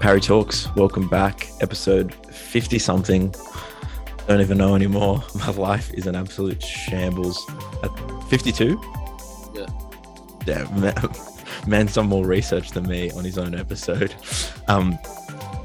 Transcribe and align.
Parry 0.00 0.20
Talks, 0.20 0.66
welcome 0.74 1.08
back. 1.08 1.48
Episode 1.60 2.12
50 2.34 2.76
something. 2.80 3.32
Don't 4.26 4.40
even 4.40 4.58
know 4.58 4.74
anymore. 4.74 5.22
My 5.36 5.50
life 5.52 5.94
is 5.94 6.08
an 6.08 6.16
absolute 6.16 6.60
shambles. 6.60 7.48
At 7.84 7.90
52? 8.28 8.80
Yeah. 9.54 9.66
Damn, 10.44 10.80
man, 10.80 10.94
man's 11.68 11.94
done 11.94 12.08
more 12.08 12.26
research 12.26 12.72
than 12.72 12.88
me 12.88 13.12
on 13.12 13.22
his 13.22 13.38
own 13.38 13.54
episode. 13.54 14.12
Um, 14.68 14.98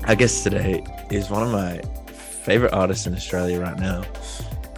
I 0.03 0.13
guess 0.13 0.43
today 0.43 0.85
is 1.09 1.31
one 1.31 1.41
of 1.41 1.49
my 1.49 1.81
favorite 2.13 2.71
artists 2.71 3.07
in 3.07 3.15
Australia 3.15 3.59
right 3.59 3.79
now. 3.79 4.03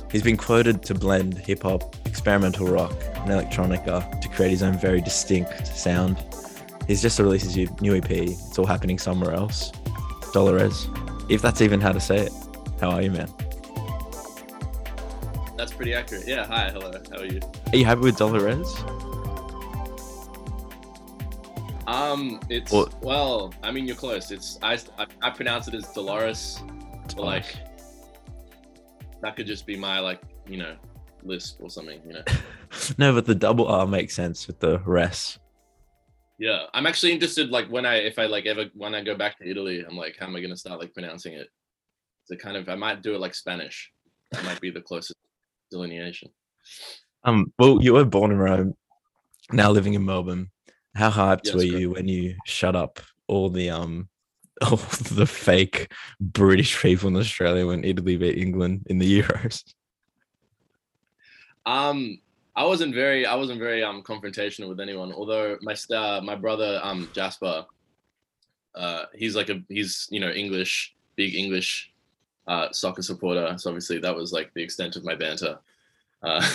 He's 0.09 0.21
been 0.21 0.37
quoted 0.37 0.81
to 0.83 0.95
blend 0.95 1.37
hip 1.39 1.63
hop, 1.63 1.93
experimental 2.05 2.67
rock, 2.67 2.93
and 3.15 3.29
electronica 3.29 4.21
to 4.21 4.29
create 4.29 4.51
his 4.51 4.63
own 4.63 4.77
very 4.77 5.01
distinct 5.01 5.67
sound. 5.67 6.23
He's 6.87 7.01
just 7.01 7.19
released 7.19 7.53
his 7.55 7.69
new 7.81 7.95
EP. 7.95 8.09
It's 8.11 8.59
all 8.59 8.65
happening 8.65 8.97
somewhere 8.99 9.33
else. 9.33 9.71
Dolores, 10.33 10.87
if 11.29 11.41
that's 11.41 11.61
even 11.61 11.79
how 11.79 11.91
to 11.91 11.99
say 11.99 12.17
it. 12.17 12.31
How 12.81 12.91
are 12.91 13.01
you, 13.01 13.11
man? 13.11 13.29
That's 15.55 15.71
pretty 15.71 15.93
accurate. 15.93 16.27
Yeah. 16.27 16.45
Hi. 16.47 16.69
Hello. 16.71 16.91
How 17.11 17.19
are 17.19 17.25
you? 17.25 17.39
Are 17.71 17.77
you 17.77 17.85
happy 17.85 18.01
with 18.01 18.17
Dolores? 18.17 18.67
Um, 21.87 22.39
it's 22.49 22.71
Well- 22.71 22.89
well. 23.01 23.53
I 23.61 23.71
mean, 23.71 23.85
you're 23.85 23.95
close. 23.95 24.31
It's 24.31 24.57
I 24.61 24.73
I, 24.97 25.05
I 25.21 25.29
pronounce 25.29 25.67
it 25.67 25.75
as 25.75 25.87
Dolores, 25.93 26.61
but 27.15 27.19
like 27.25 27.55
that 29.21 29.35
could 29.35 29.47
just 29.47 29.65
be 29.65 29.77
my 29.77 29.99
like 29.99 30.21
you 30.47 30.57
know 30.57 30.75
lisp 31.23 31.57
or 31.61 31.69
something. 31.69 32.01
You 32.05 32.13
know. 32.13 32.23
no, 32.97 33.13
but 33.13 33.25
the 33.25 33.35
double 33.35 33.67
R 33.67 33.85
makes 33.87 34.15
sense 34.15 34.47
with 34.47 34.59
the 34.59 34.79
res. 34.79 35.39
Yeah. 36.43 36.65
I'm 36.73 36.85
actually 36.85 37.13
interested. 37.13 37.51
Like 37.51 37.69
when 37.69 37.85
I 37.85 37.95
if 37.95 38.19
I 38.19 38.25
like 38.25 38.45
ever 38.45 38.65
when 38.73 38.93
I 38.93 39.01
go 39.01 39.15
back 39.15 39.37
to 39.37 39.49
Italy, 39.49 39.85
I'm 39.87 39.95
like, 39.95 40.17
how 40.19 40.27
am 40.27 40.35
I 40.35 40.41
gonna 40.41 40.57
start 40.57 40.77
like 40.77 40.93
pronouncing 40.93 41.33
it? 41.35 41.47
Kind 42.37 42.57
of 42.57 42.67
I 42.67 42.75
might 42.75 43.01
do 43.01 43.15
it 43.15 43.21
like 43.21 43.33
Spanish. 43.33 43.91
That 44.31 44.43
might 44.43 44.59
be 44.59 44.69
the 44.69 44.81
closest 44.81 45.17
delineation. 45.71 46.29
Um, 47.23 47.53
well, 47.57 47.81
you 47.81 47.93
were 47.93 48.03
born 48.03 48.31
in 48.31 48.39
Rome, 48.39 48.75
now 49.51 49.71
living 49.71 49.93
in 49.93 50.03
Melbourne. 50.03 50.49
How 50.95 51.11
hyped 51.11 51.45
Yes, 51.45 51.55
were 51.55 51.63
you 51.63 51.91
when 51.91 52.09
you 52.09 52.35
shut 52.45 52.75
up 52.75 52.99
all 53.27 53.49
the 53.49 53.69
um 53.69 54.09
all 54.63 54.77
the 54.77 55.25
fake 55.25 55.93
British 56.19 56.81
people 56.81 57.07
in 57.07 57.15
Australia 57.15 57.67
when 57.67 57.85
Italy 57.85 58.17
beat 58.17 58.37
England 58.37 58.87
in 58.87 58.97
the 58.97 59.21
Euros? 59.21 59.63
Um, 61.65 62.19
I 62.55 62.65
wasn't 62.65 62.93
very, 62.93 63.25
I 63.25 63.35
wasn't 63.35 63.59
very 63.59 63.83
um 63.83 64.03
confrontational 64.03 64.69
with 64.69 64.79
anyone. 64.79 65.11
Although 65.11 65.57
my 65.61 65.73
star, 65.73 66.21
my 66.21 66.35
brother, 66.35 66.79
um 66.83 67.09
Jasper, 67.13 67.65
uh, 68.75 69.05
he's 69.13 69.35
like 69.35 69.49
a, 69.49 69.61
he's 69.69 70.07
you 70.11 70.19
know 70.19 70.29
English, 70.29 70.95
big 71.15 71.35
English, 71.35 71.91
uh, 72.47 72.71
soccer 72.71 73.01
supporter. 73.01 73.55
So 73.57 73.69
obviously 73.69 73.99
that 73.99 74.15
was 74.15 74.31
like 74.31 74.53
the 74.53 74.63
extent 74.63 74.95
of 74.95 75.03
my 75.03 75.15
banter. 75.15 75.57
Uh, 76.21 76.47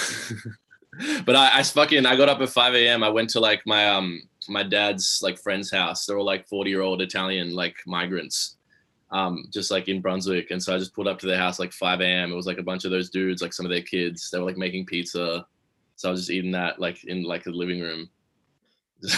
but 1.24 1.36
I, 1.36 1.58
I 1.58 1.62
fucking, 1.62 2.06
I 2.06 2.16
got 2.16 2.28
up 2.28 2.40
at 2.40 2.48
5 2.48 2.74
a.m. 2.74 3.02
I 3.02 3.08
went 3.08 3.30
to 3.30 3.40
like 3.40 3.62
my 3.66 3.88
um 3.88 4.22
my 4.48 4.62
dad's 4.62 5.20
like 5.22 5.38
friend's 5.38 5.70
house. 5.70 6.06
They're 6.06 6.18
all 6.18 6.24
like 6.24 6.48
40 6.48 6.70
year 6.70 6.82
old 6.82 7.02
Italian 7.02 7.54
like 7.54 7.76
migrants. 7.86 8.56
Um, 9.10 9.46
just 9.50 9.70
like 9.70 9.88
in 9.88 10.02
Brunswick, 10.02 10.50
and 10.50 10.62
so 10.62 10.74
I 10.74 10.78
just 10.78 10.94
pulled 10.94 11.08
up 11.08 11.18
to 11.20 11.26
their 11.26 11.38
house 11.38 11.58
like 11.58 11.72
5 11.72 12.02
a.m. 12.02 12.30
It 12.30 12.34
was 12.34 12.46
like 12.46 12.58
a 12.58 12.62
bunch 12.62 12.84
of 12.84 12.90
those 12.90 13.08
dudes, 13.08 13.40
like 13.40 13.54
some 13.54 13.64
of 13.64 13.70
their 13.70 13.80
kids. 13.80 14.28
They 14.30 14.38
were 14.38 14.44
like 14.44 14.58
making 14.58 14.84
pizza, 14.84 15.46
so 15.98 16.08
I 16.08 16.12
was 16.12 16.20
just 16.20 16.30
eating 16.30 16.52
that 16.52 16.78
like 16.78 17.02
in 17.04 17.24
like 17.24 17.42
the 17.42 17.50
living 17.50 17.80
room. 17.80 18.08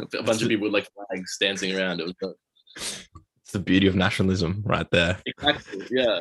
a 0.00 0.22
bunch 0.22 0.40
of 0.40 0.48
people 0.48 0.64
with 0.64 0.72
like 0.72 0.88
flags 0.94 1.36
dancing 1.40 1.76
around. 1.76 1.98
It 1.98 2.04
was 2.04 2.14
dope. 2.22 2.38
It's 2.76 3.52
the 3.52 3.58
beauty 3.58 3.88
of 3.88 3.96
nationalism 3.96 4.62
right 4.64 4.88
there. 4.92 5.18
exactly 5.26 5.88
yeah. 5.90 6.20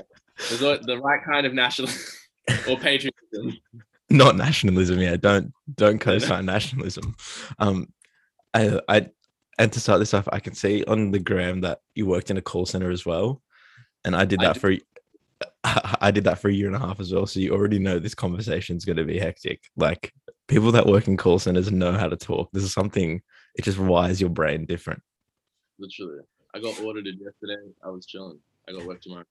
Was 0.49 0.59
the- 0.59 0.99
right 1.03 1.23
kind 1.23 1.45
of 1.45 1.53
nationalism 1.53 2.01
or 2.67 2.77
patriotism. 2.77 3.57
Not 4.09 4.35
nationalism, 4.35 4.99
yeah. 4.99 5.17
Don't 5.17 5.53
don't 5.75 5.99
co-sign 5.99 6.47
nationalism. 6.47 7.15
Um, 7.59 7.93
I 8.55 8.81
I 8.89 9.09
and 9.59 9.71
to 9.71 9.79
start 9.79 9.99
this 9.99 10.15
off, 10.15 10.27
I 10.31 10.39
can 10.39 10.55
see 10.55 10.83
on 10.85 11.11
the 11.11 11.19
gram 11.19 11.61
that 11.61 11.81
you 11.93 12.07
worked 12.07 12.31
in 12.31 12.37
a 12.37 12.41
call 12.41 12.65
center 12.65 12.89
as 12.89 13.05
well, 13.05 13.43
and 14.03 14.15
I 14.15 14.25
did 14.25 14.39
that 14.39 14.53
did. 14.53 14.61
for. 14.61 14.73
I 16.01 16.11
did 16.11 16.23
that 16.25 16.39
for 16.39 16.49
a 16.49 16.53
year 16.53 16.67
and 16.67 16.75
a 16.75 16.79
half 16.79 16.99
as 16.99 17.13
well, 17.13 17.25
so 17.25 17.39
you 17.39 17.53
already 17.53 17.79
know 17.79 17.99
this 17.99 18.15
conversation 18.15 18.77
is 18.77 18.85
going 18.85 18.97
to 18.97 19.05
be 19.05 19.19
hectic. 19.19 19.61
Like 19.75 20.13
people 20.47 20.71
that 20.71 20.85
work 20.85 21.07
in 21.07 21.17
call 21.17 21.39
centers 21.39 21.71
know 21.71 21.93
how 21.93 22.07
to 22.07 22.15
talk. 22.15 22.49
This 22.51 22.63
is 22.63 22.73
something 22.73 23.21
it 23.55 23.63
just 23.63 23.79
wires 23.79 24.21
your 24.21 24.29
brain 24.29 24.65
different. 24.65 25.01
Literally, 25.79 26.19
I 26.53 26.59
got 26.59 26.79
audited 26.81 27.19
yesterday. 27.19 27.61
I 27.83 27.89
was 27.89 28.05
chilling. 28.05 28.39
I 28.67 28.73
got 28.73 28.85
work 28.85 29.01
tomorrow. 29.01 29.25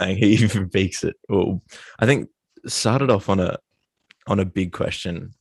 He 0.00 0.26
even 0.44 0.68
peaks 0.68 1.04
it. 1.04 1.16
Well, 1.28 1.62
I 1.98 2.06
think 2.06 2.28
started 2.66 3.10
off 3.10 3.28
on 3.28 3.40
a 3.40 3.58
on 4.26 4.40
a 4.40 4.44
big 4.44 4.72
question 4.72 5.32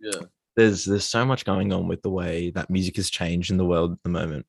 Yeah, 0.00 0.22
there's 0.56 0.84
there's 0.84 1.04
so 1.04 1.24
much 1.24 1.44
going 1.44 1.72
on 1.72 1.88
with 1.88 2.02
the 2.02 2.10
way 2.10 2.50
that 2.50 2.70
music 2.70 2.96
has 2.96 3.10
changed 3.10 3.50
in 3.50 3.56
the 3.56 3.64
world 3.64 3.92
at 3.92 4.02
the 4.02 4.10
moment 4.10 4.46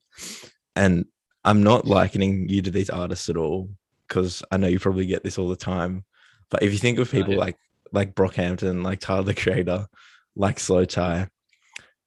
and 0.76 1.06
i'm 1.44 1.64
not 1.64 1.86
likening 1.86 2.48
you 2.50 2.62
to 2.62 2.72
these 2.72 2.90
artists 2.90 3.30
at 3.30 3.38
all 3.38 3.70
because 4.14 4.44
i 4.52 4.58
know 4.58 4.68
you 4.68 4.80
probably 4.80 5.08
get 5.08 5.24
this 5.24 5.40
all 5.40 5.50
the 5.50 5.56
time 5.56 6.04
but 6.52 6.62
if 6.62 6.72
you 6.72 6.78
think 6.78 7.00
of 7.00 7.10
people 7.10 7.36
like 7.36 7.58
like 7.92 8.14
brockhampton 8.14 8.84
like 8.84 9.00
tyler 9.00 9.24
the 9.24 9.34
creator 9.34 9.88
like 10.36 10.58
slowthai 10.58 11.28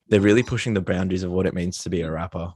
they're 0.09 0.21
really 0.21 0.45
pushing 0.45 0.73
the 0.73 0.81
boundaries 0.81 1.25
of 1.25 1.33
what 1.33 1.47
it 1.47 1.55
means 1.55 1.79
to 1.79 1.91
be 1.91 2.03
a 2.03 2.11
rapper 2.11 2.53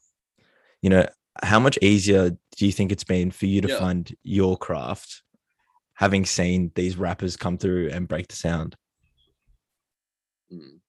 you 0.82 0.90
know 0.90 1.04
how 1.42 1.58
much 1.58 1.78
easier 1.82 2.30
do 2.30 2.66
you 2.66 2.70
think 2.70 2.92
it's 2.92 3.04
been 3.04 3.30
for 3.30 3.46
you 3.46 3.60
to 3.60 3.68
Yeah. 3.68 3.78
find 3.78 4.14
your 4.22 4.56
craft 4.56 5.22
having 5.94 6.24
seen 6.24 6.70
these 6.76 6.96
rappers 6.96 7.36
come 7.36 7.58
through 7.58 7.90
and 7.90 8.08
break 8.08 8.28
the 8.28 8.36
sound 8.36 8.76
Mm. 10.52 10.80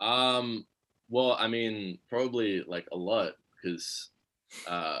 Um, 0.00 0.66
well, 1.10 1.36
I 1.38 1.48
mean, 1.48 1.98
probably 2.08 2.62
like 2.66 2.86
a 2.92 2.96
lot 2.96 3.32
because, 3.62 4.10
uh, 4.66 5.00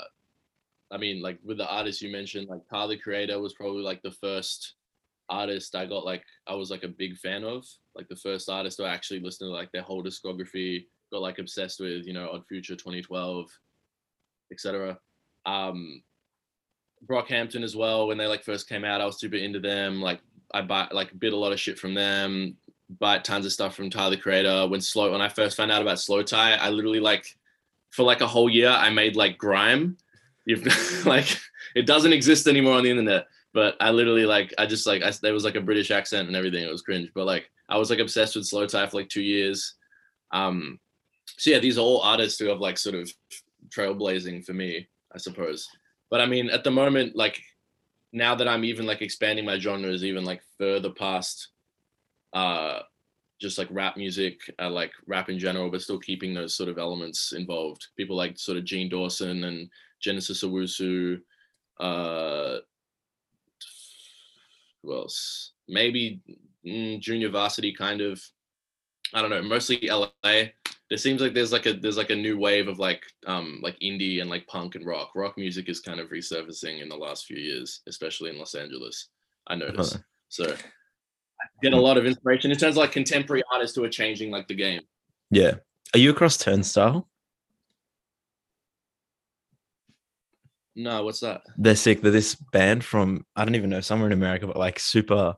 I 0.90 0.96
mean, 0.96 1.20
like 1.20 1.38
with 1.44 1.58
the 1.58 1.68
artists 1.68 2.02
you 2.02 2.10
mentioned, 2.10 2.48
like 2.48 2.62
Tyler 2.70 2.96
Creator 2.96 3.38
was 3.40 3.54
probably 3.54 3.82
like 3.82 4.02
the 4.02 4.10
first 4.10 4.74
artist 5.28 5.74
I 5.74 5.84
got 5.84 6.06
like 6.06 6.24
I 6.46 6.54
was 6.54 6.70
like 6.70 6.84
a 6.84 6.88
big 6.88 7.16
fan 7.16 7.44
of, 7.44 7.66
like 7.94 8.08
the 8.08 8.16
first 8.16 8.48
artist 8.48 8.80
I 8.80 8.88
actually 8.88 9.20
listened 9.20 9.48
to 9.48 9.52
like 9.52 9.70
their 9.72 9.82
whole 9.82 10.02
discography, 10.02 10.86
got 11.12 11.22
like 11.22 11.38
obsessed 11.38 11.80
with, 11.80 12.06
you 12.06 12.14
know, 12.14 12.30
Odd 12.32 12.46
Future 12.46 12.74
2012, 12.74 13.50
etc. 14.50 14.98
Um, 15.44 16.02
Brockhampton 17.06 17.62
as 17.62 17.76
well. 17.76 18.06
When 18.06 18.18
they 18.18 18.26
like 18.26 18.44
first 18.44 18.68
came 18.68 18.84
out, 18.84 19.00
I 19.00 19.06
was 19.06 19.20
super 19.20 19.36
into 19.36 19.60
them. 19.60 20.00
Like 20.00 20.20
I 20.54 20.62
buy 20.62 20.88
like 20.92 21.18
bit 21.18 21.32
a 21.32 21.36
lot 21.36 21.52
of 21.52 21.60
shit 21.60 21.78
from 21.78 21.94
them. 21.94 22.56
Bought 22.90 23.24
tons 23.24 23.44
of 23.44 23.52
stuff 23.52 23.74
from 23.74 23.90
Tyler 23.90 24.16
Creator. 24.16 24.68
When 24.68 24.80
slow 24.80 25.12
when 25.12 25.20
I 25.20 25.28
first 25.28 25.56
found 25.56 25.70
out 25.70 25.82
about 25.82 25.98
slowthai, 25.98 26.58
I 26.58 26.70
literally 26.70 27.00
like 27.00 27.37
for 27.90 28.02
like 28.02 28.20
a 28.20 28.26
whole 28.26 28.50
year 28.50 28.68
I 28.68 28.90
made 28.90 29.16
like 29.16 29.38
grime. 29.38 29.96
You've 30.44 30.64
like 31.06 31.38
it 31.74 31.86
doesn't 31.86 32.12
exist 32.12 32.46
anymore 32.46 32.74
on 32.74 32.84
the 32.84 32.90
internet. 32.90 33.26
But 33.54 33.76
I 33.80 33.90
literally 33.90 34.26
like 34.26 34.52
I 34.58 34.66
just 34.66 34.86
like 34.86 35.02
I, 35.02 35.12
there 35.22 35.32
was 35.32 35.44
like 35.44 35.56
a 35.56 35.60
British 35.60 35.90
accent 35.90 36.28
and 36.28 36.36
everything. 36.36 36.62
It 36.62 36.70
was 36.70 36.82
cringe. 36.82 37.10
But 37.14 37.26
like 37.26 37.50
I 37.68 37.78
was 37.78 37.90
like 37.90 37.98
obsessed 37.98 38.36
with 38.36 38.48
slowthai 38.48 38.90
for 38.90 38.96
like 38.96 39.08
two 39.08 39.22
years. 39.22 39.74
Um, 40.32 40.78
so 41.36 41.50
yeah, 41.50 41.58
these 41.58 41.78
are 41.78 41.82
all 41.82 42.00
artists 42.02 42.38
who 42.38 42.46
have 42.46 42.60
like 42.60 42.78
sort 42.78 42.94
of 42.94 43.10
trailblazing 43.68 44.44
for 44.44 44.52
me, 44.52 44.88
I 45.14 45.18
suppose. 45.18 45.68
But 46.10 46.20
I 46.20 46.26
mean, 46.26 46.50
at 46.50 46.64
the 46.64 46.70
moment, 46.70 47.16
like 47.16 47.40
now 48.12 48.34
that 48.34 48.48
I'm 48.48 48.64
even 48.64 48.86
like 48.86 49.02
expanding 49.02 49.44
my 49.44 49.58
genres 49.58 50.04
even 50.04 50.24
like 50.24 50.42
further 50.58 50.90
past 50.90 51.48
uh 52.32 52.80
just 53.40 53.58
like 53.58 53.68
rap 53.70 53.96
music, 53.96 54.40
uh, 54.60 54.70
like 54.70 54.92
rap 55.06 55.28
in 55.28 55.38
general, 55.38 55.70
but 55.70 55.82
still 55.82 55.98
keeping 55.98 56.34
those 56.34 56.54
sort 56.54 56.68
of 56.68 56.78
elements 56.78 57.32
involved. 57.32 57.86
People 57.96 58.16
like 58.16 58.38
sort 58.38 58.58
of 58.58 58.64
Gene 58.64 58.88
Dawson 58.88 59.44
and 59.44 59.68
Genesis 60.00 60.42
Owusu, 60.42 61.20
uh 61.80 62.58
who 64.82 64.94
else? 64.94 65.52
Maybe 65.68 66.20
mm, 66.66 67.00
Junior 67.00 67.28
Varsity 67.28 67.72
kind 67.72 68.00
of. 68.00 68.22
I 69.14 69.22
don't 69.22 69.30
know, 69.30 69.42
mostly 69.42 69.88
LA. 69.88 70.08
There 70.24 70.98
seems 70.98 71.22
like 71.22 71.32
there's 71.32 71.52
like 71.52 71.66
a 71.66 71.72
there's 71.72 71.96
like 71.96 72.10
a 72.10 72.16
new 72.16 72.38
wave 72.38 72.68
of 72.68 72.78
like 72.78 73.02
um 73.26 73.60
like 73.62 73.78
indie 73.80 74.20
and 74.20 74.28
like 74.28 74.46
punk 74.46 74.74
and 74.74 74.86
rock. 74.86 75.12
Rock 75.14 75.38
music 75.38 75.68
is 75.68 75.80
kind 75.80 75.98
of 76.00 76.10
resurfacing 76.10 76.82
in 76.82 76.88
the 76.88 76.96
last 76.96 77.26
few 77.26 77.38
years, 77.38 77.80
especially 77.86 78.30
in 78.30 78.38
Los 78.38 78.54
Angeles. 78.54 79.08
I 79.46 79.54
noticed. 79.54 79.94
Uh-huh. 79.94 80.02
So 80.28 80.56
get 81.62 81.72
a 81.72 81.80
lot 81.80 81.96
of 81.96 82.06
inspiration 82.06 82.50
in 82.50 82.56
terms 82.58 82.74
of 82.76 82.78
like 82.78 82.92
contemporary 82.92 83.42
artists 83.52 83.76
who 83.76 83.84
are 83.84 83.88
changing 83.88 84.30
like 84.30 84.46
the 84.48 84.54
game. 84.54 84.82
Yeah. 85.30 85.54
Are 85.94 85.98
you 85.98 86.10
across 86.10 86.36
Turnstile? 86.36 87.08
No, 90.76 91.04
what's 91.04 91.20
that? 91.20 91.42
They're 91.56 91.74
sick. 91.76 92.02
They're 92.02 92.12
this 92.12 92.34
band 92.52 92.84
from 92.84 93.24
I 93.34 93.44
don't 93.44 93.56
even 93.56 93.70
know 93.70 93.80
somewhere 93.80 94.06
in 94.08 94.12
America, 94.12 94.46
but 94.46 94.56
like 94.56 94.78
super, 94.78 95.34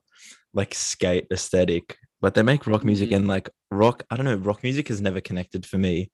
like 0.52 0.74
skate 0.74 1.26
aesthetic. 1.32 1.96
but 2.22 2.34
they 2.34 2.42
make 2.42 2.66
rock 2.66 2.84
music 2.84 3.08
Mhm. 3.08 3.16
and 3.16 3.28
like 3.28 3.48
rock. 3.70 4.02
I 4.10 4.16
don't 4.16 4.26
know. 4.26 4.34
Rock 4.36 4.62
music 4.62 4.88
has 4.88 5.00
never 5.00 5.22
connected 5.22 5.64
for 5.64 5.78
me, 5.78 6.10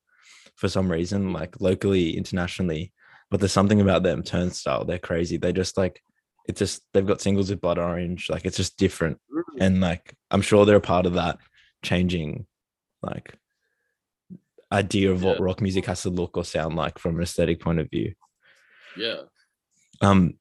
for 0.54 0.68
some 0.68 0.88
reason, 0.92 1.32
like 1.32 1.60
locally, 1.60 2.16
internationally. 2.16 2.92
But 3.28 3.40
there's 3.40 3.50
something 3.50 3.80
about 3.80 4.04
them. 4.04 4.22
Turnstile, 4.22 4.84
they're 4.84 5.00
crazy. 5.00 5.36
They 5.36 5.52
just 5.52 5.76
like 5.76 6.00
it's 6.48 6.58
just 6.58 6.82
they've 6.92 7.06
got 7.06 7.20
singles 7.20 7.50
with 7.50 7.60
Blood 7.60 7.78
Orange. 7.78 8.28
Like 8.30 8.44
it's 8.44 8.56
just 8.56 8.76
different, 8.76 9.18
and 9.58 9.80
like 9.80 10.14
I'm 10.30 10.42
sure 10.42 10.64
they're 10.64 10.76
a 10.76 10.80
part 10.80 11.06
of 11.06 11.14
that 11.14 11.38
changing, 11.82 12.46
like 13.02 13.34
idea 14.72 15.10
of 15.12 15.22
what 15.22 15.38
Yeah. 15.38 15.44
rock 15.44 15.60
music 15.60 15.86
has 15.86 16.02
to 16.02 16.10
look 16.10 16.36
or 16.36 16.44
sound 16.44 16.74
like 16.76 16.98
from 16.98 17.16
an 17.16 17.22
aesthetic 17.22 17.60
point 17.60 17.78
of 17.78 17.88
view. 17.90 18.14
Yeah. 18.96 19.22
Um, 20.00 20.38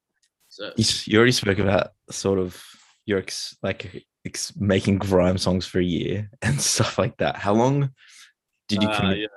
So 0.50 0.72
you, 0.78 0.86
you 1.06 1.18
already 1.18 1.32
spoke 1.32 1.60
about 1.60 1.90
sort 2.10 2.40
of 2.40 2.62
your 3.06 3.20
ex, 3.20 3.56
like 3.62 4.04
ex, 4.26 4.56
making 4.56 4.98
grime 4.98 5.38
songs 5.38 5.66
for 5.68 5.80
a 5.80 5.84
year 5.84 6.30
and 6.42 6.60
stuff 6.60 6.98
like 6.98 7.18
that. 7.18 7.36
How 7.36 7.54
long 7.54 7.92
did 8.68 8.82
you 8.82 8.90
uh, 8.90 9.00
commit? 9.00 9.20
yeah. 9.20 9.28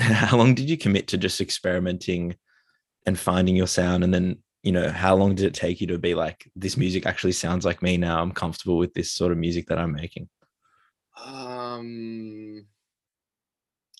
How 0.14 0.38
long 0.38 0.54
did 0.54 0.70
you 0.70 0.78
commit 0.78 1.08
to 1.08 1.18
just 1.18 1.40
experimenting 1.42 2.36
and 3.06 3.18
finding 3.18 3.56
your 3.56 3.66
sound? 3.66 4.02
And 4.04 4.14
then 4.14 4.38
you 4.62 4.72
know, 4.72 4.90
how 4.90 5.14
long 5.14 5.34
did 5.34 5.46
it 5.46 5.54
take 5.54 5.80
you 5.80 5.86
to 5.88 5.98
be 5.98 6.14
like, 6.14 6.50
this 6.54 6.76
music 6.76 7.06
actually 7.06 7.32
sounds 7.32 7.64
like 7.64 7.82
me 7.82 7.96
now? 7.96 8.20
I'm 8.20 8.32
comfortable 8.32 8.76
with 8.76 8.92
this 8.92 9.12
sort 9.12 9.32
of 9.32 9.38
music 9.38 9.66
that 9.68 9.78
I'm 9.78 9.92
making. 9.92 10.28
Um, 11.24 12.66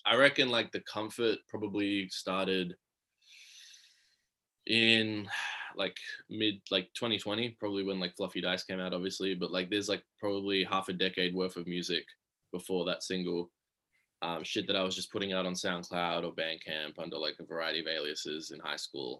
I 0.05 0.15
reckon 0.15 0.49
like 0.49 0.71
the 0.71 0.81
comfort 0.81 1.39
probably 1.47 2.07
started 2.09 2.75
in 4.67 5.27
like 5.75 5.97
mid 6.29 6.55
like 6.69 6.89
2020, 6.95 7.57
probably 7.59 7.83
when 7.83 7.99
like 7.99 8.15
Fluffy 8.15 8.41
Dice 8.41 8.63
came 8.63 8.79
out, 8.79 8.93
obviously. 8.93 9.33
But 9.33 9.51
like 9.51 9.69
there's 9.69 9.89
like 9.89 10.03
probably 10.19 10.63
half 10.63 10.89
a 10.89 10.93
decade 10.93 11.33
worth 11.33 11.55
of 11.55 11.67
music 11.67 12.03
before 12.51 12.85
that 12.85 13.03
single. 13.03 13.49
Um, 14.23 14.43
shit 14.43 14.67
that 14.67 14.75
I 14.75 14.83
was 14.83 14.95
just 14.95 15.11
putting 15.11 15.33
out 15.33 15.47
on 15.47 15.53
SoundCloud 15.53 16.23
or 16.23 16.33
Bandcamp 16.33 16.99
under 16.99 17.17
like 17.17 17.37
a 17.39 17.45
variety 17.45 17.79
of 17.79 17.87
aliases 17.87 18.51
in 18.51 18.59
high 18.59 18.75
school. 18.75 19.19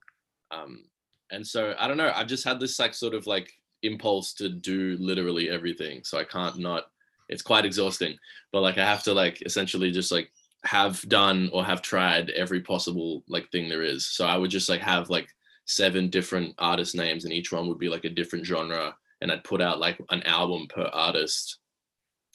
Um, 0.52 0.84
and 1.32 1.46
so 1.46 1.74
I 1.80 1.88
don't 1.88 1.98
know. 1.98 2.12
I've 2.16 2.28
just 2.28 2.44
had 2.44 2.60
this 2.60 2.80
like 2.80 2.94
sort 2.94 3.14
of 3.14 3.26
like 3.28 3.52
impulse 3.84 4.34
to 4.36 4.50
do 4.50 4.98
literally 5.00 5.50
everything. 5.50 6.02
So 6.04 6.18
I 6.18 6.24
can't 6.24 6.58
not. 6.60 6.86
It's 7.30 7.42
quite 7.42 7.66
exhausting, 7.66 8.18
but 8.52 8.62
like 8.62 8.78
I 8.78 8.86
have 8.86 9.04
to 9.04 9.14
like 9.14 9.42
essentially 9.46 9.92
just 9.92 10.12
like 10.12 10.32
have 10.64 11.02
done 11.08 11.50
or 11.54 11.64
have 11.64 11.82
tried 11.82 12.30
every 12.32 12.62
possible 12.62 13.24
like 13.28 13.50
thing 13.52 13.70
there 13.70 13.82
is. 13.82 14.06
So 14.08 14.26
I 14.26 14.38
would 14.38 14.52
just 14.52 14.70
like 14.70 14.82
have 14.82 15.10
like 15.10 15.28
seven 15.66 16.10
different 16.10 16.54
artist 16.60 16.96
names, 16.96 17.24
and 17.24 17.34
each 17.34 17.52
one 17.52 17.68
would 17.68 17.80
be 17.80 17.90
like 17.90 18.06
a 18.06 18.10
different 18.10 18.46
genre, 18.46 18.96
and 19.22 19.32
I'd 19.32 19.44
put 19.44 19.62
out 19.62 19.80
like 19.80 20.02
an 20.10 20.24
album 20.24 20.68
per 20.68 20.90
artist. 20.94 21.58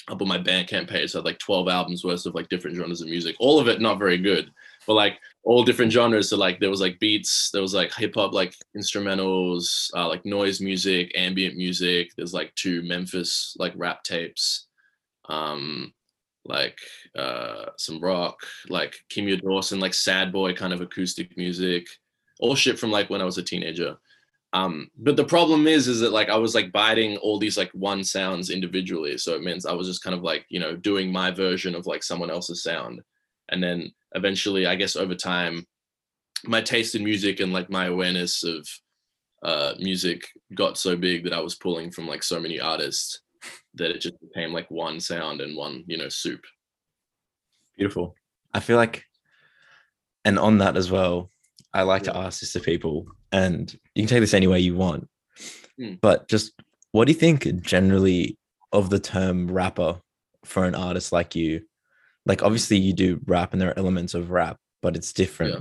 Up 0.08 0.22
on 0.22 0.28
my 0.28 0.38
Bandcamp 0.38 0.88
page, 0.88 1.10
so 1.10 1.18
I 1.18 1.20
had 1.20 1.24
like 1.24 1.38
12 1.40 1.66
albums 1.66 2.04
worth 2.04 2.26
of 2.26 2.34
like 2.36 2.48
different 2.48 2.76
genres 2.76 3.00
of 3.00 3.08
music. 3.08 3.34
All 3.40 3.58
of 3.58 3.66
it 3.66 3.80
not 3.80 3.98
very 3.98 4.18
good, 4.18 4.52
but 4.86 4.94
like 4.94 5.18
all 5.46 5.62
different 5.62 5.92
genres. 5.92 6.30
So 6.30 6.36
like 6.36 6.58
there 6.58 6.70
was 6.70 6.80
like 6.80 6.98
beats, 6.98 7.50
there 7.52 7.62
was 7.62 7.72
like 7.72 7.94
hip 7.94 8.14
hop, 8.16 8.34
like 8.34 8.52
instrumentals, 8.76 9.88
uh, 9.94 10.08
like 10.08 10.26
noise 10.26 10.60
music, 10.60 11.12
ambient 11.14 11.56
music. 11.56 12.10
There's 12.16 12.34
like 12.34 12.52
two 12.56 12.82
Memphis 12.82 13.54
like 13.56 13.72
rap 13.76 14.02
tapes, 14.02 14.66
um, 15.28 15.94
like 16.44 16.76
uh, 17.16 17.66
some 17.78 18.00
rock, 18.00 18.40
like 18.68 18.96
Kimya 19.08 19.40
Dawson, 19.40 19.78
like 19.78 19.94
sad 19.94 20.32
boy 20.32 20.52
kind 20.52 20.72
of 20.72 20.80
acoustic 20.80 21.36
music, 21.36 21.86
all 22.40 22.56
shit 22.56 22.76
from 22.76 22.90
like 22.90 23.08
when 23.08 23.20
I 23.20 23.24
was 23.24 23.38
a 23.38 23.42
teenager. 23.42 23.96
Um, 24.52 24.90
but 24.98 25.16
the 25.16 25.24
problem 25.24 25.68
is, 25.68 25.86
is 25.86 26.00
that 26.00 26.12
like 26.12 26.28
I 26.28 26.36
was 26.36 26.56
like 26.56 26.72
biting 26.72 27.18
all 27.18 27.38
these 27.38 27.56
like 27.56 27.70
one 27.70 28.02
sounds 28.02 28.50
individually. 28.50 29.16
So 29.16 29.36
it 29.36 29.44
means 29.44 29.64
I 29.64 29.74
was 29.74 29.86
just 29.86 30.02
kind 30.02 30.16
of 30.16 30.24
like, 30.24 30.44
you 30.48 30.58
know, 30.58 30.74
doing 30.74 31.12
my 31.12 31.30
version 31.30 31.76
of 31.76 31.86
like 31.86 32.02
someone 32.02 32.30
else's 32.30 32.64
sound. 32.64 33.00
And 33.50 33.62
then 33.62 33.92
eventually, 34.16 34.66
I 34.66 34.74
guess 34.74 34.96
over 34.96 35.14
time, 35.14 35.66
my 36.44 36.60
taste 36.60 36.94
in 36.94 37.04
music 37.04 37.40
and 37.40 37.52
like 37.52 37.70
my 37.70 37.86
awareness 37.86 38.42
of 38.42 38.66
uh, 39.42 39.74
music 39.78 40.26
got 40.54 40.78
so 40.78 40.96
big 40.96 41.24
that 41.24 41.32
I 41.32 41.40
was 41.40 41.54
pulling 41.54 41.90
from 41.90 42.08
like 42.08 42.22
so 42.22 42.40
many 42.40 42.58
artists 42.58 43.20
that 43.74 43.90
it 43.90 44.00
just 44.00 44.16
became 44.20 44.52
like 44.52 44.70
one 44.70 44.98
sound 44.98 45.40
and 45.40 45.56
one, 45.56 45.84
you 45.86 45.96
know, 45.96 46.08
soup. 46.08 46.44
Beautiful. 47.76 48.16
I 48.54 48.60
feel 48.60 48.76
like, 48.76 49.04
and 50.24 50.38
on 50.38 50.58
that 50.58 50.76
as 50.76 50.90
well, 50.90 51.30
I 51.74 51.82
like 51.82 52.04
to 52.04 52.16
ask 52.16 52.40
this 52.40 52.52
to 52.54 52.60
people, 52.60 53.06
and 53.32 53.70
you 53.94 54.02
can 54.02 54.08
take 54.08 54.20
this 54.20 54.34
any 54.34 54.46
way 54.46 54.60
you 54.60 54.74
want. 54.74 55.08
Hmm. 55.78 55.94
But 56.00 56.26
just 56.26 56.52
what 56.92 57.04
do 57.04 57.12
you 57.12 57.18
think 57.18 57.60
generally 57.60 58.38
of 58.72 58.88
the 58.88 58.98
term 58.98 59.50
rapper 59.50 60.00
for 60.44 60.64
an 60.64 60.74
artist 60.74 61.12
like 61.12 61.34
you? 61.34 61.66
Like, 62.26 62.42
obviously, 62.42 62.76
you 62.76 62.92
do 62.92 63.20
rap 63.24 63.52
and 63.52 63.62
there 63.62 63.70
are 63.70 63.78
elements 63.78 64.12
of 64.12 64.30
rap, 64.30 64.58
but 64.82 64.96
it's 64.96 65.12
different. 65.12 65.54
Yeah. 65.54 65.60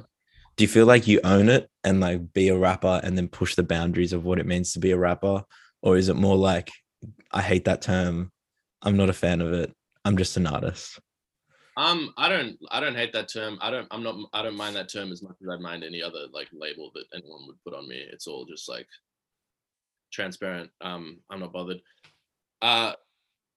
Do 0.58 0.64
you 0.64 0.68
feel 0.68 0.86
like 0.86 1.08
you 1.08 1.20
own 1.24 1.48
it 1.50 1.70
and 1.84 2.00
like 2.00 2.34
be 2.34 2.50
a 2.50 2.58
rapper 2.58 3.00
and 3.04 3.18
then 3.18 3.28
push 3.28 3.56
the 3.56 3.64
boundaries 3.64 4.14
of 4.14 4.26
what 4.26 4.40
it 4.40 4.46
means 4.46 4.74
to 4.74 4.80
be 4.80 4.92
a 4.92 4.98
rapper? 4.98 5.44
Or 5.82 5.98
is 5.98 6.10
it 6.10 6.16
more 6.16 6.36
like, 6.36 6.72
I 7.32 7.42
hate 7.42 7.66
that 7.66 7.82
term. 7.82 8.32
I'm 8.82 8.98
not 8.98 9.10
a 9.10 9.14
fan 9.14 9.42
of 9.42 9.54
it. 9.54 9.72
I'm 10.04 10.18
just 10.18 10.38
an 10.38 10.48
artist. 10.48 11.00
Um, 11.78 12.14
I 12.18 12.30
don't, 12.30 12.58
I 12.72 12.80
don't 12.80 12.96
hate 12.96 13.12
that 13.14 13.28
term. 13.32 13.58
I 13.62 13.70
don't, 13.70 13.88
I'm 13.92 14.02
not, 14.02 14.16
I 14.32 14.44
don't 14.44 14.56
mind 14.56 14.78
that 14.78 14.90
term 14.90 15.12
as 15.12 15.22
much 15.22 15.36
as 15.42 15.50
I'd 15.50 15.60
mind 15.60 15.84
any 15.84 16.02
other 16.02 16.28
like 16.32 16.48
label 16.54 16.90
that 16.96 17.06
anyone 17.14 17.48
would 17.48 17.62
put 17.66 17.74
on 17.74 17.90
me. 17.90 17.98
It's 18.12 18.28
all 18.28 18.46
just 18.46 18.70
like 18.70 18.88
transparent. 20.14 20.70
Um, 20.80 21.20
I'm 21.30 21.42
not 21.42 21.52
bothered. 21.52 21.82
Uh, 22.62 22.94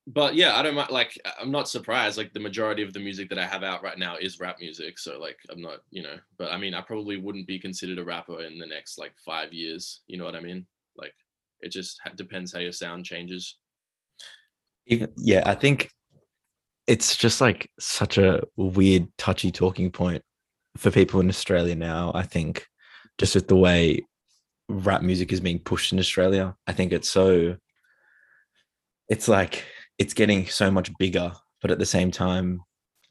but 0.09 0.35
yeah, 0.35 0.57
I 0.57 0.63
don't 0.63 0.75
mind. 0.75 0.91
Like, 0.91 1.19
uh, 1.25 1.31
I'm 1.41 1.51
not 1.51 1.69
surprised. 1.69 2.19
Like, 2.19 2.33
the 2.33 2.41
majority 2.41 2.83
of 2.83 2.93
the 2.93 3.01
music 3.01 3.29
that 3.29 3.39
I 3.39 3.47
have 3.47 3.63
out 3.63 3.83
right 3.83 3.99
now 3.99 4.17
is 4.17 4.41
rap 4.41 4.57
music. 4.61 4.99
So 4.99 5.19
like, 5.19 5.39
I'm 5.51 5.61
not, 5.61 5.79
you 5.91 6.03
know. 6.03 6.17
But 6.39 6.51
I 6.53 6.59
mean, 6.59 6.75
I 6.75 6.81
probably 6.81 7.17
wouldn't 7.17 7.47
be 7.47 7.59
considered 7.59 7.99
a 7.99 8.05
rapper 8.05 8.43
in 8.43 8.59
the 8.59 8.67
next 8.67 8.99
like 8.99 9.13
five 9.25 9.53
years. 9.53 10.01
You 10.07 10.19
know 10.19 10.25
what 10.25 10.35
I 10.37 10.41
mean? 10.41 10.67
Like, 10.97 11.15
it 11.61 11.71
just 11.71 12.01
depends 12.17 12.53
how 12.53 12.61
your 12.61 12.73
sound 12.73 13.05
changes. 13.05 13.57
yeah 15.17 15.43
i 15.45 15.55
think 15.55 15.91
it's 16.87 17.15
just 17.17 17.41
like 17.43 17.71
such 17.79 18.17
a 18.17 18.43
weird 18.57 19.07
touchy 19.19 19.51
talking 19.51 19.91
point 19.91 20.23
for 20.77 20.91
people 20.91 21.21
in 21.21 21.29
australia 21.29 21.75
now 21.75 22.11
i 22.15 22.23
think 22.23 22.67
just 23.19 23.35
with 23.35 23.49
the 23.49 23.57
way 23.57 24.01
rap 24.69 25.03
music 25.03 25.33
is 25.33 25.41
being 25.41 25.59
pushed 25.59 25.93
in 25.93 25.99
australia 25.99 26.57
i 26.67 26.73
think 26.73 26.93
it's 26.93 27.11
so 27.11 27.57
it's 29.09 29.29
like 29.29 29.65
it's 29.99 30.15
getting 30.15 30.47
so 30.47 30.71
much 30.71 30.97
bigger 30.99 31.33
but 31.61 31.71
at 31.71 31.79
the 31.79 31.87
same 31.87 32.11
time 32.11 32.61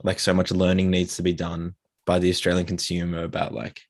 like 0.04 0.20
so 0.20 0.34
much 0.34 0.52
learning 0.52 0.90
needs 0.90 1.16
to 1.16 1.24
be 1.24 1.34
done 1.34 1.76
by 2.06 2.20
the 2.20 2.30
australian 2.30 2.66
consumer 2.66 3.24
about 3.24 3.54
like 3.54 3.82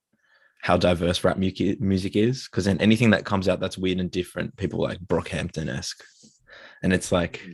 how 0.62 0.75
diverse 0.75 1.24
rap 1.24 1.38
music 1.38 2.16
is 2.16 2.48
because 2.50 2.66
then 2.66 2.80
anything 2.80 3.12
that 3.12 3.25
comes 3.25 3.48
out 3.48 3.60
that's 3.60 3.77
weird 3.77 4.00
and 4.00 4.12
different 4.12 4.56
people 4.58 4.82
like 4.82 5.00
brockhampton-esque 5.00 6.04
and 6.84 6.94
it's 6.94 7.12
like 7.12 7.48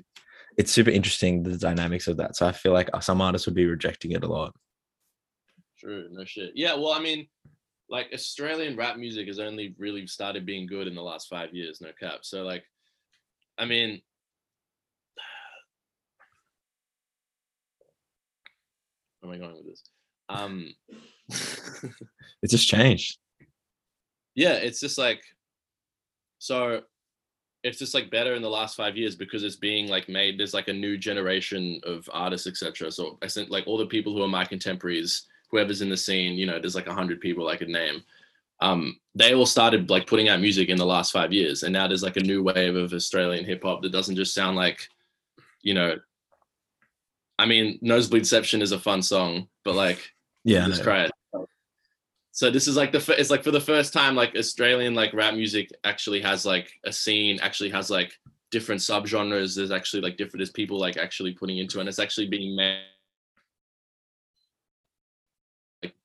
it's 0.57 0.71
super 0.71 0.89
interesting 0.89 1.43
the 1.43 1.57
dynamics 1.57 2.07
of 2.07 2.17
that. 2.17 2.35
So 2.35 2.45
I 2.45 2.51
feel 2.51 2.73
like 2.73 2.89
some 3.01 3.21
artists 3.21 3.47
would 3.47 3.55
be 3.55 3.65
rejecting 3.65 4.11
it 4.11 4.23
a 4.23 4.27
lot. 4.27 4.53
True, 5.79 6.07
no 6.11 6.25
shit. 6.25 6.51
Yeah, 6.55 6.75
well, 6.75 6.93
I 6.93 6.99
mean, 6.99 7.27
like 7.89 8.07
Australian 8.13 8.75
rap 8.75 8.97
music 8.97 9.27
has 9.27 9.39
only 9.39 9.75
really 9.77 10.07
started 10.07 10.45
being 10.45 10.67
good 10.67 10.87
in 10.87 10.95
the 10.95 11.01
last 11.01 11.27
five 11.27 11.53
years, 11.53 11.81
no 11.81 11.89
cap. 11.99 12.19
So 12.21 12.43
like, 12.43 12.63
I 13.57 13.65
mean, 13.65 14.01
where 19.23 19.33
am 19.33 19.41
I 19.41 19.45
going 19.45 19.57
with 19.57 19.67
this? 19.67 19.83
Um, 20.29 20.73
It 22.41 22.49
just 22.49 22.67
changed. 22.67 23.17
yeah, 24.35 24.53
it's 24.53 24.79
just 24.81 24.97
like, 24.97 25.23
so 26.39 26.81
it's 27.63 27.79
just 27.79 27.93
like 27.93 28.11
better 28.11 28.35
in 28.35 28.41
the 28.41 28.49
last 28.49 28.75
five 28.75 28.97
years 28.97 29.15
because 29.15 29.43
it's 29.43 29.55
being 29.55 29.87
like 29.87 30.09
made. 30.09 30.37
There's 30.37 30.53
like 30.53 30.67
a 30.67 30.73
new 30.73 30.97
generation 30.97 31.79
of 31.85 32.09
artists, 32.11 32.47
etc. 32.47 32.91
So 32.91 33.17
I 33.21 33.27
think 33.27 33.49
like 33.49 33.65
all 33.65 33.77
the 33.77 33.85
people 33.85 34.13
who 34.13 34.21
are 34.23 34.27
my 34.27 34.43
contemporaries, 34.43 35.25
whoever's 35.49 35.81
in 35.81 35.89
the 35.89 35.95
scene, 35.95 36.33
you 36.33 36.45
know, 36.45 36.59
there's 36.59 36.75
like 36.75 36.87
a 36.87 36.93
hundred 36.93 37.21
people 37.21 37.47
I 37.47 37.55
could 37.55 37.69
name. 37.69 38.03
Um, 38.59 38.99
they 39.15 39.33
all 39.33 39.45
started 39.45 39.89
like 39.89 40.05
putting 40.07 40.27
out 40.27 40.41
music 40.41 40.67
in 40.67 40.77
the 40.77 40.85
last 40.85 41.13
five 41.13 41.31
years, 41.31 41.63
and 41.63 41.71
now 41.71 41.87
there's 41.87 42.03
like 42.03 42.17
a 42.17 42.21
new 42.23 42.43
wave 42.43 42.75
of 42.75 42.91
Australian 42.93 43.45
hip 43.45 43.63
hop 43.63 43.81
that 43.83 43.93
doesn't 43.93 44.17
just 44.17 44.33
sound 44.33 44.57
like, 44.57 44.81
you 45.61 45.73
know. 45.73 45.95
I 47.39 47.45
mean, 47.45 47.79
Nosebleed 47.81 48.27
Section 48.27 48.61
is 48.61 48.71
a 48.71 48.79
fun 48.79 49.01
song, 49.01 49.47
but 49.63 49.75
like 49.75 50.11
Yeah. 50.43 50.67
Just 50.67 50.83
cry 50.83 51.05
it. 51.05 51.11
So 52.31 52.49
this 52.49 52.67
is 52.67 52.75
like 52.75 52.91
the 52.91 52.99
fir- 52.99 53.15
it's 53.17 53.29
like 53.29 53.43
for 53.43 53.51
the 53.51 53.61
first 53.61 53.93
time 53.93 54.15
like 54.15 54.35
Australian 54.35 54.93
like 54.95 55.13
rap 55.13 55.35
music 55.35 55.69
actually 55.83 56.19
has 56.21 56.45
like 56.45 56.71
a 56.83 56.91
scene 56.91 57.39
actually 57.41 57.69
has 57.69 57.89
like 57.89 58.11
different 58.51 58.81
subgenres 58.81 59.55
there's 59.55 59.71
actually 59.71 60.01
like 60.01 60.17
different 60.17 60.39
there's 60.39 60.51
people 60.51 60.79
like 60.79 60.97
actually 60.97 61.31
putting 61.31 61.59
into 61.59 61.77
it 61.77 61.81
and 61.81 61.89
it's 61.89 61.99
actually 61.99 62.27
being 62.27 62.55
made 62.55 62.83
like 65.81 65.95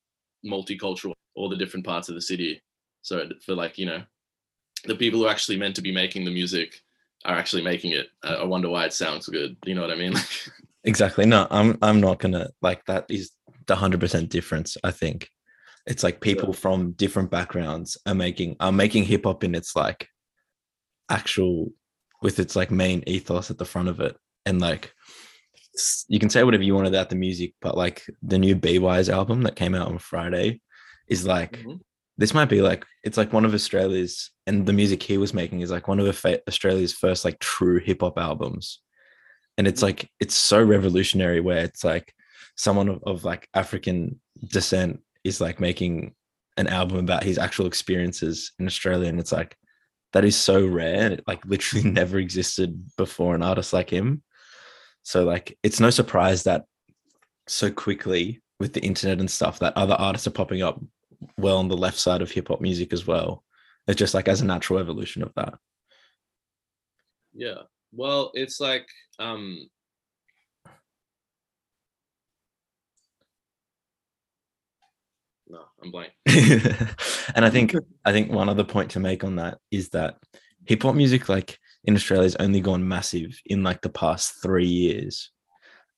multicultural 0.45 1.13
all 1.35 1.49
the 1.49 1.55
different 1.55 1.85
parts 1.85 2.09
of 2.09 2.15
the 2.15 2.21
city 2.21 2.61
so 3.01 3.27
for 3.45 3.55
like 3.55 3.77
you 3.77 3.85
know 3.85 4.01
the 4.85 4.95
people 4.95 5.19
who 5.19 5.25
are 5.25 5.31
actually 5.31 5.57
meant 5.57 5.75
to 5.75 5.81
be 5.81 5.91
making 5.91 6.25
the 6.25 6.31
music 6.31 6.81
are 7.25 7.35
actually 7.35 7.63
making 7.63 7.91
it. 7.91 8.07
I, 8.23 8.35
I 8.35 8.43
wonder 8.45 8.69
why 8.69 8.85
it 8.85 8.93
sounds 8.93 9.27
good. 9.27 9.57
You 9.65 9.75
know 9.75 9.81
what 9.81 9.91
I 9.91 9.95
mean? 9.95 10.13
exactly. 10.83 11.25
No, 11.25 11.47
I'm 11.49 11.77
I'm 11.81 12.01
not 12.01 12.19
gonna 12.19 12.49
like 12.61 12.85
that 12.85 13.05
is 13.09 13.31
the 13.67 13.75
hundred 13.75 13.99
percent 13.99 14.29
difference. 14.29 14.77
I 14.83 14.91
think 14.91 15.29
it's 15.85 16.03
like 16.03 16.21
people 16.21 16.49
yeah. 16.49 16.55
from 16.55 16.91
different 16.91 17.31
backgrounds 17.31 17.97
are 18.05 18.15
making 18.15 18.55
are 18.59 18.71
making 18.71 19.05
hip 19.05 19.25
hop 19.25 19.43
in 19.43 19.55
its 19.55 19.75
like 19.75 20.07
actual 21.09 21.71
with 22.21 22.39
its 22.39 22.55
like 22.55 22.71
main 22.71 23.03
ethos 23.07 23.49
at 23.49 23.57
the 23.57 23.65
front 23.65 23.89
of 23.89 23.99
it, 23.99 24.15
and 24.45 24.61
like 24.61 24.93
you 26.07 26.19
can 26.19 26.29
say 26.29 26.43
whatever 26.43 26.63
you 26.63 26.75
want 26.75 26.87
about 26.87 27.09
the 27.09 27.15
music, 27.15 27.53
but 27.61 27.77
like 27.77 28.03
the 28.21 28.37
new 28.37 28.55
B 28.55 28.79
Wise 28.79 29.09
album 29.09 29.43
that 29.43 29.55
came 29.55 29.75
out 29.75 29.87
on 29.87 29.97
Friday 29.97 30.61
is 31.07 31.25
like 31.25 31.59
mm-hmm. 31.59 31.75
this 32.17 32.33
might 32.33 32.49
be 32.49 32.61
like 32.61 32.85
it's 33.03 33.17
like 33.17 33.33
one 33.33 33.45
of 33.45 33.53
Australia's 33.53 34.31
and 34.45 34.65
the 34.65 34.73
music 34.73 35.01
he 35.01 35.17
was 35.17 35.33
making 35.33 35.61
is 35.61 35.71
like 35.71 35.87
one 35.87 35.99
of 35.99 36.25
Australia's 36.47 36.93
first 36.93 37.25
like 37.25 37.39
true 37.39 37.79
hip 37.79 38.01
hop 38.01 38.17
albums, 38.17 38.81
and 39.59 39.67
it's 39.67 39.83
like 39.83 40.09
it's 40.21 40.33
so 40.33 40.63
revolutionary 40.63 41.41
where 41.41 41.59
it's 41.59 41.83
like 41.83 42.15
someone 42.55 42.87
of, 42.87 43.03
of 43.03 43.25
like 43.25 43.49
African 43.53 44.19
descent 44.47 45.01
is 45.25 45.41
like 45.41 45.59
making 45.59 46.15
an 46.55 46.67
album 46.67 46.97
about 46.97 47.23
his 47.23 47.37
actual 47.37 47.67
experiences 47.67 48.53
in 48.57 48.65
Australia, 48.65 49.09
and 49.09 49.19
it's 49.19 49.33
like 49.33 49.57
that 50.13 50.23
is 50.23 50.37
so 50.37 50.65
rare. 50.65 51.11
It 51.11 51.25
like 51.27 51.45
literally 51.45 51.89
never 51.91 52.17
existed 52.19 52.89
before 52.95 53.35
an 53.35 53.43
artist 53.43 53.73
like 53.73 53.89
him. 53.89 54.23
So 55.03 55.25
like 55.25 55.57
it's 55.61 55.81
no 55.81 55.89
surprise 55.89 56.43
that 56.43 56.63
so 57.47 57.69
quickly 57.69 58.41
with 58.61 58.71
the 58.71 58.81
internet 58.81 59.19
and 59.19 59.29
stuff 59.29 59.59
that 59.59 59.75
other 59.75 59.95
artists 59.95 60.25
are 60.25 60.31
popping 60.31 60.61
up 60.61 60.81
well 61.37 61.57
on 61.57 61.67
the 61.67 61.75
left 61.75 61.99
side 61.99 62.21
of 62.21 62.31
hip 62.31 62.47
hop 62.47 62.61
music 62.61 62.93
as 62.93 63.05
well. 63.05 63.43
It's 63.87 63.99
just 63.99 64.13
like 64.13 64.29
as 64.29 64.39
a 64.39 64.45
natural 64.45 64.79
evolution 64.79 65.21
of 65.21 65.33
that. 65.35 65.55
Yeah. 67.33 67.63
Well, 67.91 68.31
it's 68.35 68.61
like 68.61 68.87
um 69.19 69.69
No, 75.49 75.61
I'm 75.83 75.91
blank. 75.91 76.11
and 77.35 77.43
I 77.43 77.49
think 77.49 77.73
I 78.05 78.11
think 78.11 78.31
one 78.31 78.49
other 78.49 78.63
point 78.63 78.91
to 78.91 78.99
make 78.99 79.23
on 79.23 79.37
that 79.37 79.57
is 79.71 79.89
that 79.89 80.17
hip 80.65 80.83
hop 80.83 80.93
music 80.93 81.27
like 81.27 81.57
in 81.85 81.95
Australia 81.95 82.25
has 82.25 82.35
only 82.35 82.61
gone 82.61 82.87
massive 82.87 83.39
in 83.47 83.63
like 83.63 83.81
the 83.81 83.89
past 83.89 84.43
3 84.43 84.67
years. 84.67 85.31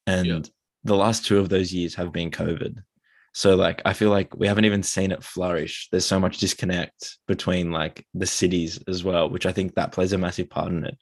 And 0.07 0.25
yeah. 0.25 0.39
the 0.85 0.95
last 0.95 1.25
two 1.25 1.37
of 1.37 1.49
those 1.49 1.73
years 1.73 1.95
have 1.95 2.13
been 2.13 2.31
COVID. 2.31 2.81
So 3.33 3.55
like 3.55 3.81
I 3.85 3.93
feel 3.93 4.09
like 4.09 4.35
we 4.35 4.47
haven't 4.47 4.65
even 4.65 4.83
seen 4.83 5.11
it 5.11 5.23
flourish. 5.23 5.88
There's 5.91 6.05
so 6.05 6.19
much 6.19 6.38
disconnect 6.38 7.17
between 7.27 7.71
like 7.71 8.05
the 8.13 8.25
cities 8.25 8.79
as 8.88 9.03
well, 9.03 9.29
which 9.29 9.45
I 9.45 9.51
think 9.51 9.75
that 9.75 9.93
plays 9.93 10.13
a 10.13 10.17
massive 10.17 10.50
part 10.50 10.71
in 10.71 10.85
it. 10.85 10.97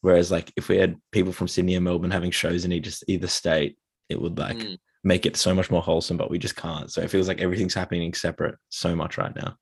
Whereas 0.00 0.30
like 0.30 0.52
if 0.56 0.68
we 0.68 0.78
had 0.78 0.96
people 1.12 1.32
from 1.32 1.48
Sydney 1.48 1.76
and 1.76 1.84
Melbourne 1.84 2.10
having 2.10 2.32
shows 2.32 2.64
in 2.64 2.72
each 2.72 3.02
either 3.06 3.28
state, 3.28 3.76
it 4.08 4.20
would 4.20 4.38
like 4.38 4.56
mm. 4.56 4.78
make 5.04 5.26
it 5.26 5.36
so 5.36 5.54
much 5.54 5.70
more 5.70 5.82
wholesome, 5.82 6.16
but 6.16 6.30
we 6.30 6.38
just 6.38 6.56
can't. 6.56 6.90
So 6.90 7.02
it 7.02 7.10
feels 7.10 7.28
like 7.28 7.40
everything's 7.40 7.74
happening 7.74 8.12
separate 8.14 8.56
so 8.68 8.96
much 8.96 9.16
right 9.16 9.34
now. 9.34 9.56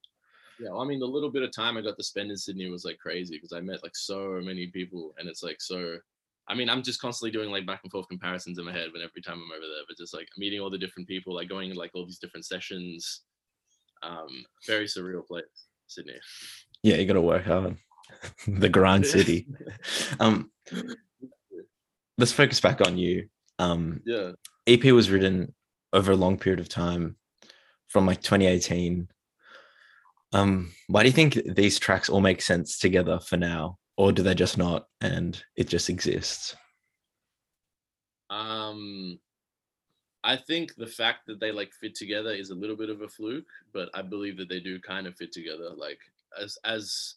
Yeah, 0.60 0.70
well, 0.70 0.80
I 0.80 0.86
mean, 0.86 0.98
the 0.98 1.06
little 1.06 1.30
bit 1.30 1.44
of 1.44 1.52
time 1.52 1.76
I 1.76 1.82
got 1.82 1.96
to 1.96 2.02
spend 2.04 2.30
in 2.30 2.36
Sydney 2.36 2.68
was 2.68 2.84
like 2.84 2.98
crazy 2.98 3.36
because 3.36 3.52
I 3.52 3.60
met 3.60 3.82
like 3.82 3.94
so 3.94 4.40
many 4.42 4.66
people, 4.68 5.14
and 5.18 5.28
it's 5.28 5.42
like 5.42 5.60
so 5.60 5.98
I 6.48 6.54
mean, 6.54 6.70
I'm 6.70 6.82
just 6.82 7.00
constantly 7.00 7.30
doing 7.30 7.50
like 7.50 7.66
back 7.66 7.80
and 7.82 7.92
forth 7.92 8.08
comparisons 8.08 8.58
in 8.58 8.64
my 8.64 8.72
head 8.72 8.88
when 8.92 9.02
every 9.02 9.22
time 9.22 9.34
I'm 9.34 9.52
over 9.52 9.66
there, 9.66 9.84
but 9.86 9.98
just 9.98 10.14
like 10.14 10.28
meeting 10.38 10.60
all 10.60 10.70
the 10.70 10.78
different 10.78 11.08
people, 11.08 11.34
like 11.34 11.48
going 11.48 11.74
like 11.74 11.90
all 11.94 12.06
these 12.06 12.18
different 12.18 12.46
sessions. 12.46 13.22
Um, 14.02 14.44
very 14.66 14.86
surreal 14.86 15.26
place, 15.26 15.44
Sydney. 15.88 16.14
Yeah, 16.82 16.96
you 16.96 17.06
got 17.06 17.14
to 17.14 17.20
work 17.20 17.44
hard. 17.44 17.76
the 18.46 18.68
grand 18.68 19.06
city. 19.16 19.46
um, 20.20 20.50
let's 22.16 22.32
focus 22.32 22.60
back 22.60 22.80
on 22.80 22.96
you. 22.96 23.28
Um, 23.58 24.00
yeah. 24.06 24.32
EP 24.66 24.84
was 24.84 25.10
written 25.10 25.54
over 25.92 26.12
a 26.12 26.16
long 26.16 26.38
period 26.38 26.60
of 26.60 26.68
time, 26.68 27.16
from 27.88 28.06
like 28.06 28.22
2018. 28.22 29.08
Um, 30.32 30.72
why 30.88 31.02
do 31.02 31.08
you 31.08 31.14
think 31.14 31.38
these 31.54 31.78
tracks 31.78 32.08
all 32.08 32.20
make 32.20 32.42
sense 32.42 32.78
together 32.78 33.18
for 33.18 33.36
now? 33.36 33.78
Or 33.98 34.12
do 34.12 34.22
they 34.22 34.34
just 34.34 34.56
not 34.56 34.86
and 35.02 35.44
it 35.56 35.68
just 35.68 35.90
exists? 35.90 36.56
Um 38.30 39.18
i 40.24 40.36
think 40.36 40.74
the 40.74 40.86
fact 40.86 41.20
that 41.26 41.38
they 41.38 41.52
like 41.52 41.72
fit 41.72 41.94
together 41.94 42.32
is 42.32 42.50
a 42.50 42.54
little 42.54 42.74
bit 42.74 42.90
of 42.90 43.02
a 43.02 43.08
fluke 43.08 43.46
but 43.72 43.88
i 43.94 44.02
believe 44.02 44.36
that 44.36 44.48
they 44.48 44.58
do 44.58 44.80
kind 44.80 45.06
of 45.06 45.14
fit 45.14 45.30
together 45.30 45.70
like 45.76 46.00
as 46.42 46.58
as 46.64 47.14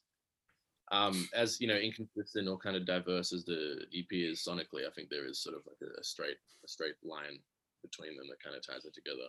um 0.91 1.27
as 1.33 1.59
you 1.59 1.67
know 1.67 1.75
inconsistent 1.75 2.47
or 2.47 2.59
kind 2.59 2.75
of 2.75 2.85
diverse 2.85 3.33
as 3.33 3.43
the 3.43 3.83
ep 3.91 4.11
is 4.11 4.45
sonically 4.47 4.87
i 4.87 4.91
think 4.95 5.09
there 5.09 5.25
is 5.25 5.41
sort 5.41 5.55
of 5.55 5.63
like 5.65 5.81
a, 5.81 5.99
a 5.99 6.03
straight 6.03 6.37
a 6.63 6.67
straight 6.67 6.93
line 7.03 7.39
between 7.81 8.15
them 8.15 8.27
that 8.29 8.41
kind 8.41 8.55
of 8.55 8.65
ties 8.65 8.85
it 8.85 8.93
together 8.93 9.27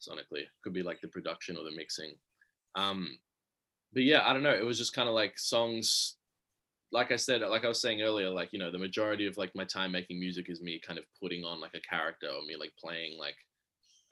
sonically. 0.00 0.44
Could 0.62 0.74
be 0.74 0.82
like 0.82 1.00
the 1.00 1.08
production 1.08 1.56
or 1.56 1.64
the 1.64 1.74
mixing. 1.74 2.12
Um 2.74 3.18
but 3.92 4.02
yeah 4.02 4.22
i 4.24 4.32
don't 4.32 4.42
know 4.42 4.54
it 4.54 4.64
was 4.64 4.78
just 4.78 4.94
kind 4.94 5.08
of 5.08 5.14
like 5.14 5.38
songs 5.38 6.16
like 6.92 7.12
I 7.12 7.16
said, 7.16 7.42
like 7.42 7.64
I 7.64 7.68
was 7.68 7.80
saying 7.80 8.02
earlier, 8.02 8.30
like 8.30 8.52
you 8.52 8.58
know, 8.58 8.70
the 8.70 8.78
majority 8.78 9.26
of 9.26 9.36
like 9.36 9.52
my 9.54 9.64
time 9.64 9.92
making 9.92 10.18
music 10.18 10.46
is 10.48 10.60
me 10.60 10.80
kind 10.84 10.98
of 10.98 11.04
putting 11.20 11.44
on 11.44 11.60
like 11.60 11.74
a 11.74 11.80
character 11.80 12.26
or 12.26 12.42
me 12.42 12.56
like 12.58 12.72
playing 12.78 13.18
like 13.18 13.36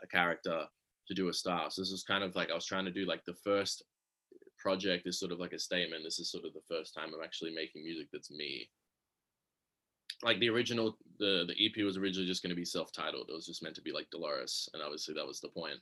a 0.02 0.06
character 0.06 0.64
to 1.08 1.14
do 1.14 1.28
a 1.28 1.32
style. 1.32 1.70
So 1.70 1.82
this 1.82 1.90
is 1.90 2.04
kind 2.04 2.22
of 2.22 2.36
like 2.36 2.50
I 2.50 2.54
was 2.54 2.66
trying 2.66 2.84
to 2.84 2.92
do 2.92 3.04
like 3.04 3.24
the 3.24 3.36
first 3.44 3.82
project 4.58 5.06
is 5.06 5.18
sort 5.18 5.32
of 5.32 5.40
like 5.40 5.52
a 5.52 5.58
statement. 5.58 6.04
This 6.04 6.18
is 6.18 6.30
sort 6.30 6.44
of 6.44 6.52
the 6.52 6.60
first 6.68 6.94
time 6.94 7.10
I'm 7.14 7.24
actually 7.24 7.54
making 7.54 7.82
music 7.82 8.08
that's 8.12 8.30
me. 8.30 8.68
Like 10.22 10.38
the 10.40 10.50
original, 10.50 10.96
the 11.18 11.44
the 11.48 11.56
EP 11.64 11.84
was 11.84 11.96
originally 11.96 12.28
just 12.28 12.42
going 12.42 12.50
to 12.50 12.56
be 12.56 12.64
self-titled. 12.64 13.28
It 13.28 13.34
was 13.34 13.46
just 13.46 13.62
meant 13.62 13.76
to 13.76 13.82
be 13.82 13.92
like 13.92 14.10
Dolores, 14.10 14.68
and 14.74 14.82
obviously 14.82 15.14
that 15.14 15.26
was 15.26 15.40
the 15.40 15.48
point. 15.48 15.78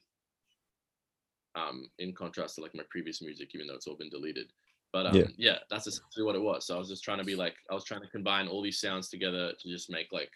Um, 1.55 1.89
in 1.99 2.13
contrast 2.13 2.57
to 2.57 2.61
like 2.61 2.75
my 2.75 2.85
previous 2.91 3.23
music, 3.23 3.51
even 3.55 3.67
though 3.67 3.75
it's 3.75 3.87
all 3.87 3.97
been 3.97 4.11
deleted. 4.11 4.53
But 4.97 5.09
um, 5.09 5.15
yeah. 5.15 5.27
yeah, 5.37 5.59
that's 5.69 5.87
essentially 5.87 6.25
what 6.25 6.37
it 6.37 6.41
was. 6.41 6.67
So 6.67 6.75
I 6.75 6.79
was 6.79 6.89
just 6.89 7.05
trying 7.05 7.19
to 7.19 7.25
be 7.25 7.37
like, 7.37 7.55
I 7.71 7.75
was 7.75 7.85
trying 7.85 8.01
to 8.01 8.09
combine 8.09 8.49
all 8.49 8.63
these 8.63 8.81
sounds 8.81 9.11
together 9.11 9.53
to 9.53 9.69
just 9.69 9.91
make 9.91 10.07
like 10.11 10.31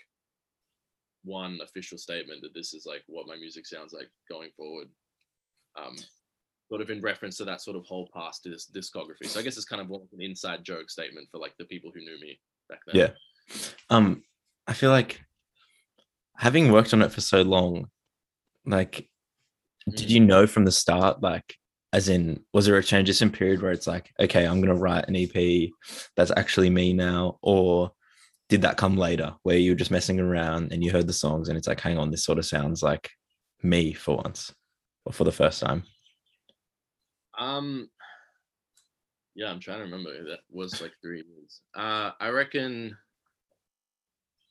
one 1.24 1.60
official 1.62 1.96
statement 1.96 2.42
that 2.42 2.52
this 2.52 2.74
is 2.74 2.84
like 2.84 3.02
what 3.06 3.26
my 3.26 3.36
music 3.36 3.66
sounds 3.66 3.94
like 3.94 4.10
going 4.30 4.50
forward. 4.58 4.88
Um, 5.82 5.96
sort 6.68 6.82
of 6.82 6.90
in 6.90 7.00
reference 7.00 7.38
to 7.38 7.46
that 7.46 7.62
sort 7.62 7.74
of 7.74 7.86
whole 7.86 8.10
past 8.14 8.44
disc- 8.44 8.70
discography. 8.74 9.28
So 9.28 9.40
I 9.40 9.42
guess 9.42 9.56
it's 9.56 9.64
kind 9.64 9.80
of 9.80 9.88
like 9.88 10.02
an 10.12 10.20
inside 10.20 10.62
joke 10.62 10.90
statement 10.90 11.28
for 11.32 11.38
like 11.38 11.54
the 11.58 11.64
people 11.64 11.90
who 11.94 12.00
knew 12.00 12.20
me 12.20 12.38
back 12.68 12.80
then. 12.86 12.96
Yeah. 12.96 13.56
Um, 13.88 14.24
I 14.66 14.74
feel 14.74 14.90
like 14.90 15.22
having 16.36 16.70
worked 16.70 16.92
on 16.92 17.00
it 17.00 17.12
for 17.12 17.22
so 17.22 17.40
long, 17.40 17.86
like, 18.66 19.08
mm. 19.88 19.96
did 19.96 20.10
you 20.10 20.20
know 20.20 20.46
from 20.46 20.66
the 20.66 20.70
start, 20.70 21.22
like, 21.22 21.56
as 21.92 22.08
in 22.08 22.40
was 22.52 22.66
there 22.66 22.76
a 22.76 22.84
transition 22.84 23.30
period 23.30 23.62
where 23.62 23.72
it's 23.72 23.86
like 23.86 24.12
okay 24.20 24.46
i'm 24.46 24.60
going 24.60 24.74
to 24.74 24.80
write 24.80 25.08
an 25.08 25.16
ep 25.16 25.70
that's 26.16 26.32
actually 26.36 26.70
me 26.70 26.92
now? 26.92 27.38
Or 27.42 27.92
did 28.48 28.62
that 28.62 28.76
come 28.76 28.96
later 28.96 29.34
where 29.42 29.56
you 29.56 29.72
were 29.72 29.76
just 29.76 29.90
messing 29.90 30.18
around 30.18 30.72
and 30.72 30.82
you 30.82 30.90
heard 30.90 31.06
the 31.06 31.12
songs 31.12 31.48
and 31.48 31.56
it's 31.56 31.68
like 31.68 31.80
hang 31.80 31.98
on 31.98 32.10
this 32.10 32.24
sort 32.24 32.38
of 32.38 32.46
sounds 32.46 32.82
like 32.82 33.10
me 33.62 33.92
for 33.92 34.16
once 34.16 34.52
or 35.04 35.12
for 35.12 35.24
the 35.24 35.32
first 35.32 35.60
time? 35.60 35.84
Um 37.38 37.88
yeah 39.34 39.50
i'm 39.50 39.60
trying 39.60 39.78
to 39.78 39.84
remember 39.84 40.10
that 40.24 40.40
was 40.50 40.82
like 40.82 40.92
three 41.00 41.24
years 41.26 41.60
uh 41.76 42.10
i 42.20 42.28
reckon 42.28 42.96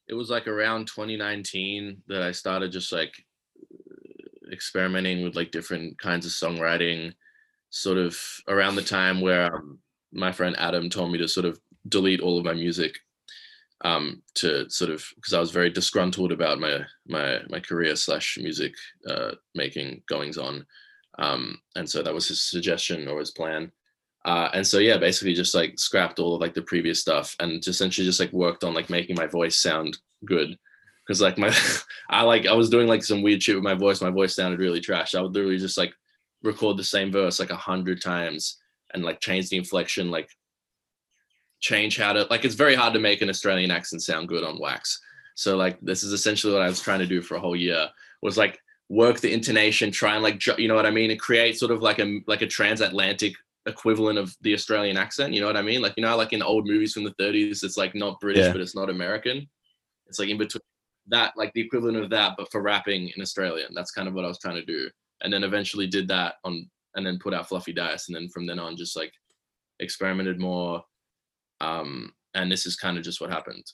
it 0.08 0.14
was 0.14 0.30
like 0.30 0.48
around 0.48 0.88
2019 0.88 2.02
that 2.08 2.22
i 2.22 2.32
started 2.32 2.72
just 2.72 2.92
like 2.92 3.14
experimenting 4.52 5.22
with 5.24 5.36
like 5.36 5.52
different 5.52 5.98
kinds 6.00 6.26
of 6.26 6.32
songwriting 6.32 7.14
sort 7.70 7.98
of 7.98 8.20
around 8.48 8.76
the 8.76 8.82
time 8.82 9.22
where 9.22 9.56
um, 9.56 9.80
my 10.12 10.32
friend 10.32 10.56
Adam 10.58 10.90
told 10.90 11.12
me 11.12 11.18
to 11.18 11.28
sort 11.28 11.46
of 11.46 11.60
delete 11.88 12.22
all 12.22 12.38
of 12.38 12.46
my 12.46 12.54
music 12.54 12.98
um, 13.86 14.22
to 14.36 14.70
sort 14.70 14.92
of 14.92 15.06
because 15.16 15.34
I 15.34 15.40
was 15.40 15.52
very 15.52 15.70
disgruntled 15.70 16.32
about 16.32 16.60
my 16.60 16.82
my 17.08 17.40
my 17.50 17.60
career 17.60 17.96
slash 17.96 18.38
music 18.42 18.74
uh, 19.08 19.32
making 19.56 20.02
goings 20.08 20.38
on, 20.38 20.66
um, 21.18 21.60
and 21.76 21.90
so 21.90 22.02
that 22.02 22.14
was 22.14 22.28
his 22.28 22.42
suggestion 22.42 23.08
or 23.08 23.20
his 23.20 23.32
plan. 23.32 23.72
Uh, 24.26 24.50
and 24.54 24.68
so 24.68 24.80
yeah, 24.80 24.98
basically 24.98 25.34
just 25.34 25.56
like 25.56 25.80
scrapped 25.80 26.20
all 26.20 26.36
of 26.36 26.42
like 26.42 26.54
the 26.54 26.62
previous 26.62 27.00
stuff 27.00 27.36
and 27.40 27.64
just 27.64 27.70
essentially 27.70 28.06
just 28.06 28.20
like 28.20 28.34
worked 28.34 28.66
on 28.66 28.74
like 28.74 28.90
making 28.90 29.16
my 29.16 29.26
voice 29.26 29.56
sound 29.56 29.98
good. 30.26 30.58
Cause 31.08 31.22
like 31.22 31.38
my, 31.38 31.56
I 32.10 32.24
like 32.24 32.46
I 32.46 32.54
was 32.54 32.70
doing 32.70 32.88
like 32.88 33.04
some 33.04 33.22
weird 33.22 33.42
shit 33.42 33.56
with 33.56 33.64
my 33.64 33.76
voice. 33.76 34.02
My 34.02 34.10
voice 34.10 34.36
sounded 34.36 34.60
really 34.60 34.82
trash. 34.82 35.16
I 35.16 35.22
would 35.22 35.34
literally 35.34 35.58
just 35.58 35.78
like 35.78 35.94
record 36.44 36.78
the 36.78 36.84
same 36.84 37.12
verse 37.12 37.40
like 37.40 37.50
a 37.50 37.56
hundred 37.56 38.02
times 38.02 38.58
and 38.94 39.04
like 39.04 39.20
change 39.20 39.50
the 39.50 39.58
inflection, 39.58 40.10
like 40.12 40.30
change 41.60 41.98
how 41.98 42.14
to 42.14 42.24
like 42.30 42.46
it's 42.46 42.56
very 42.56 42.76
hard 42.76 42.94
to 42.94 43.00
make 43.00 43.22
an 43.22 43.30
Australian 43.30 43.72
accent 43.72 44.02
sound 44.02 44.28
good 44.28 44.44
on 44.44 44.60
wax. 44.60 45.00
So 45.36 45.58
like 45.58 45.80
this 45.82 46.04
is 46.04 46.14
essentially 46.14 46.54
what 46.54 46.62
I 46.62 46.70
was 46.70 46.82
trying 46.82 47.00
to 47.00 47.08
do 47.08 47.22
for 47.22 47.36
a 47.36 47.40
whole 47.40 47.56
year 47.56 47.88
was 48.22 48.38
like 48.38 48.60
work 48.90 49.20
the 49.20 49.32
intonation, 49.32 49.92
try 49.92 50.16
and 50.16 50.24
like 50.24 50.46
you 50.58 50.68
know 50.68 50.76
what 50.76 50.86
I 50.86 50.92
mean, 50.92 51.12
and 51.12 51.20
create 51.20 51.58
sort 51.58 51.72
of 51.72 51.82
like 51.82 52.00
a 52.00 52.20
like 52.28 52.42
a 52.42 52.48
transatlantic 52.48 53.34
equivalent 53.66 54.18
of 54.18 54.36
the 54.42 54.54
Australian 54.54 54.98
accent. 54.98 55.34
You 55.34 55.42
know 55.42 55.48
what 55.48 55.58
I 55.58 55.62
mean? 55.62 55.82
Like 55.82 55.94
you 55.98 56.04
know, 56.04 56.16
like 56.18 56.34
in 56.34 56.42
old 56.42 56.68
movies 56.68 56.94
from 56.94 57.04
the 57.04 57.14
30s, 57.22 57.64
it's 57.64 57.78
like 57.78 57.94
not 57.96 58.20
British, 58.20 58.46
Yeah. 58.46 58.52
but 58.52 58.62
it's 58.62 58.76
not 58.76 58.90
American. 58.90 59.48
It's 60.08 60.20
like 60.20 60.30
in 60.30 60.38
between 60.38 60.62
that, 61.08 61.34
like 61.38 61.54
the 61.54 61.62
equivalent 61.62 61.98
of 61.98 62.10
that, 62.12 62.36
but 62.38 62.52
for 62.52 62.62
rapping 62.62 63.10
in 63.16 63.22
Australian. 63.22 63.74
That's 63.74 63.92
kind 63.92 64.08
of 64.08 64.14
what 64.14 64.26
I 64.26 64.28
was 64.28 64.40
trying 64.40 64.56
to 64.56 64.66
do. 64.66 64.90
And 65.22 65.32
then 65.32 65.44
eventually 65.44 65.88
did 65.88 66.08
that 66.10 66.36
on 66.44 66.70
and 66.96 67.06
then 67.06 67.20
put 67.20 67.34
out 67.34 67.48
Fluffy 67.48 67.74
Dice. 67.74 68.08
And 68.08 68.16
then 68.16 68.30
from 68.30 68.46
then 68.46 68.60
on 68.60 68.78
just 68.78 68.96
like 68.96 69.14
experimented 69.80 70.40
more. 70.40 70.84
Um, 71.62 72.14
and 72.34 72.52
this 72.52 72.66
is 72.66 72.76
kind 72.76 72.98
of 72.98 73.04
just 73.04 73.22
what 73.22 73.32
happened. 73.32 73.66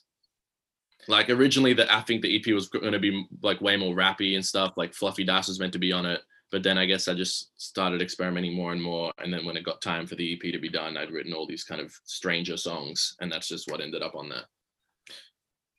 Like 1.08 1.30
originally 1.30 1.72
that 1.74 1.92
I 1.92 2.00
think 2.00 2.22
the 2.22 2.36
EP 2.36 2.52
was 2.52 2.68
gonna 2.68 2.98
be 2.98 3.26
like 3.42 3.60
way 3.60 3.76
more 3.76 3.94
rappy 3.94 4.34
and 4.34 4.44
stuff, 4.44 4.74
like 4.76 4.94
Fluffy 4.94 5.24
Dice 5.24 5.48
was 5.48 5.60
meant 5.60 5.72
to 5.74 5.78
be 5.78 5.92
on 5.92 6.06
it 6.06 6.20
but 6.50 6.62
then 6.62 6.78
I 6.78 6.86
guess 6.86 7.08
I 7.08 7.14
just 7.14 7.50
started 7.60 8.00
experimenting 8.00 8.54
more 8.54 8.72
and 8.72 8.82
more. 8.82 9.12
And 9.18 9.32
then 9.32 9.44
when 9.44 9.56
it 9.56 9.64
got 9.64 9.82
time 9.82 10.06
for 10.06 10.14
the 10.14 10.32
EP 10.32 10.52
to 10.52 10.58
be 10.58 10.68
done, 10.68 10.96
I'd 10.96 11.10
written 11.10 11.32
all 11.32 11.46
these 11.46 11.64
kind 11.64 11.80
of 11.80 11.92
stranger 12.04 12.56
songs, 12.56 13.16
and 13.20 13.30
that's 13.30 13.48
just 13.48 13.70
what 13.70 13.80
ended 13.80 14.02
up 14.02 14.14
on 14.14 14.28
there. 14.28 14.44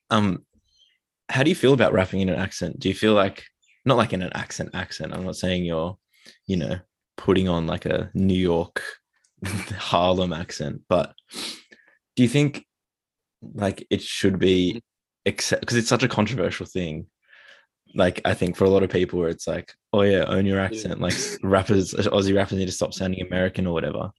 Um, 0.09 0.45
how 1.29 1.43
do 1.43 1.49
you 1.49 1.55
feel 1.55 1.73
about 1.73 1.93
rapping 1.93 2.21
in 2.21 2.29
an 2.29 2.39
accent? 2.39 2.79
Do 2.79 2.89
you 2.89 2.95
feel 2.95 3.13
like 3.13 3.45
not 3.87 3.97
like 3.97 4.13
in 4.13 4.21
an 4.21 4.31
accent 4.33 4.71
accent? 4.73 5.13
I'm 5.13 5.25
not 5.25 5.35
saying 5.35 5.65
you're, 5.65 5.97
you 6.45 6.57
know, 6.57 6.79
putting 7.15 7.47
on 7.47 7.67
like 7.67 7.85
a 7.85 8.09
New 8.13 8.37
York 8.37 8.83
Harlem 9.45 10.33
accent, 10.33 10.81
but 10.89 11.13
do 12.15 12.23
you 12.23 12.29
think 12.29 12.65
like 13.53 13.85
it 13.89 14.01
should 14.01 14.39
be 14.39 14.81
accept 15.25 15.61
because 15.61 15.77
it's 15.77 15.89
such 15.89 16.03
a 16.03 16.07
controversial 16.07 16.65
thing? 16.65 17.07
Like 17.95 18.21
I 18.25 18.33
think 18.33 18.55
for 18.55 18.65
a 18.65 18.69
lot 18.69 18.83
of 18.83 18.89
people, 18.89 19.19
where 19.19 19.29
it's 19.29 19.47
like, 19.47 19.73
oh 19.93 20.01
yeah, 20.01 20.25
own 20.25 20.45
your 20.45 20.59
accent. 20.59 20.99
Like 20.99 21.15
rappers, 21.41 21.93
Aussie 21.93 22.35
rappers 22.35 22.57
need 22.57 22.65
to 22.65 22.71
stop 22.71 22.93
sounding 22.93 23.25
American 23.25 23.65
or 23.65 23.73
whatever. 23.73 24.11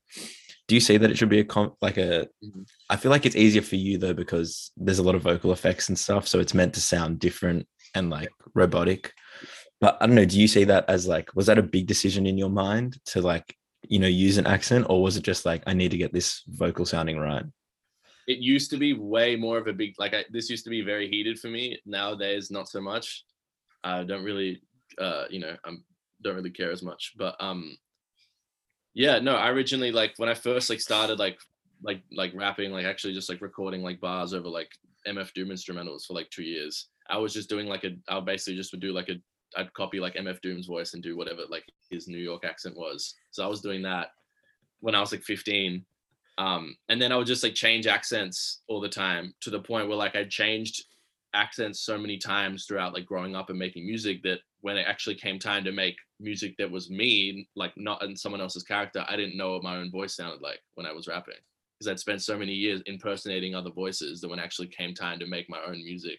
Do 0.67 0.75
you 0.75 0.81
see 0.81 0.97
that 0.97 1.11
it 1.11 1.17
should 1.19 1.29
be 1.29 1.41
a 1.41 1.45
con- 1.45 1.73
like 1.81 1.97
a? 1.97 2.29
Mhm. 2.45 2.67
I 2.91 2.97
feel 2.97 3.11
like 3.11 3.27
it's 3.27 3.37
easier 3.37 3.63
for 3.63 3.77
you 3.77 3.99
though 3.99 4.15
because 4.15 4.71
there's 4.77 4.99
a 4.99 5.03
lot 5.03 5.15
of 5.15 5.23
vocal 5.23 5.53
effects 5.53 5.89
and 5.89 5.99
stuff, 5.99 6.27
so 6.27 6.41
it's 6.41 6.55
meant 6.55 6.75
to 6.75 6.81
sound 6.81 7.19
different 7.19 7.67
and 7.95 8.11
like 8.11 8.31
robotic. 8.55 9.13
But 9.80 9.97
I 10.00 10.06
don't 10.06 10.16
know. 10.16 10.25
Do 10.25 10.40
you 10.40 10.49
see 10.49 10.64
that 10.64 10.85
as 10.88 11.06
like 11.06 11.35
was 11.35 11.47
that 11.47 11.58
a 11.58 11.62
big 11.62 11.87
decision 11.87 12.26
in 12.26 12.37
your 12.37 12.50
mind 12.50 12.99
to 13.06 13.20
like 13.20 13.56
you 13.88 13.99
know 13.99 14.08
use 14.08 14.38
an 14.38 14.47
accent, 14.47 14.87
or 14.88 15.02
was 15.02 15.16
it 15.16 15.23
just 15.23 15.47
like 15.47 15.62
I 15.66 15.73
need 15.73 15.90
to 15.92 15.99
get 15.99 16.12
this 16.12 16.42
vocal 16.49 16.85
sounding 16.85 17.18
right? 17.18 17.44
It 18.26 18.38
used 18.38 18.70
to 18.73 18.76
be 18.76 18.92
way 18.92 19.37
more 19.37 19.56
of 19.56 19.68
a 19.68 19.73
big 19.73 19.94
like 19.99 20.14
I, 20.14 20.25
this 20.30 20.50
used 20.50 20.64
to 20.64 20.70
be 20.70 20.82
very 20.82 21.08
heated 21.08 21.38
for 21.38 21.49
me. 21.49 21.78
Nowadays, 21.87 22.50
not 22.50 22.68
so 22.68 22.80
much. 22.80 23.25
I 23.85 24.02
don't 24.02 24.25
really, 24.25 24.61
uh, 24.99 25.25
you 25.30 25.38
know, 25.38 25.56
I'm 25.64 25.85
don't 26.23 26.35
really 26.35 26.50
care 26.50 26.73
as 26.73 26.82
much. 26.82 27.14
But 27.16 27.37
um, 27.40 27.76
yeah, 28.94 29.18
no. 29.18 29.37
I 29.37 29.50
originally 29.50 29.92
like 29.92 30.14
when 30.16 30.28
I 30.28 30.35
first 30.35 30.70
like 30.70 30.80
started 30.80 31.18
like 31.18 31.38
like 31.82 32.02
like 32.12 32.32
rapping, 32.35 32.73
like 32.73 32.87
actually 32.87 33.14
just 33.14 33.28
like 33.28 33.40
recording 33.40 33.82
like 33.82 34.00
bars 34.00 34.35
over 34.35 34.49
like 34.49 34.70
MF 35.06 35.32
Doom 35.32 35.49
instrumentals 35.49 36.04
for 36.06 36.14
like 36.14 36.30
two 36.30 36.42
years. 36.42 36.88
I 37.08 37.18
was 37.18 37.32
just 37.32 37.49
doing 37.49 37.66
like 37.66 37.85
a, 37.85 37.97
I 38.08 38.20
basically 38.20 38.56
just 38.56 38.73
would 38.73 38.80
do 38.80 38.92
like 38.92 39.08
a, 39.08 39.14
I'd 39.57 39.73
copy 39.75 40.00
like 40.00 40.14
MF 40.14 40.40
Doom's 40.40 40.67
voice 40.67 40.95
and 40.95 41.02
do 41.02 41.17
whatever 41.17 41.43
like 41.49 41.64
his 41.90 42.09
New 42.09 42.19
York 42.19 42.45
accent 42.45 42.76
was. 42.76 43.14
So 43.31 43.45
I 43.45 43.49
was 43.49 43.61
doing 43.61 43.83
that 43.83 44.09
when 44.81 44.95
I 44.95 45.00
was 45.00 45.12
like 45.12 45.23
15. 45.23 45.85
Um, 46.38 46.76
and 46.88 47.02
then 47.02 47.11
I 47.11 47.17
would 47.17 47.26
just 47.26 47.43
like 47.43 47.55
change 47.55 47.87
accents 47.87 48.61
all 48.69 48.81
the 48.81 48.88
time 48.88 49.35
to 49.40 49.50
the 49.50 49.61
point 49.61 49.88
where 49.88 49.97
like 49.97 50.17
I 50.17 50.25
changed 50.25 50.85
accents 51.35 51.81
so 51.81 51.99
many 51.99 52.17
times 52.17 52.64
throughout 52.64 52.95
like 52.95 53.07
growing 53.07 53.35
up 53.35 53.50
and 53.50 53.59
making 53.59 53.87
music 53.87 54.23
that 54.23 54.38
when 54.61 54.76
it 54.76 54.87
actually 54.88 55.14
came 55.14 55.38
time 55.38 55.64
to 55.64 55.73
make 55.73 55.97
music 56.21 56.57
that 56.59 56.71
was 56.71 56.90
me, 56.90 57.49
like 57.55 57.73
not 57.76 58.02
in 58.02 58.17
someone 58.17 58.40
else's 58.40 58.62
character, 58.62 59.05
I 59.09 59.17
didn't 59.17 59.37
know 59.37 59.52
what 59.52 59.62
my 59.62 59.76
own 59.76 59.90
voice 59.90 60.14
sounded 60.14 60.40
like 60.40 60.61
when 60.75 60.87
I 60.87 60.93
was 60.93 61.09
rapping 61.09 61.35
because 61.78 61.90
I'd 61.90 62.00
spent 62.00 62.23
so 62.23 62.37
many 62.37 62.52
years 62.52 62.83
impersonating 62.87 63.55
other 63.55 63.71
voices 63.71 64.21
that 64.21 64.28
when 64.28 64.38
it 64.38 64.43
actually 64.43 64.69
came 64.69 64.95
time 64.95 65.19
to 65.21 65.26
make 65.26 65.49
my 65.49 65.61
own 65.67 65.85
music, 65.85 66.19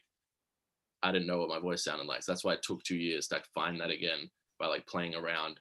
I 1.03 1.12
didn't 1.12 1.27
know 1.27 1.39
what 1.39 1.50
my 1.50 1.60
voice 1.60 1.84
sounded 1.84 2.08
like. 2.08 2.24
So 2.24 2.32
that's 2.32 2.44
why 2.44 2.53
it 2.53 2.63
took 2.63 2.84
two 2.84 2.98
years 2.98 3.27
to 3.27 3.41
find 3.53 3.79
that 3.79 3.91
again 3.91 4.29
by 4.60 4.68
like 4.68 4.86
playing 4.88 5.15
around 5.15 5.60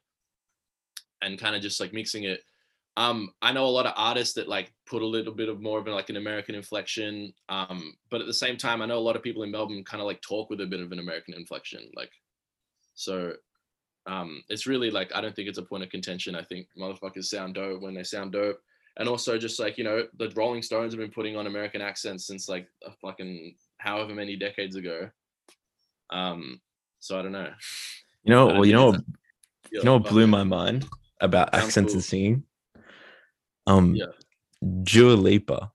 and 1.21 1.39
kind 1.39 1.55
of 1.55 1.61
just 1.61 1.79
like 1.79 1.93
mixing 1.93 2.23
it. 2.23 2.41
Um, 2.97 3.31
I 3.41 3.53
know 3.53 3.65
a 3.65 3.67
lot 3.67 3.85
of 3.85 3.93
artists 3.95 4.33
that 4.33 4.49
like 4.49 4.73
put 4.85 5.01
a 5.01 5.07
little 5.07 5.33
bit 5.33 5.47
of 5.47 5.61
more 5.61 5.79
of 5.79 5.87
a, 5.87 5.91
like 5.91 6.09
an 6.09 6.17
American 6.17 6.55
inflection. 6.55 7.33
Um, 7.47 7.93
but 8.11 8.19
at 8.19 8.27
the 8.27 8.33
same 8.33 8.57
time, 8.57 8.81
I 8.81 8.85
know 8.85 8.97
a 8.97 8.99
lot 8.99 9.15
of 9.15 9.23
people 9.23 9.43
in 9.43 9.51
Melbourne 9.51 9.85
kind 9.85 10.01
of 10.01 10.07
like 10.07 10.21
talk 10.21 10.49
with 10.49 10.59
a 10.59 10.65
bit 10.65 10.81
of 10.81 10.91
an 10.91 10.99
American 10.99 11.33
inflection. 11.33 11.89
Like, 11.95 12.11
so 12.95 13.33
um, 14.05 14.43
it's 14.49 14.67
really 14.67 14.91
like 14.91 15.15
I 15.15 15.21
don't 15.21 15.35
think 15.35 15.47
it's 15.47 15.57
a 15.57 15.63
point 15.63 15.83
of 15.83 15.89
contention. 15.89 16.35
I 16.35 16.43
think 16.43 16.67
motherfuckers 16.77 17.25
sound 17.25 17.55
dope 17.55 17.81
when 17.81 17.93
they 17.93 18.03
sound 18.03 18.33
dope 18.33 18.59
and 18.99 19.07
also 19.07 19.37
just 19.37 19.59
like 19.59 19.77
you 19.77 19.83
know 19.83 20.05
the 20.17 20.29
rolling 20.35 20.61
stones 20.61 20.93
have 20.93 20.99
been 20.99 21.09
putting 21.09 21.35
on 21.35 21.47
american 21.47 21.81
accents 21.81 22.27
since 22.27 22.47
like 22.47 22.67
a 22.85 22.91
fucking 23.01 23.55
however 23.77 24.13
many 24.13 24.35
decades 24.35 24.75
ago 24.75 25.09
um 26.11 26.59
so 26.99 27.17
i 27.19 27.21
don't 27.21 27.31
know 27.31 27.51
You 28.23 28.31
know, 28.33 28.45
well, 28.47 28.65
you 28.65 28.73
know, 28.73 28.93
you 29.71 29.83
know 29.83 29.97
what 29.97 30.09
blew 30.09 30.27
my 30.27 30.43
mind 30.43 30.87
about 31.21 31.53
Sounds 31.53 31.65
accents 31.65 31.91
cool. 31.93 31.97
and 31.97 32.03
singing? 32.03 32.43
Um, 33.67 33.95
Yeah. 33.95 34.11
Dua 34.83 35.13
Lipa, 35.15 35.71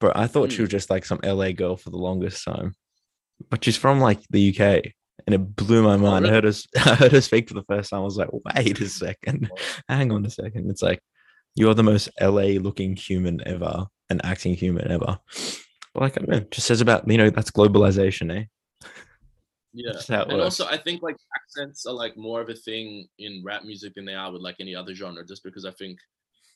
bro. 0.00 0.12
I 0.14 0.26
thought 0.26 0.50
she 0.50 0.58
Mm. 0.58 0.62
was 0.62 0.70
just 0.70 0.90
like 0.90 1.04
some 1.04 1.20
LA 1.22 1.52
girl 1.52 1.76
for 1.76 1.90
the 1.90 1.96
longest 1.96 2.44
time, 2.44 2.74
but 3.50 3.64
she's 3.64 3.76
from 3.76 4.00
like 4.00 4.20
the 4.30 4.40
UK, 4.52 4.92
and 5.26 5.34
it 5.34 5.54
blew 5.56 5.82
my 5.82 5.96
mind. 5.96 6.26
I 6.26 6.28
Oh, 6.30 6.32
heard 6.32 6.44
her, 6.44 6.52
I 6.90 6.94
heard 6.96 7.12
her 7.12 7.20
speak 7.20 7.48
for 7.48 7.54
the 7.54 7.64
first 7.64 7.90
time. 7.90 8.00
I 8.00 8.04
was 8.04 8.16
like, 8.18 8.30
wait 8.32 8.80
a 8.80 8.88
second, 8.88 9.50
hang 9.88 10.10
on 10.12 10.26
a 10.26 10.30
second. 10.30 10.70
It's 10.70 10.82
like 10.82 11.00
you're 11.54 11.74
the 11.74 11.82
most 11.84 12.08
LA 12.20 12.58
looking 12.58 12.96
human 12.96 13.40
ever, 13.46 13.86
and 14.08 14.24
acting 14.24 14.54
human 14.54 14.90
ever. 14.90 15.18
But 15.94 16.00
like 16.00 16.16
I 16.16 16.20
don't 16.20 16.28
know, 16.30 16.40
just 16.50 16.66
says 16.66 16.80
about 16.80 17.08
you 17.08 17.18
know 17.18 17.30
that's 17.30 17.50
globalization, 17.52 18.36
eh? 18.36 18.44
Yeah 19.72 19.92
Just 19.92 20.08
how 20.08 20.22
it 20.22 20.28
and 20.28 20.38
works. 20.38 20.60
also 20.60 20.66
i 20.72 20.76
think 20.76 21.02
like 21.02 21.16
accents 21.36 21.86
are 21.86 21.94
like 21.94 22.16
more 22.16 22.40
of 22.40 22.48
a 22.48 22.54
thing 22.54 23.06
in 23.18 23.42
rap 23.44 23.62
music 23.64 23.94
than 23.94 24.04
they 24.04 24.14
are 24.14 24.32
with 24.32 24.42
like 24.42 24.56
any 24.60 24.74
other 24.74 24.94
genre 24.94 25.24
just 25.24 25.44
because 25.44 25.64
i 25.64 25.70
think 25.72 25.98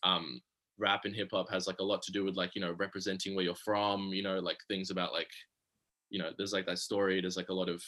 um 0.03 0.41
rap 0.79 1.03
and 1.05 1.15
hip 1.15 1.29
hop 1.33 1.49
has 1.51 1.67
like 1.67 1.79
a 1.79 1.85
lot 1.85 2.03
to 2.03 2.13
do 2.13 2.25
with 2.25 2.37
like 2.37 2.51
you 2.55 2.61
know 2.61 2.73
representing 2.79 3.35
where 3.35 3.45
you're 3.45 3.55
from 3.55 4.09
you 4.13 4.23
know 4.23 4.39
like 4.41 4.59
things 4.69 4.91
about 4.91 5.13
like 5.13 5.31
you 6.11 6.19
know 6.19 6.31
there's 6.37 6.53
like 6.53 6.67
that 6.67 6.79
story 6.79 7.21
there's 7.21 7.37
like 7.37 7.49
a 7.49 7.55
lot 7.55 7.69
of 7.69 7.83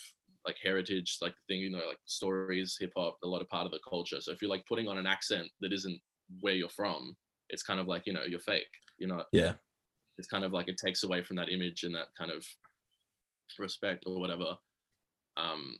like 0.46 0.56
heritage 0.62 1.18
like 1.20 1.34
thing 1.48 1.60
you 1.60 1.70
know 1.70 1.82
like 1.88 1.98
stories 2.04 2.76
hip 2.78 2.92
hop 2.96 3.16
a 3.24 3.26
lot 3.26 3.42
of 3.42 3.48
part 3.48 3.66
of 3.66 3.72
the 3.72 3.80
culture. 3.88 4.20
So 4.20 4.30
if 4.30 4.40
you're 4.40 4.50
like 4.50 4.64
putting 4.66 4.86
on 4.86 4.96
an 4.96 5.06
accent 5.06 5.48
that 5.60 5.72
isn't 5.72 6.00
where 6.40 6.54
you're 6.54 6.68
from 6.68 7.16
it's 7.50 7.62
kind 7.62 7.80
of 7.80 7.86
like 7.86 8.02
you 8.06 8.12
know 8.12 8.22
you're 8.24 8.40
fake. 8.40 8.64
You 8.98 9.08
know 9.08 9.24
yeah, 9.32 9.52
it's 10.18 10.28
kind 10.28 10.44
of 10.44 10.52
like 10.52 10.68
it 10.68 10.78
takes 10.78 11.02
away 11.02 11.22
from 11.22 11.36
that 11.36 11.50
image 11.50 11.82
and 11.82 11.94
that 11.94 12.08
kind 12.16 12.30
of 12.30 12.44
respect 13.58 14.04
or 14.06 14.18
whatever 14.20 14.56
um 15.36 15.76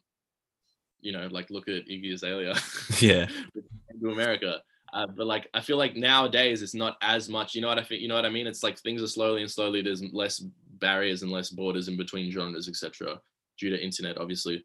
you 1.01 1.13
know 1.13 1.29
like 1.31 1.51
look 1.51 1.69
at 1.69 1.87
iggy 1.87 2.13
azalea 2.13 2.55
yeah, 3.01 3.27
to 4.01 4.11
america. 4.11 4.61
Uh, 4.93 5.07
but 5.07 5.27
like 5.27 5.49
i 5.53 5.61
feel 5.61 5.77
like 5.77 5.97
nowadays 5.97 6.63
it's 6.63 6.75
not 6.75 6.97
as 7.03 7.29
much 7.29 7.55
you 7.55 7.61
know 7.61 7.69
what 7.69 7.79
i 7.79 7.83
think 7.83 8.01
you 8.01 8.09
know 8.09 8.15
what 8.15 8.25
i 8.25 8.31
mean? 8.31 8.47
It's 8.47 8.63
like 8.63 8.79
things 8.79 9.03
are 9.03 9.09
slowly 9.09 9.43
and 9.43 9.51
slowly 9.51 9.83
there's 9.83 10.03
less 10.13 10.39
barriers 10.79 11.23
and 11.23 11.33
less 11.33 11.51
borders 11.51 11.89
in 11.89 11.97
between 11.97 12.31
genres 12.31 12.69
etc 12.69 13.21
due 13.59 13.71
to 13.71 13.83
internet 13.83 14.19
obviously. 14.19 14.65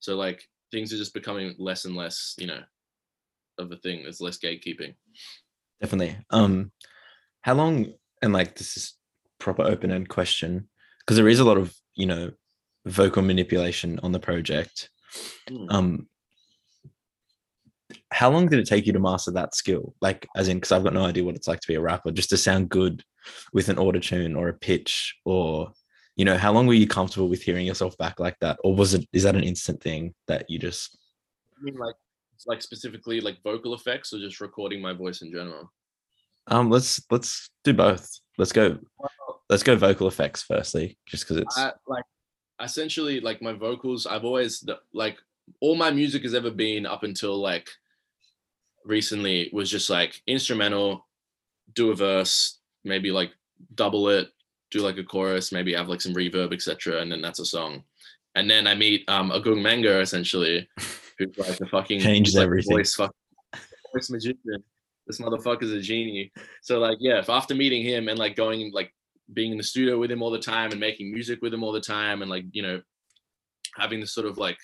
So 0.00 0.16
like 0.16 0.42
things 0.70 0.92
are 0.92 0.96
just 0.96 1.14
becoming 1.14 1.54
less 1.58 1.84
and 1.84 1.96
less 1.96 2.34
you 2.38 2.46
know 2.46 2.60
of 3.58 3.70
a 3.72 3.76
thing. 3.76 4.02
There's 4.02 4.20
less 4.20 4.38
gatekeeping. 4.38 4.94
Definitely. 5.80 6.18
Um, 6.30 6.72
how 7.42 7.54
long? 7.54 7.92
And 8.22 8.32
like 8.32 8.56
this 8.56 8.76
is 8.76 8.94
proper 9.38 9.62
open 9.62 9.90
end 9.90 10.08
question 10.08 10.68
because 11.00 11.16
there 11.16 11.28
is 11.28 11.40
a 11.40 11.44
lot 11.44 11.56
of 11.56 11.74
you 11.94 12.06
know 12.06 12.30
vocal 12.86 13.22
manipulation 13.22 14.00
on 14.02 14.12
the 14.12 14.20
project. 14.20 14.90
Hmm. 15.48 15.66
um 15.70 16.06
how 18.12 18.30
long 18.30 18.46
did 18.46 18.58
it 18.58 18.66
take 18.66 18.86
you 18.86 18.92
to 18.92 19.00
master 19.00 19.30
that 19.32 19.54
skill 19.54 19.94
like 20.00 20.26
as 20.36 20.48
in 20.48 20.56
because 20.56 20.72
i've 20.72 20.84
got 20.84 20.94
no 20.94 21.04
idea 21.04 21.24
what 21.24 21.34
it's 21.34 21.48
like 21.48 21.60
to 21.60 21.68
be 21.68 21.74
a 21.74 21.80
rapper 21.80 22.10
just 22.10 22.30
to 22.30 22.36
sound 22.36 22.68
good 22.68 23.02
with 23.52 23.68
an 23.68 23.78
auto 23.78 23.98
tune 23.98 24.36
or 24.36 24.48
a 24.48 24.54
pitch 24.54 25.16
or 25.24 25.72
you 26.16 26.24
know 26.24 26.36
how 26.36 26.52
long 26.52 26.66
were 26.66 26.74
you 26.74 26.86
comfortable 26.86 27.28
with 27.28 27.42
hearing 27.42 27.66
yourself 27.66 27.96
back 27.98 28.20
like 28.20 28.36
that 28.40 28.58
or 28.64 28.74
was 28.74 28.94
it 28.94 29.06
is 29.12 29.22
that 29.22 29.36
an 29.36 29.44
instant 29.44 29.82
thing 29.82 30.14
that 30.28 30.48
you 30.48 30.58
just 30.58 30.98
I 31.58 31.62
mean 31.62 31.76
like 31.76 31.94
like 32.46 32.62
specifically 32.62 33.20
like 33.20 33.42
vocal 33.42 33.74
effects 33.74 34.12
or 34.12 34.18
just 34.18 34.40
recording 34.40 34.80
my 34.80 34.92
voice 34.92 35.22
in 35.22 35.30
general 35.30 35.70
um 36.46 36.70
let's 36.70 37.00
let's 37.10 37.50
do 37.64 37.74
both 37.74 38.08
let's 38.38 38.52
go 38.52 38.78
let's 39.48 39.62
go 39.62 39.76
vocal 39.76 40.08
effects 40.08 40.42
firstly 40.42 40.98
just 41.06 41.24
because 41.24 41.36
it's 41.36 41.58
I, 41.58 41.72
like 41.86 42.04
essentially 42.62 43.20
like 43.20 43.42
my 43.42 43.52
vocals 43.52 44.06
i've 44.06 44.24
always 44.24 44.64
like 44.92 45.18
all 45.60 45.74
my 45.74 45.90
music 45.90 46.22
has 46.22 46.34
ever 46.34 46.50
been 46.50 46.86
up 46.86 47.02
until 47.02 47.36
like 47.36 47.68
recently 48.84 49.50
was 49.52 49.70
just 49.70 49.90
like 49.90 50.20
instrumental 50.26 51.06
do 51.74 51.90
a 51.90 51.94
verse 51.94 52.58
maybe 52.84 53.10
like 53.10 53.30
double 53.74 54.08
it 54.08 54.28
do 54.70 54.80
like 54.80 54.98
a 54.98 55.04
chorus 55.04 55.52
maybe 55.52 55.74
have 55.74 55.88
like 55.88 56.00
some 56.00 56.14
reverb 56.14 56.52
etc 56.52 57.00
and 57.00 57.10
then 57.10 57.20
that's 57.20 57.40
a 57.40 57.44
song 57.44 57.82
and 58.34 58.50
then 58.50 58.66
i 58.66 58.74
meet 58.74 59.08
um 59.08 59.30
Agung 59.30 59.60
Mango 59.60 60.00
essentially 60.00 60.68
who's 61.18 61.36
like 61.36 61.58
the 61.58 61.66
fucking 61.66 62.00
Changes 62.00 62.34
like, 62.34 62.44
everything. 62.44 62.76
voice 62.76 62.94
fucking 62.94 63.12
voice 63.92 64.10
magician 64.10 64.62
this 65.10 65.20
motherfucker's 65.20 65.72
a 65.72 65.80
genie. 65.80 66.30
So 66.62 66.78
like, 66.78 66.98
yeah, 67.00 67.22
after 67.28 67.54
meeting 67.54 67.82
him 67.82 68.08
and 68.08 68.18
like 68.18 68.36
going 68.36 68.70
like 68.72 68.92
being 69.32 69.52
in 69.52 69.58
the 69.58 69.64
studio 69.64 69.98
with 69.98 70.10
him 70.10 70.22
all 70.22 70.30
the 70.30 70.38
time 70.38 70.70
and 70.70 70.80
making 70.80 71.12
music 71.12 71.40
with 71.42 71.52
him 71.52 71.62
all 71.62 71.72
the 71.72 71.80
time 71.80 72.22
and 72.22 72.30
like 72.30 72.44
you 72.52 72.62
know 72.62 72.80
having 73.76 74.00
this 74.00 74.14
sort 74.14 74.26
of 74.26 74.38
like 74.38 74.58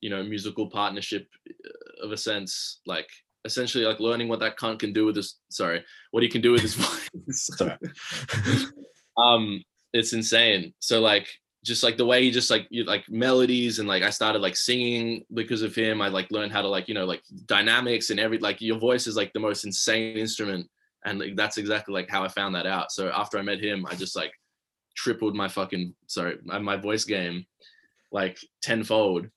you 0.00 0.10
know 0.10 0.22
musical 0.22 0.68
partnership 0.68 1.26
uh, 1.48 2.04
of 2.04 2.12
a 2.12 2.16
sense 2.16 2.80
like 2.86 3.08
essentially 3.44 3.84
like 3.84 4.00
learning 4.00 4.28
what 4.28 4.40
that 4.40 4.58
cunt 4.58 4.78
can 4.78 4.92
do 4.92 5.06
with 5.06 5.14
this 5.14 5.38
sorry 5.48 5.84
what 6.10 6.22
he 6.22 6.28
can 6.28 6.40
do 6.40 6.52
with 6.52 6.62
his 6.62 6.74
voice 6.74 7.10
sorry. 7.56 7.76
um 9.16 9.62
it's 9.92 10.12
insane 10.12 10.74
so 10.78 11.00
like 11.00 11.28
just 11.66 11.82
like 11.82 11.96
the 11.96 12.06
way 12.06 12.22
he 12.22 12.30
just 12.30 12.48
like 12.48 12.66
you, 12.70 12.84
like 12.84 13.04
melodies 13.10 13.80
and 13.80 13.88
like 13.88 14.04
I 14.04 14.10
started 14.10 14.38
like 14.38 14.56
singing 14.56 15.24
because 15.34 15.62
of 15.62 15.74
him. 15.74 16.00
I 16.00 16.06
like 16.06 16.30
learned 16.30 16.52
how 16.52 16.62
to 16.62 16.68
like 16.68 16.86
you 16.86 16.94
know 16.94 17.04
like 17.04 17.22
dynamics 17.46 18.10
and 18.10 18.20
every 18.20 18.38
like 18.38 18.60
your 18.60 18.78
voice 18.78 19.08
is 19.08 19.16
like 19.16 19.32
the 19.32 19.40
most 19.40 19.64
insane 19.64 20.16
instrument, 20.16 20.70
and 21.06 21.18
like, 21.20 21.36
that's 21.36 21.56
exactly 21.56 21.94
like 21.94 22.10
how 22.10 22.22
I 22.22 22.28
found 22.28 22.54
that 22.54 22.66
out. 22.66 22.92
So 22.92 23.08
after 23.08 23.38
I 23.38 23.42
met 23.42 23.62
him, 23.62 23.86
I 23.88 23.94
just 23.94 24.16
like 24.16 24.32
tripled 24.96 25.34
my 25.34 25.48
fucking 25.48 25.94
sorry 26.06 26.36
my, 26.44 26.76
voice 26.76 27.04
game 27.04 27.46
like 28.12 28.38
tenfold. 28.62 29.28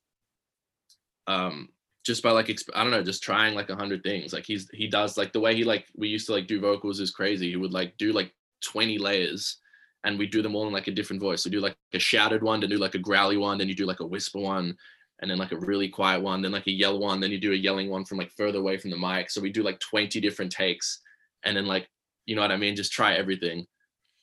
Um, 1.26 1.68
just 2.04 2.22
by 2.22 2.30
like 2.32 2.46
exp- 2.46 2.70
I 2.74 2.82
don't 2.82 2.90
know, 2.90 3.02
just 3.02 3.22
trying 3.22 3.54
like 3.54 3.70
a 3.70 3.76
hundred 3.76 4.02
things. 4.02 4.32
Like 4.32 4.44
he's 4.44 4.68
he 4.72 4.88
does 4.88 5.16
like 5.16 5.32
the 5.32 5.40
way 5.40 5.54
he 5.54 5.64
like 5.64 5.86
we 5.96 6.08
used 6.08 6.26
to 6.26 6.32
like 6.32 6.46
do 6.46 6.60
vocals 6.60 7.00
is 7.00 7.10
crazy. 7.10 7.50
He 7.50 7.56
would 7.56 7.72
like 7.72 7.96
do 7.98 8.12
like 8.12 8.32
twenty 8.62 8.98
layers 8.98 9.58
and 10.04 10.18
we 10.18 10.26
do 10.26 10.42
them 10.42 10.56
all 10.56 10.66
in 10.66 10.72
like 10.72 10.88
a 10.88 10.92
different 10.92 11.22
voice. 11.22 11.44
We 11.44 11.50
do 11.50 11.60
like 11.60 11.76
a 11.94 11.98
shouted 11.98 12.42
one, 12.42 12.60
then 12.60 12.70
do 12.70 12.78
like 12.78 12.94
a 12.94 12.98
growly 12.98 13.36
one, 13.36 13.58
then 13.58 13.68
you 13.68 13.74
do 13.74 13.86
like 13.86 14.00
a 14.00 14.06
whisper 14.06 14.40
one, 14.40 14.76
and 15.20 15.30
then 15.30 15.38
like 15.38 15.52
a 15.52 15.58
really 15.58 15.88
quiet 15.88 16.22
one, 16.22 16.40
then 16.40 16.52
like 16.52 16.66
a 16.66 16.72
yell 16.72 16.98
one, 16.98 17.20
then 17.20 17.30
you 17.30 17.38
do 17.38 17.52
a 17.52 17.56
yelling 17.56 17.90
one 17.90 18.04
from 18.04 18.18
like 18.18 18.32
further 18.32 18.58
away 18.58 18.78
from 18.78 18.90
the 18.90 18.96
mic. 18.96 19.30
So 19.30 19.40
we 19.40 19.52
do 19.52 19.62
like 19.62 19.78
20 19.80 20.20
different 20.20 20.50
takes, 20.50 21.00
and 21.44 21.56
then 21.56 21.66
like 21.66 21.88
you 22.26 22.36
know 22.36 22.42
what 22.42 22.52
I 22.52 22.56
mean, 22.56 22.76
just 22.76 22.92
try 22.92 23.14
everything, 23.14 23.66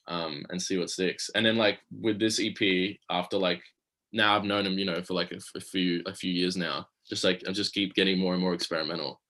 um, 0.08 0.46
and 0.50 0.62
see 0.62 0.78
what 0.78 0.90
sticks. 0.90 1.30
And 1.36 1.46
then 1.46 1.58
like 1.58 1.80
with 1.92 2.20
this 2.20 2.40
EP, 2.42 2.98
after 3.10 3.38
like 3.38 3.62
now 4.14 4.36
I've 4.36 4.46
known 4.46 4.66
him, 4.66 4.78
you 4.78 4.86
know, 4.86 5.02
for 5.02 5.14
like 5.14 5.32
a, 5.32 5.40
a 5.56 5.62
few 5.62 6.04
a 6.06 6.14
few 6.14 6.32
years 6.32 6.56
now. 6.56 6.88
Just 7.10 7.24
like 7.24 7.44
I 7.48 7.52
just 7.52 7.74
keep 7.74 7.94
getting 7.94 8.20
more 8.20 8.34
and 8.34 8.42
more 8.42 8.54
experimental. 8.54 9.22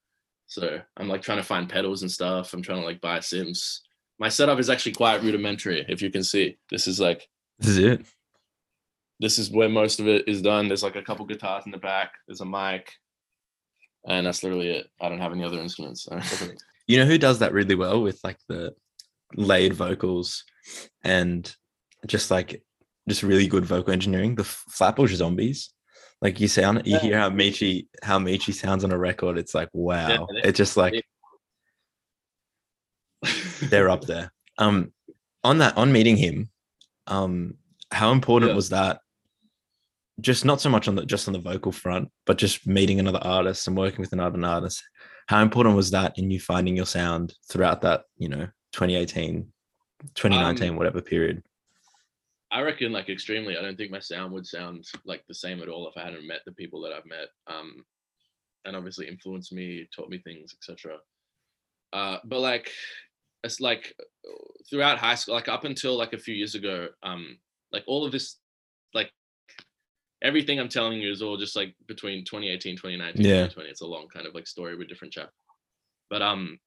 So 0.47 0.79
I'm 0.97 1.07
like 1.07 1.21
trying 1.21 1.39
to 1.39 1.43
find 1.43 1.69
pedals 1.69 2.01
and 2.01 2.11
stuff. 2.11 2.53
I'm 2.53 2.61
trying 2.61 2.79
to 2.79 2.85
like 2.85 3.01
buy 3.01 3.19
Sims 3.19 3.81
my 4.19 4.29
setup 4.29 4.59
is 4.59 4.69
actually 4.69 4.93
quite 4.93 5.23
rudimentary. 5.23 5.85
If 5.87 6.01
you 6.01 6.09
can 6.09 6.23
see, 6.23 6.57
this 6.69 6.87
is 6.87 6.99
like 6.99 7.27
this 7.59 7.69
is 7.69 7.77
it. 7.77 8.05
This 9.19 9.39
is 9.39 9.51
where 9.51 9.69
most 9.69 9.99
of 9.99 10.07
it 10.07 10.27
is 10.27 10.41
done. 10.41 10.67
There's 10.67 10.83
like 10.83 10.95
a 10.95 11.01
couple 11.01 11.25
guitars 11.25 11.65
in 11.65 11.71
the 11.71 11.77
back. 11.77 12.13
There's 12.27 12.41
a 12.41 12.45
mic, 12.45 12.93
and 14.07 14.25
that's 14.25 14.43
literally 14.43 14.69
it. 14.69 14.87
I 15.01 15.09
don't 15.09 15.19
have 15.19 15.31
any 15.31 15.43
other 15.43 15.59
instruments. 15.59 16.07
You 16.87 16.97
know 16.97 17.05
who 17.05 17.17
does 17.17 17.39
that 17.39 17.53
really 17.53 17.75
well 17.75 18.01
with 18.01 18.19
like 18.23 18.37
the 18.47 18.73
laid 19.35 19.73
vocals 19.73 20.43
and 21.03 21.53
just 22.05 22.31
like 22.31 22.63
just 23.07 23.23
really 23.23 23.47
good 23.47 23.65
vocal 23.65 23.93
engineering. 23.93 24.35
The 24.35 24.43
Flatbush 24.43 25.13
Zombies. 25.13 25.73
Like 26.21 26.39
you 26.39 26.47
sound, 26.47 26.81
you 26.85 26.97
hear 26.97 27.19
how 27.19 27.29
Meechy 27.29 27.87
how 28.01 28.17
Meechy 28.17 28.53
sounds 28.53 28.83
on 28.83 28.91
a 28.91 28.97
record. 28.97 29.37
It's 29.37 29.53
like 29.53 29.69
wow. 29.73 30.07
Yeah, 30.09 30.41
it's 30.43 30.57
just 30.57 30.75
like 30.75 31.03
they're 33.61 33.89
up 33.89 34.05
there. 34.05 34.31
Um, 34.57 34.93
on 35.43 35.59
that, 35.59 35.77
on 35.77 35.91
meeting 35.91 36.17
him, 36.17 36.49
um, 37.05 37.55
how 37.91 38.11
important 38.11 38.51
yeah. 38.51 38.55
was 38.55 38.69
that? 38.69 39.01
Just 40.19 40.43
not 40.43 40.59
so 40.59 40.69
much 40.71 40.87
on 40.87 40.95
the 40.95 41.05
just 41.05 41.27
on 41.27 41.33
the 41.33 41.39
vocal 41.39 41.71
front, 41.71 42.09
but 42.25 42.39
just 42.39 42.65
meeting 42.65 42.99
another 42.99 43.21
artist 43.21 43.67
and 43.67 43.77
working 43.77 43.99
with 43.99 44.13
another 44.13 44.43
artist. 44.43 44.83
How 45.27 45.41
important 45.41 45.75
was 45.75 45.91
that 45.91 46.17
in 46.17 46.31
you 46.31 46.39
finding 46.39 46.75
your 46.75 46.85
sound 46.85 47.33
throughout 47.51 47.81
that, 47.81 48.03
you 48.17 48.29
know, 48.29 48.47
2018, 48.71 49.51
2019, 50.15 50.69
um, 50.69 50.75
whatever 50.77 51.01
period? 51.01 51.43
I 52.49 52.61
reckon 52.61 52.93
like 52.93 53.09
extremely. 53.09 53.57
I 53.57 53.61
don't 53.61 53.75
think 53.75 53.91
my 53.91 53.99
sound 53.99 54.31
would 54.33 54.47
sound 54.47 54.85
like 55.05 55.23
the 55.27 55.33
same 55.33 55.61
at 55.61 55.67
all 55.67 55.87
if 55.87 55.97
I 55.97 56.05
hadn't 56.05 56.27
met 56.27 56.41
the 56.45 56.53
people 56.53 56.81
that 56.81 56.93
I've 56.93 57.05
met. 57.05 57.27
Um, 57.47 57.83
and 58.63 58.75
obviously 58.75 59.07
influenced 59.07 59.51
me, 59.51 59.87
taught 59.93 60.09
me 60.09 60.19
things, 60.19 60.53
etc. 60.53 60.97
Uh, 61.93 62.17
but 62.25 62.39
like 62.39 62.71
it's 63.43 63.59
like 63.59 63.93
throughout 64.69 64.97
high 64.97 65.15
school, 65.15 65.35
like 65.35 65.47
up 65.47 65.65
until 65.65 65.97
like 65.97 66.13
a 66.13 66.17
few 66.17 66.35
years 66.35 66.55
ago, 66.55 66.87
um, 67.03 67.37
like 67.71 67.83
all 67.87 68.05
of 68.05 68.11
this, 68.11 68.37
like 68.93 69.11
everything 70.21 70.59
I'm 70.59 70.69
telling 70.69 70.99
you 70.99 71.11
is 71.11 71.21
all 71.21 71.37
just 71.37 71.55
like 71.55 71.75
between 71.87 72.25
2018, 72.25 72.75
2019, 72.75 73.25
yeah. 73.25 73.31
2020. 73.43 73.69
It's 73.69 73.81
a 73.81 73.85
long 73.85 74.07
kind 74.13 74.27
of 74.27 74.33
like 74.33 74.47
story 74.47 74.75
with 74.75 74.89
different 74.89 75.13
chapters. 75.13 75.33
But 76.09 76.21
um, 76.21 76.59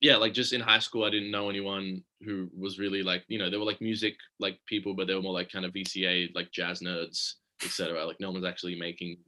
yeah, 0.00 0.16
like 0.16 0.32
just 0.32 0.52
in 0.52 0.60
high 0.60 0.78
school, 0.78 1.04
I 1.04 1.10
didn't 1.10 1.30
know 1.30 1.48
anyone 1.48 2.02
who 2.22 2.48
was 2.56 2.78
really 2.78 3.02
like, 3.02 3.24
you 3.28 3.38
know, 3.38 3.50
they 3.50 3.56
were 3.56 3.64
like 3.64 3.80
music 3.80 4.14
like 4.38 4.58
people, 4.66 4.94
but 4.94 5.06
they 5.06 5.14
were 5.14 5.22
more 5.22 5.34
like 5.34 5.50
kind 5.50 5.64
of 5.64 5.72
VCA, 5.72 6.34
like 6.34 6.50
jazz 6.52 6.80
nerds, 6.80 7.34
etc. 7.64 8.04
Like 8.04 8.20
no 8.20 8.28
one 8.28 8.40
was 8.40 8.48
actually 8.48 8.78
making 8.78 9.18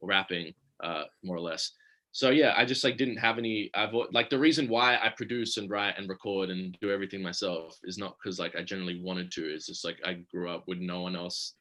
rapping, 0.00 0.52
uh, 0.82 1.04
more 1.22 1.36
or 1.36 1.40
less 1.40 1.72
so 2.12 2.30
yeah 2.30 2.54
i 2.56 2.64
just 2.64 2.84
like 2.84 2.96
didn't 2.96 3.16
have 3.16 3.38
any 3.38 3.70
i've 3.74 3.92
like 4.12 4.30
the 4.30 4.38
reason 4.38 4.68
why 4.68 4.96
i 4.96 5.08
produce 5.16 5.56
and 5.56 5.70
write 5.70 5.94
and 5.98 6.08
record 6.08 6.50
and 6.50 6.76
do 6.80 6.90
everything 6.90 7.22
myself 7.22 7.78
is 7.84 7.98
not 7.98 8.16
because 8.16 8.38
like 8.38 8.56
i 8.56 8.62
generally 8.62 9.00
wanted 9.02 9.30
to 9.30 9.42
it's 9.42 9.66
just 9.66 9.84
like 9.84 9.98
i 10.04 10.14
grew 10.32 10.50
up 10.50 10.64
with 10.66 10.78
no 10.78 11.02
one 11.02 11.14
else 11.14 11.54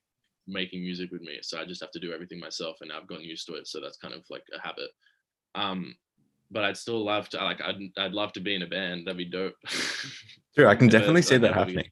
making 0.48 0.82
music 0.82 1.12
with 1.12 1.22
me 1.22 1.38
so 1.42 1.60
i 1.60 1.66
just 1.66 1.82
have 1.82 1.92
to 1.92 2.00
do 2.00 2.14
everything 2.14 2.40
myself 2.40 2.78
and 2.82 2.92
i've 2.92 3.08
gotten 3.08 3.24
used 3.24 3.46
to 3.46 3.56
it 3.56 3.68
so 3.68 3.80
that's 3.82 3.98
kind 3.98 4.14
of 4.14 4.24
like 4.30 4.44
a 4.56 4.62
habit. 4.66 4.90
Um 5.56 5.96
but 6.50 6.64
i'd 6.64 6.78
still 6.78 7.04
love 7.04 7.28
to 7.30 7.38
like 7.44 7.62
i'd, 7.62 7.80
I'd 7.98 8.14
love 8.14 8.32
to 8.34 8.40
be 8.40 8.56
in 8.56 8.62
a 8.62 8.68
band 8.68 9.06
that'd 9.06 9.18
be 9.18 9.26
dope. 9.26 9.56
Sure 10.56 10.68
i 10.68 10.76
can 10.76 10.88
definitely 10.88 11.22
see 11.22 11.38
that 11.38 11.54
happening. 11.54 11.90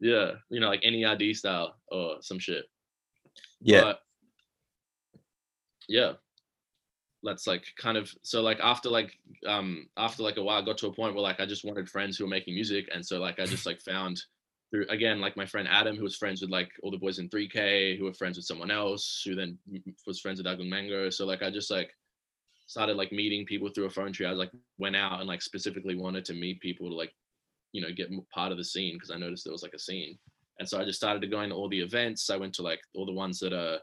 Yeah 0.00 0.32
you 0.48 0.60
know 0.60 0.68
like 0.68 0.82
NERD 0.82 1.36
style 1.36 1.76
or 1.88 2.16
some 2.20 2.38
shit. 2.38 2.64
Yeah. 3.60 3.80
But, 3.80 4.00
yeah. 5.88 6.12
That's 7.22 7.46
like 7.46 7.64
kind 7.78 7.96
of 7.96 8.10
so 8.22 8.42
like 8.42 8.60
after 8.60 8.90
like 8.90 9.18
um 9.46 9.86
after 9.96 10.22
like 10.22 10.36
a 10.36 10.42
while 10.42 10.60
I 10.60 10.64
got 10.64 10.76
to 10.78 10.88
a 10.88 10.92
point 10.92 11.14
where 11.14 11.22
like 11.22 11.40
I 11.40 11.46
just 11.46 11.64
wanted 11.64 11.88
friends 11.88 12.18
who 12.18 12.24
were 12.24 12.30
making 12.30 12.54
music 12.54 12.86
and 12.92 13.04
so 13.04 13.18
like 13.18 13.40
I 13.40 13.46
just 13.46 13.64
like 13.64 13.80
found 13.80 14.20
through 14.74 14.86
again 14.88 15.20
like 15.20 15.36
my 15.36 15.46
friend 15.46 15.68
Adam 15.70 15.96
who 15.96 16.02
was 16.02 16.16
friends 16.16 16.40
with 16.40 16.50
like 16.50 16.70
all 16.82 16.90
the 16.90 16.98
boys 16.98 17.20
in 17.20 17.28
3K 17.28 17.96
who 17.96 18.04
were 18.04 18.14
friends 18.14 18.36
with 18.36 18.46
someone 18.46 18.70
else 18.70 19.22
who 19.24 19.36
then 19.36 19.56
was 20.06 20.18
friends 20.18 20.42
with 20.42 20.46
Agung 20.46 20.68
Mango 20.68 21.10
so 21.10 21.24
like 21.24 21.42
I 21.42 21.50
just 21.50 21.70
like 21.70 21.94
started 22.66 22.96
like 22.96 23.12
meeting 23.12 23.44
people 23.44 23.68
through 23.68 23.86
a 23.86 23.90
phone 23.90 24.12
tree. 24.12 24.26
I 24.26 24.30
was 24.30 24.38
like 24.38 24.52
went 24.78 24.96
out 24.96 25.20
and 25.20 25.28
like 25.28 25.42
specifically 25.42 25.96
wanted 25.96 26.24
to 26.26 26.34
meet 26.34 26.60
people 26.60 26.88
to 26.88 26.94
like 26.94 27.12
you 27.72 27.82
know 27.82 27.92
get 27.92 28.10
part 28.30 28.52
of 28.52 28.58
the 28.58 28.64
scene 28.64 28.94
because 28.94 29.10
I 29.10 29.18
noticed 29.18 29.44
there 29.44 29.52
was 29.52 29.62
like 29.62 29.74
a 29.74 29.78
scene. 29.78 30.18
And 30.58 30.68
so 30.68 30.80
I 30.80 30.84
just 30.84 30.98
started 30.98 31.20
to 31.22 31.26
going 31.28 31.50
to 31.50 31.56
all 31.56 31.68
the 31.68 31.80
events. 31.80 32.30
I 32.30 32.36
went 32.36 32.54
to 32.54 32.62
like 32.62 32.80
all 32.94 33.06
the 33.06 33.12
ones 33.12 33.40
that 33.40 33.52
are 33.52 33.78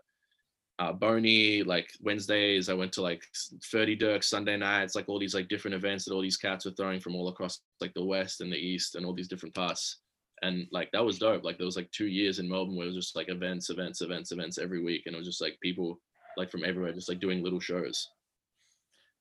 uh, 0.80 0.94
Boney, 0.94 1.64
like 1.64 1.92
Wednesdays, 2.02 2.70
I 2.70 2.74
went 2.74 2.94
to 2.94 3.02
like 3.02 3.24
30 3.66 3.96
Dirk 3.98 4.24
Sunday 4.24 4.58
nights, 4.58 4.96
like 4.96 5.10
all 5.10 5.20
these 5.20 5.36
like 5.36 5.50
different 5.50 5.76
events 5.76 6.06
that 6.06 6.14
all 6.14 6.22
these 6.22 6.38
cats 6.38 6.66
were 6.66 6.72
throwing 6.72 7.02
from 7.02 7.14
all 7.14 7.28
across 7.28 7.60
like 7.82 7.94
the 7.94 8.04
West 8.04 8.42
and 8.42 8.52
the 8.52 8.58
East 8.58 8.96
and 8.96 9.06
all 9.06 9.14
these 9.14 9.28
different 9.28 9.54
parts. 9.54 9.98
And 10.42 10.68
like 10.72 10.92
that 10.92 11.06
was 11.06 11.20
dope. 11.20 11.44
Like 11.44 11.58
there 11.58 11.66
was 11.66 11.76
like 11.76 11.92
two 11.92 12.08
years 12.08 12.40
in 12.40 12.50
Melbourne 12.50 12.76
where 12.76 12.86
it 12.86 12.94
was 12.94 12.96
just 12.96 13.16
like 13.16 13.30
events, 13.30 13.70
events, 13.70 14.02
events, 14.02 14.32
events 14.32 14.58
every 14.58 14.82
week. 14.82 15.04
And 15.06 15.16
it 15.16 15.18
was 15.18 15.28
just 15.28 15.42
like 15.42 15.58
people 15.62 16.00
like 16.38 16.50
from 16.50 16.66
everywhere, 16.66 16.94
just 16.94 17.10
like 17.10 17.20
doing 17.20 17.44
little 17.44 17.60
shows. 17.60 18.08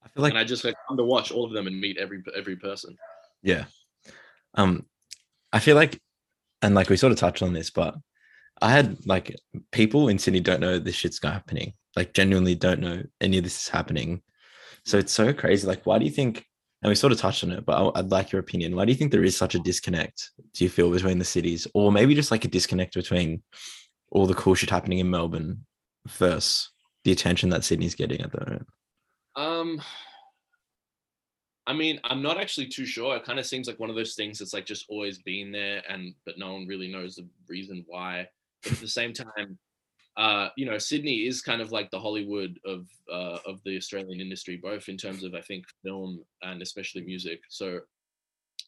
I 0.03 0.09
feel 0.09 0.23
like 0.23 0.33
and 0.33 0.39
I 0.39 0.45
just 0.45 0.65
like 0.65 0.77
come 0.89 0.97
to 0.97 1.05
watch 1.05 1.31
all 1.31 1.45
of 1.45 1.53
them 1.53 1.67
and 1.67 1.79
meet 1.79 1.99
every 1.99 2.23
every 2.35 2.57
person. 2.57 2.97
Yeah. 3.43 3.65
Um 4.55 4.87
I 5.53 5.59
feel 5.59 5.77
like 5.77 6.01
and 6.63 6.75
like 6.75 6.89
we 6.89 6.97
sort 6.97 7.13
of 7.13 7.19
touched 7.19 7.43
on 7.43 7.53
this, 7.53 7.71
but 7.71 7.95
I 8.63 8.71
had 8.71 9.07
like 9.07 9.35
people 9.73 10.09
in 10.09 10.19
Sydney 10.19 10.41
don't 10.41 10.61
know 10.61 10.79
this 10.79 10.95
shit's 10.95 11.23
happening. 11.23 11.75
Like 11.97 12.15
genuinely 12.15 12.55
don't 12.55 12.81
know 12.81 13.03
any 13.21 13.39
of 13.39 13.45
this 13.45 13.63
is 13.63 13.69
happening. 13.69 14.23
So 14.85 14.99
it's 14.99 15.13
so 15.13 15.33
crazy. 15.33 15.67
Like, 15.67 15.85
why 15.85 15.99
do 15.99 16.05
you 16.05 16.11
think? 16.11 16.47
And 16.83 16.89
we 16.89 16.95
sort 16.95 17.13
of 17.13 17.19
touched 17.19 17.45
on 17.45 17.51
it, 17.51 17.67
but 17.67 17.93
I'd 17.95 18.11
like 18.11 18.33
your 18.33 18.41
opinion. 18.41 18.75
Why 18.75 18.87
do 18.87 18.93
you 18.93 18.97
think 18.97 19.13
there 19.13 19.25
is 19.25 19.37
such 19.37 19.55
a 19.55 19.59
disconnect? 19.59 20.31
Do 20.55 20.65
you 20.65 20.71
feel 20.71 20.91
between 20.91 21.19
the 21.19 21.25
cities, 21.25 21.67
or 21.75 21.93
maybe 21.93 22.15
just 22.15 22.31
like 22.31 22.45
a 22.45 22.49
disconnect 22.49 22.95
between 22.95 23.43
all 24.11 24.27
the 24.27 24.35
cool 24.35 24.55
shit 24.55 24.71
happening 24.71 24.99
in 24.99 25.11
Melbourne 25.11 25.67
versus 26.09 26.71
the 27.05 27.13
attention 27.13 27.51
that 27.51 27.65
Sydney's 27.65 27.95
getting 27.95 28.23
at 28.23 28.33
the 28.33 28.41
moment? 28.41 28.67
Um, 29.37 29.83
I 31.67 31.75
mean, 31.75 32.01
I'm 32.05 32.23
not 32.23 32.39
actually 32.39 32.69
too 32.69 32.87
sure. 32.87 33.15
It 33.15 33.25
kind 33.25 33.39
of 33.39 33.47
seems 33.47 33.69
like 33.69 33.79
one 33.79 33.91
of 33.91 33.97
those 33.97 34.15
things 34.15 34.39
that's 34.39 34.55
like 34.55 34.67
just 34.67 34.87
always 34.89 35.19
been 35.19 35.53
there, 35.53 35.83
and 35.89 36.15
but 36.25 36.39
no 36.39 36.55
one 36.55 36.67
really 36.67 36.91
knows 36.91 37.15
the 37.15 37.29
reason 37.47 37.85
why. 37.87 38.27
But 38.63 38.73
at 38.73 38.81
the 38.81 38.89
same 38.89 39.13
time, 39.13 39.59
uh, 40.17 40.49
you 40.57 40.67
know, 40.67 40.79
Sydney 40.79 41.27
is 41.27 41.41
kind 41.43 41.63
of 41.63 41.73
like 41.73 41.91
the 41.91 42.01
Hollywood 42.01 42.59
of 42.65 42.87
uh, 43.11 43.39
of 43.47 43.63
the 43.65 43.77
Australian 43.77 44.21
industry, 44.21 44.57
both 44.57 44.89
in 44.89 44.97
terms 44.97 45.25
of 45.25 45.35
I 45.35 45.41
think 45.41 45.65
film 45.83 46.21
and 46.43 46.61
especially 46.63 47.03
music. 47.03 47.41
So, 47.49 47.81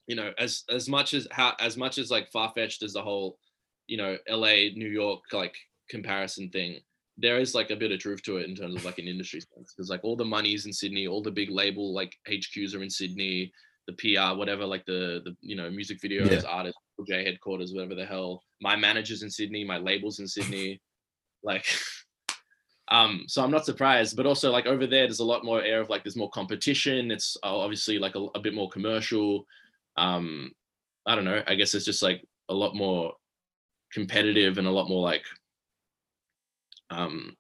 you 0.07 0.17
know, 0.17 0.33
as 0.39 0.65
as 0.71 0.89
much 0.89 1.15
as 1.15 1.27
how 1.31 1.55
as 1.61 1.77
much 1.77 1.99
as 1.99 2.11
like 2.11 2.31
far 2.31 2.53
fetched 2.55 2.83
as 2.83 2.93
the 2.95 3.03
whole, 3.03 3.39
you 3.87 3.97
know, 3.97 4.17
L.A. 4.29 4.73
New 4.77 4.89
York 4.89 5.21
like 5.33 5.57
comparison 5.91 6.49
thing, 6.51 6.81
there 7.19 7.39
is 7.39 7.55
like 7.55 7.71
a 7.71 7.77
bit 7.77 7.93
of 7.93 7.99
truth 7.99 8.23
to 8.23 8.37
it 8.39 8.49
in 8.49 8.55
terms 8.55 8.77
of 8.77 8.85
like 8.85 8.99
an 8.99 9.09
industry 9.09 9.41
sense 9.41 9.75
because 9.75 9.91
like 9.91 10.01
all 10.05 10.17
the 10.17 10.25
money's 10.25 10.65
in 10.67 10.73
Sydney, 10.73 11.07
all 11.07 11.23
the 11.23 11.31
big 11.31 11.51
label 11.51 11.93
like 11.93 12.17
HQs 12.29 12.75
are 12.75 12.83
in 12.83 12.91
Sydney, 12.91 13.53
the 13.89 13.93
PR, 13.95 14.39
whatever, 14.39 14.65
like 14.65 14.85
the 14.87 15.21
the 15.25 15.37
you 15.41 15.57
know 15.57 15.69
music 15.71 16.01
videos, 16.01 16.43
Yeah. 16.45 16.49
artists, 16.49 16.79
J 17.07 17.25
headquarters, 17.25 17.73
whatever 17.75 17.97
the 17.97 18.07
hell. 18.07 18.43
My 18.61 18.77
manager's 18.77 19.23
in 19.23 19.31
Sydney, 19.31 19.65
my 19.65 19.79
label's 19.79 20.21
in 20.21 20.29
Sydney, 20.29 20.81
like. 21.43 21.67
Um, 22.91 23.25
so 23.27 23.43
I'm 23.43 23.51
not 23.51 23.65
surprised, 23.65 24.19
but 24.19 24.27
also 24.27 24.51
like 24.51 24.67
over 24.67 24.87
there, 24.87 25.07
there's 25.07 25.21
a 25.21 25.25
lot 25.25 25.47
more 25.47 25.63
air 25.63 25.81
of 25.81 25.89
like 25.89 26.05
there's 26.05 26.17
more 26.17 26.29
competition. 26.29 27.11
It's 27.11 27.39
uh, 27.43 27.57
obviously 27.57 27.99
like 27.99 28.17
a, 28.17 28.27
a 28.35 28.41
bit 28.41 28.53
more 28.53 28.69
commercial. 28.69 29.47
Um, 29.97 30.53
I 31.07 31.15
don't 31.15 31.25
know. 31.25 31.43
I 31.47 31.55
guess 31.55 31.75
it's 31.75 31.87
just 31.87 32.03
like 32.03 32.23
a 32.51 32.55
lot 32.55 32.77
more 32.77 33.15
competitive 33.93 34.59
and 34.59 34.67
a 34.67 34.71
lot 34.71 34.89
more 34.89 35.03
like 35.03 35.25
um 36.91 37.37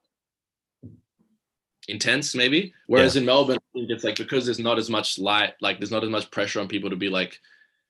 intense 1.89 2.35
maybe 2.35 2.73
whereas 2.87 3.17
in 3.17 3.25
melbourne 3.25 3.57
I 3.57 3.79
think 3.79 3.91
it's 3.91 4.05
like 4.05 4.17
because 4.17 4.45
there's 4.45 4.59
not 4.59 4.79
as 4.79 4.89
much 4.89 5.19
light 5.19 5.55
like 5.61 5.79
there's 5.79 5.91
not 5.91 6.05
as 6.05 6.11
much 6.11 6.31
pressure 6.31 6.61
on 6.61 6.69
people 6.69 6.91
to 6.91 6.97
be 6.97 7.09
like 7.09 7.39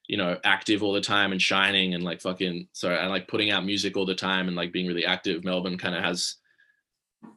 you 0.09 0.17
know 0.17 0.37
active 0.45 0.83
all 0.83 0.93
the 0.93 1.01
time 1.01 1.33
and 1.33 1.41
shining 1.41 1.95
and 1.95 2.03
like 2.03 2.21
fucking 2.21 2.69
sorry 2.73 2.99
and 2.99 3.11
like 3.11 3.29
putting 3.29 3.51
out 3.51 3.65
music 3.65 3.97
all 3.97 4.07
the 4.07 4.15
time 4.15 4.49
and 4.49 4.57
like 4.57 4.73
being 4.73 4.87
really 4.87 5.07
active. 5.07 5.45
Melbourne 5.45 5.79
kind 5.79 5.95
of 5.95 6.03
has 6.03 6.37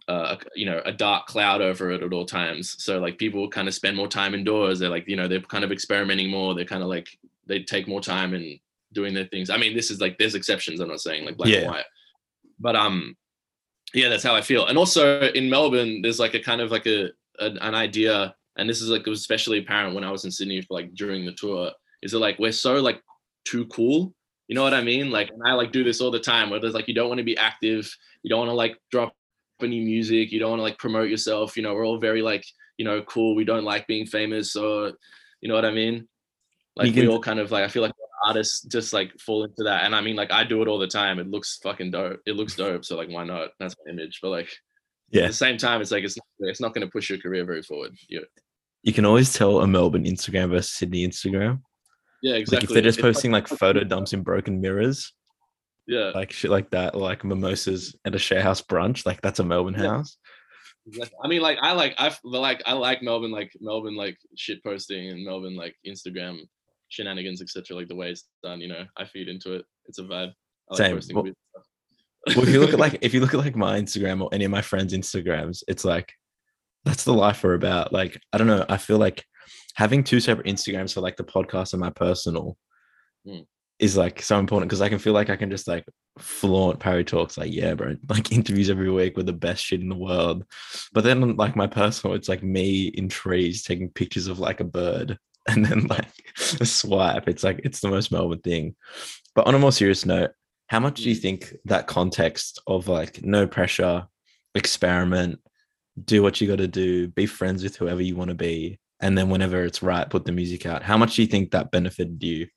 uh 0.07 0.35
you 0.55 0.65
know 0.65 0.81
a 0.85 0.91
dark 0.91 1.27
cloud 1.27 1.61
over 1.61 1.91
it 1.91 2.01
at 2.03 2.11
all 2.13 2.25
times. 2.25 2.75
So 2.83 2.99
like 2.99 3.17
people 3.17 3.47
kind 3.49 3.67
of 3.67 3.73
spend 3.73 3.95
more 3.95 4.07
time 4.07 4.33
indoors. 4.33 4.79
They're 4.79 4.89
like 4.89 5.07
you 5.07 5.15
know 5.15 5.27
they're 5.27 5.41
kind 5.41 5.63
of 5.63 5.71
experimenting 5.71 6.29
more. 6.29 6.55
They're 6.55 6.65
kind 6.65 6.83
of 6.83 6.89
like 6.89 7.07
they 7.45 7.61
take 7.61 7.87
more 7.87 8.01
time 8.01 8.33
in 8.33 8.59
doing 8.93 9.13
their 9.13 9.25
things. 9.25 9.49
I 9.49 9.57
mean 9.57 9.75
this 9.75 9.91
is 9.91 10.01
like 10.01 10.17
there's 10.17 10.35
exceptions 10.35 10.79
i'm 10.79 10.87
not 10.87 11.01
saying 11.01 11.25
like 11.25 11.37
black 11.37 11.49
Yeah. 11.49 11.59
and 11.59 11.67
white. 11.71 11.85
But 12.59 12.75
um 12.75 13.15
yeah 13.93 14.09
that's 14.09 14.23
how 14.23 14.35
i 14.35 14.41
feel. 14.41 14.65
And 14.65 14.77
also 14.77 15.21
in 15.21 15.49
melbourne 15.49 16.01
there's 16.01 16.19
like 16.19 16.33
a 16.33 16.39
kind 16.39 16.61
of 16.61 16.71
like 16.71 16.87
a, 16.87 17.09
a 17.39 17.45
an 17.61 17.75
idea 17.75 18.33
and 18.57 18.67
this 18.69 18.81
is 18.81 18.89
like 18.89 19.05
was 19.05 19.19
especially 19.19 19.59
apparent 19.59 19.93
when 19.93 20.03
i 20.05 20.11
was 20.11 20.23
in 20.25 20.31
sydney 20.31 20.61
for 20.61 20.73
like 20.73 20.93
during 20.95 21.25
the 21.25 21.33
tour 21.33 21.71
is 22.01 22.13
it 22.13 22.19
like 22.19 22.37
we're 22.39 22.51
so 22.51 22.75
like 22.75 23.01
too 23.45 23.65
cool? 23.67 24.13
You 24.47 24.55
know 24.55 24.63
what 24.63 24.73
i 24.75 24.81
mean? 24.83 25.09
Like 25.11 25.29
and 25.31 25.41
i 25.45 25.53
like 25.53 25.71
do 25.71 25.83
this 25.83 26.01
all 26.01 26.11
the 26.11 26.19
time 26.19 26.49
where 26.49 26.59
there's 26.59 26.73
like 26.73 26.87
you 26.87 26.93
don't 26.93 27.07
want 27.09 27.17
to 27.19 27.23
be 27.23 27.37
active 27.37 27.91
you 28.23 28.29
don't 28.29 28.39
want 28.39 28.49
to 28.49 28.53
like 28.55 28.77
drop 28.91 29.13
any 29.61 29.79
music 29.79 30.31
you 30.31 30.39
don't 30.39 30.49
want 30.51 30.59
to 30.59 30.63
like 30.63 30.77
promote 30.77 31.09
yourself 31.09 31.55
you 31.55 31.63
know 31.63 31.73
we're 31.73 31.85
all 31.85 31.97
very 31.97 32.21
like 32.21 32.45
you 32.77 32.83
know 32.85 33.01
cool 33.03 33.35
we 33.35 33.43
don't 33.45 33.63
like 33.63 33.87
being 33.87 34.05
famous 34.05 34.55
or 34.55 34.91
you 35.41 35.47
know 35.49 35.55
what 35.55 35.65
i 35.65 35.71
mean? 35.71 36.07
Like 36.75 36.93
can- 36.93 37.03
we 37.03 37.07
all 37.07 37.21
kind 37.21 37.39
of 37.39 37.51
like 37.51 37.63
i 37.63 37.67
feel 37.69 37.81
like 37.81 37.93
artists 38.25 38.63
just 38.63 38.91
like 38.93 39.11
fall 39.19 39.43
into 39.43 39.63
that 39.63 39.83
and 39.83 39.95
i 39.95 40.01
mean 40.01 40.15
like 40.15 40.31
i 40.31 40.43
do 40.43 40.61
it 40.61 40.67
all 40.67 40.79
the 40.79 40.87
time 40.87 41.19
it 41.19 41.27
looks 41.29 41.59
fucking 41.63 41.91
dope 41.91 42.19
it 42.25 42.35
looks 42.35 42.55
dope 42.55 42.83
so 42.85 42.95
like 42.97 43.09
why 43.09 43.23
not? 43.23 43.49
That's 43.59 43.75
my 43.85 43.91
image 43.91 44.19
but 44.21 44.29
like 44.29 44.47
at 44.47 44.51
Yeah. 45.11 45.27
the 45.27 45.33
same 45.33 45.57
time 45.57 45.81
it's 45.81 45.91
like 45.91 46.03
it's 46.03 46.17
not, 46.17 46.49
it's 46.49 46.59
not 46.61 46.73
going 46.73 46.85
to 46.85 46.91
push 46.91 47.09
your 47.09 47.19
career 47.19 47.45
very 47.45 47.61
forward 47.61 47.95
yeah. 48.09 48.21
You 48.83 48.93
can 48.93 49.05
always 49.05 49.33
tell 49.33 49.61
a 49.61 49.67
Melbourne 49.67 50.05
Instagram 50.05 50.49
versus 50.51 50.71
Sydney 50.73 51.07
Instagram. 51.07 51.61
Yeah 52.25 52.35
exactly. 52.35 52.57
Like 52.57 52.63
if 52.65 52.69
they're 52.73 52.81
just 52.89 52.97
It's 52.99 53.03
posting 53.07 53.31
like 53.31 53.47
photo 53.47 53.83
dumps 53.83 54.13
in 54.13 54.21
broken 54.23 54.59
mirrors, 54.61 55.13
yeah 55.87 56.11
like 56.15 56.31
shit 56.31 56.51
like 56.51 56.69
that, 56.71 56.95
like 56.95 57.23
mimosas 57.23 57.95
at 58.05 58.15
a 58.15 58.19
share 58.19 58.41
house 58.41 58.61
brunch, 58.61 59.05
like 59.05 59.21
that's 59.21 59.39
a 59.39 59.43
Melbourne 59.43 59.75
Yeah. 59.77 59.97
house. 59.97 60.17
Exactly. 60.87 61.17
I 61.23 61.27
mean, 61.27 61.41
like 61.41 61.57
I 61.61 61.71
like 61.73 61.95
I 61.97 62.07
f- 62.07 62.19
like 62.23 62.61
I 62.65 62.73
like 62.73 63.01
Melbourne, 63.01 63.31
like 63.31 63.51
Melbourne, 63.59 63.95
like 63.95 64.17
shit 64.37 64.63
posting 64.63 65.09
and 65.09 65.25
Melbourne, 65.25 65.55
like 65.55 65.75
Instagram 65.85 66.39
shenanigans, 66.89 67.41
etc. 67.41 67.75
Like 67.75 67.87
the 67.87 67.95
way 67.95 68.11
it's 68.11 68.25
done, 68.43 68.61
you 68.61 68.67
know, 68.67 68.83
I 68.97 69.05
feed 69.05 69.27
into 69.27 69.53
it. 69.53 69.65
It's 69.87 69.97
a 69.99 70.03
vibe. 70.03 70.31
I 70.69 70.73
like 70.73 70.77
Same. 70.77 70.95
posting 70.95 71.15
Well- 71.15 71.25
stuff. 71.25 72.35
Well, 72.35 72.47
if 72.47 72.53
you 72.53 72.59
look 72.59 72.73
at 72.73 72.79
like 72.79 72.97
if 73.01 73.13
you 73.13 73.21
look 73.21 73.33
at 73.33 73.39
like 73.39 73.55
my 73.55 73.79
Instagram 73.79 74.21
or 74.21 74.29
any 74.33 74.45
of 74.45 74.51
my 74.51 74.61
friends' 74.61 74.93
Instagrams, 74.93 75.63
it's 75.67 75.85
like 75.85 76.11
that's 76.83 77.03
the 77.03 77.13
life 77.13 77.43
we're 77.43 77.55
about. 77.55 77.91
Like, 77.91 78.19
I 78.31 78.37
don't 78.37 78.45
know. 78.47 78.63
I 78.69 78.77
feel 78.77 78.99
like 78.99 79.25
having 79.75 80.03
two 80.03 80.19
separate 80.19 80.47
Instagrams 80.47 80.93
for 80.93 81.01
like 81.01 81.15
the 81.17 81.23
podcast 81.23 81.73
and 81.73 81.79
my 81.81 81.89
personal 81.91 82.57
Mm. 83.27 83.45
is 83.79 83.97
like 83.97 84.21
so 84.21 84.37
important 84.37 84.69
because 84.69 84.81
I 84.81 84.89
can 84.89 84.99
feel 84.99 85.13
like 85.13 85.31
I 85.31 85.35
can 85.35 85.49
just 85.49 85.67
like 85.67 85.83
flaunt 86.19 86.79
Parry 86.79 87.03
Talks, 87.03 87.37
like, 87.39 87.51
yeah, 87.51 87.73
bro, 87.73 87.95
like 88.09 88.31
interviews 88.31 88.69
every 88.69 88.91
week 88.91 89.17
with 89.17 89.25
the 89.25 89.33
best 89.33 89.63
shit 89.65 89.81
in 89.81 89.89
the 89.89 89.95
world. 89.95 90.45
But 90.93 91.03
then 91.03 91.35
like 91.35 91.55
my 91.55 91.65
personal, 91.67 92.15
it's 92.15 92.29
like 92.29 92.43
me 92.43 92.87
in 92.89 93.09
trees 93.09 93.63
taking 93.63 93.89
pictures 93.89 94.27
of 94.27 94.37
like 94.39 94.59
a 94.59 94.63
bird 94.65 95.17
and 95.47 95.65
then 95.65 95.87
like 95.87 96.11
a 96.59 96.65
swipe. 96.65 97.27
It's 97.27 97.43
like 97.43 97.61
it's 97.63 97.79
the 97.79 97.89
most 97.89 98.11
Melbourne 98.11 98.41
thing. 98.41 98.75
But 99.33 99.47
on 99.47 99.55
a 99.55 99.59
more 99.59 99.71
serious 99.71 100.05
note, 100.05 100.31
how 100.67 100.79
much 100.79 101.01
do 101.01 101.09
you 101.09 101.15
Mm. 101.15 101.21
think 101.21 101.55
that 101.65 101.87
context 101.87 102.61
of 102.67 102.87
like 102.87 103.23
no 103.23 103.45
pressure, 103.47 104.07
experiment, 104.53 105.39
do 106.03 106.21
what 106.21 106.39
you 106.39 106.47
got 106.47 106.57
to 106.57 106.67
do, 106.67 107.07
be 107.07 107.25
friends 107.25 107.63
with 107.63 107.75
whoever 107.75 108.01
you 108.01 108.15
want 108.15 108.29
to 108.29 108.35
be, 108.35 108.77
and 109.05 109.15
then 109.15 109.29
whenever 109.29 109.63
it's 109.63 109.83
right, 109.83 110.09
put 110.09 110.25
the 110.25 110.31
music 110.31 110.65
out? 110.65 110.81
How 110.81 110.97
much 110.97 111.15
do 111.15 111.21
you 111.21 111.27
think 111.27 111.51
that 111.51 111.69
benefited 111.69 112.23
you 112.23 112.47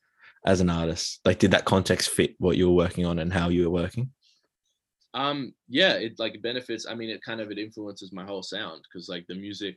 as 0.46 0.62
an 0.62 0.70
artist? 0.70 1.20
Like, 1.26 1.38
did 1.38 1.50
that 1.50 1.66
context 1.66 2.08
fit 2.08 2.36
what 2.38 2.56
you 2.56 2.70
were 2.70 2.74
working 2.74 3.04
on 3.04 3.18
and 3.18 3.30
how 3.30 3.50
you 3.50 3.64
were 3.64 3.82
working? 3.82 4.10
Um, 5.12 5.52
yeah, 5.68 5.92
it 5.92 6.18
like 6.18 6.40
benefits. 6.40 6.86
I 6.88 6.94
mean, 6.94 7.10
it 7.10 7.20
kind 7.22 7.42
of 7.42 7.50
it 7.50 7.58
influences 7.58 8.14
my 8.14 8.24
whole 8.24 8.42
sound 8.42 8.80
because 8.82 9.10
like 9.10 9.26
the 9.26 9.34
music, 9.34 9.76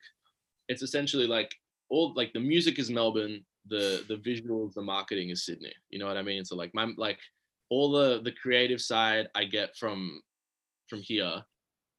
it's 0.69 0.81
essentially 0.81 1.27
like 1.27 1.53
all 1.89 2.13
like 2.15 2.31
the 2.31 2.39
music 2.39 2.79
is 2.79 2.89
Melbourne, 2.89 3.43
the 3.67 4.05
the 4.07 4.15
visuals, 4.15 4.73
the 4.73 4.81
marketing 4.81 5.29
is 5.29 5.45
Sydney. 5.45 5.73
You 5.89 5.99
know 5.99 6.07
what 6.07 6.15
I 6.15 6.21
mean? 6.21 6.45
So 6.45 6.55
like 6.55 6.73
my 6.73 6.87
like 6.95 7.19
all 7.69 7.91
the 7.91 8.21
the 8.21 8.31
creative 8.31 8.79
side 8.79 9.27
I 9.35 9.43
get 9.43 9.75
from 9.75 10.21
from 10.87 11.01
here, 11.01 11.43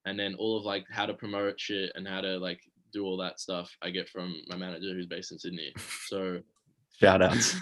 and 0.06 0.18
then 0.18 0.34
all 0.36 0.56
of 0.56 0.64
like 0.64 0.86
how 0.90 1.04
to 1.04 1.12
promote 1.12 1.60
shit 1.60 1.92
and 1.94 2.08
how 2.08 2.22
to 2.22 2.38
like 2.38 2.60
do 2.92 3.04
all 3.04 3.16
that 3.18 3.40
stuff 3.40 3.70
I 3.82 3.90
get 3.90 4.08
from 4.08 4.36
my 4.48 4.56
manager 4.56 4.92
who's 4.94 5.06
based 5.06 5.32
in 5.32 5.38
Sydney. 5.38 5.72
So 6.06 6.40
Shout 7.00 7.22
outs. 7.22 7.56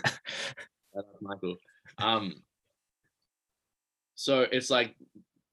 Out 0.97 1.07
Michael. 1.21 1.57
Um, 1.99 2.43
so 4.15 4.47
it's 4.53 4.71
like 4.71 4.95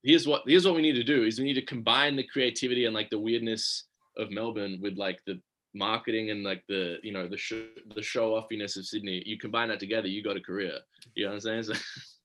here's 0.02 0.26
what 0.26 0.42
here's 0.46 0.66
what 0.66 0.74
we 0.74 0.82
need 0.82 0.94
to 0.94 1.04
do 1.04 1.24
is 1.24 1.38
we 1.38 1.44
need 1.44 1.54
to 1.54 1.64
combine 1.64 2.16
the 2.16 2.22
creativity 2.22 2.84
and 2.84 2.94
like 2.94 3.10
the 3.10 3.18
weirdness 3.18 3.84
of 4.16 4.30
Melbourne 4.30 4.78
with 4.82 4.98
like 4.98 5.20
the 5.26 5.40
marketing 5.74 6.30
and 6.30 6.44
like 6.44 6.64
the 6.68 6.96
you 7.02 7.12
know 7.12 7.28
the 7.28 7.36
show 7.36 7.62
the 7.94 8.02
show 8.02 8.34
offiness 8.34 8.76
of 8.76 8.84
Sydney. 8.84 9.22
You 9.24 9.38
combine 9.38 9.68
that 9.68 9.80
together, 9.80 10.08
you 10.08 10.22
got 10.22 10.36
a 10.36 10.40
career. 10.40 10.78
You 11.14 11.24
know 11.24 11.30
what 11.30 11.34
I'm 11.36 11.40
saying? 11.40 11.62
So 11.62 11.74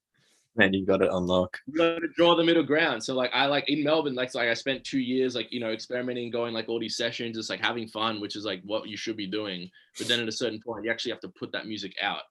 Man, 0.55 0.71
you 0.71 0.85
got 0.85 0.97
to 0.97 1.15
unlock. 1.15 1.57
you 1.65 1.77
got 1.77 1.99
to 1.99 2.07
draw 2.15 2.35
the 2.35 2.43
middle 2.43 2.63
ground. 2.63 3.03
So 3.03 3.15
like 3.15 3.31
I 3.33 3.47
like 3.47 3.69
in 3.69 3.83
Melbourne, 3.83 4.13
like 4.13 4.29
so 4.29 4.37
like 4.39 4.49
I 4.49 4.53
spent 4.53 4.83
two 4.83 4.99
years 4.99 5.33
like 5.33 5.51
you 5.51 5.59
know 5.59 5.71
experimenting, 5.71 6.29
going 6.29 6.53
like 6.53 6.69
all 6.69 6.79
these 6.79 6.95
sessions, 6.95 7.37
just 7.37 7.49
like 7.49 7.59
having 7.59 7.87
fun, 7.87 8.21
which 8.21 8.35
is 8.35 8.45
like 8.45 8.61
what 8.63 8.87
you 8.87 8.95
should 8.95 9.17
be 9.17 9.25
doing. 9.25 9.69
But 9.97 10.07
then 10.07 10.19
at 10.19 10.27
a 10.27 10.31
certain 10.31 10.59
point, 10.63 10.85
you 10.85 10.91
actually 10.91 11.11
have 11.11 11.21
to 11.21 11.29
put 11.29 11.51
that 11.53 11.65
music 11.65 11.95
out, 12.01 12.21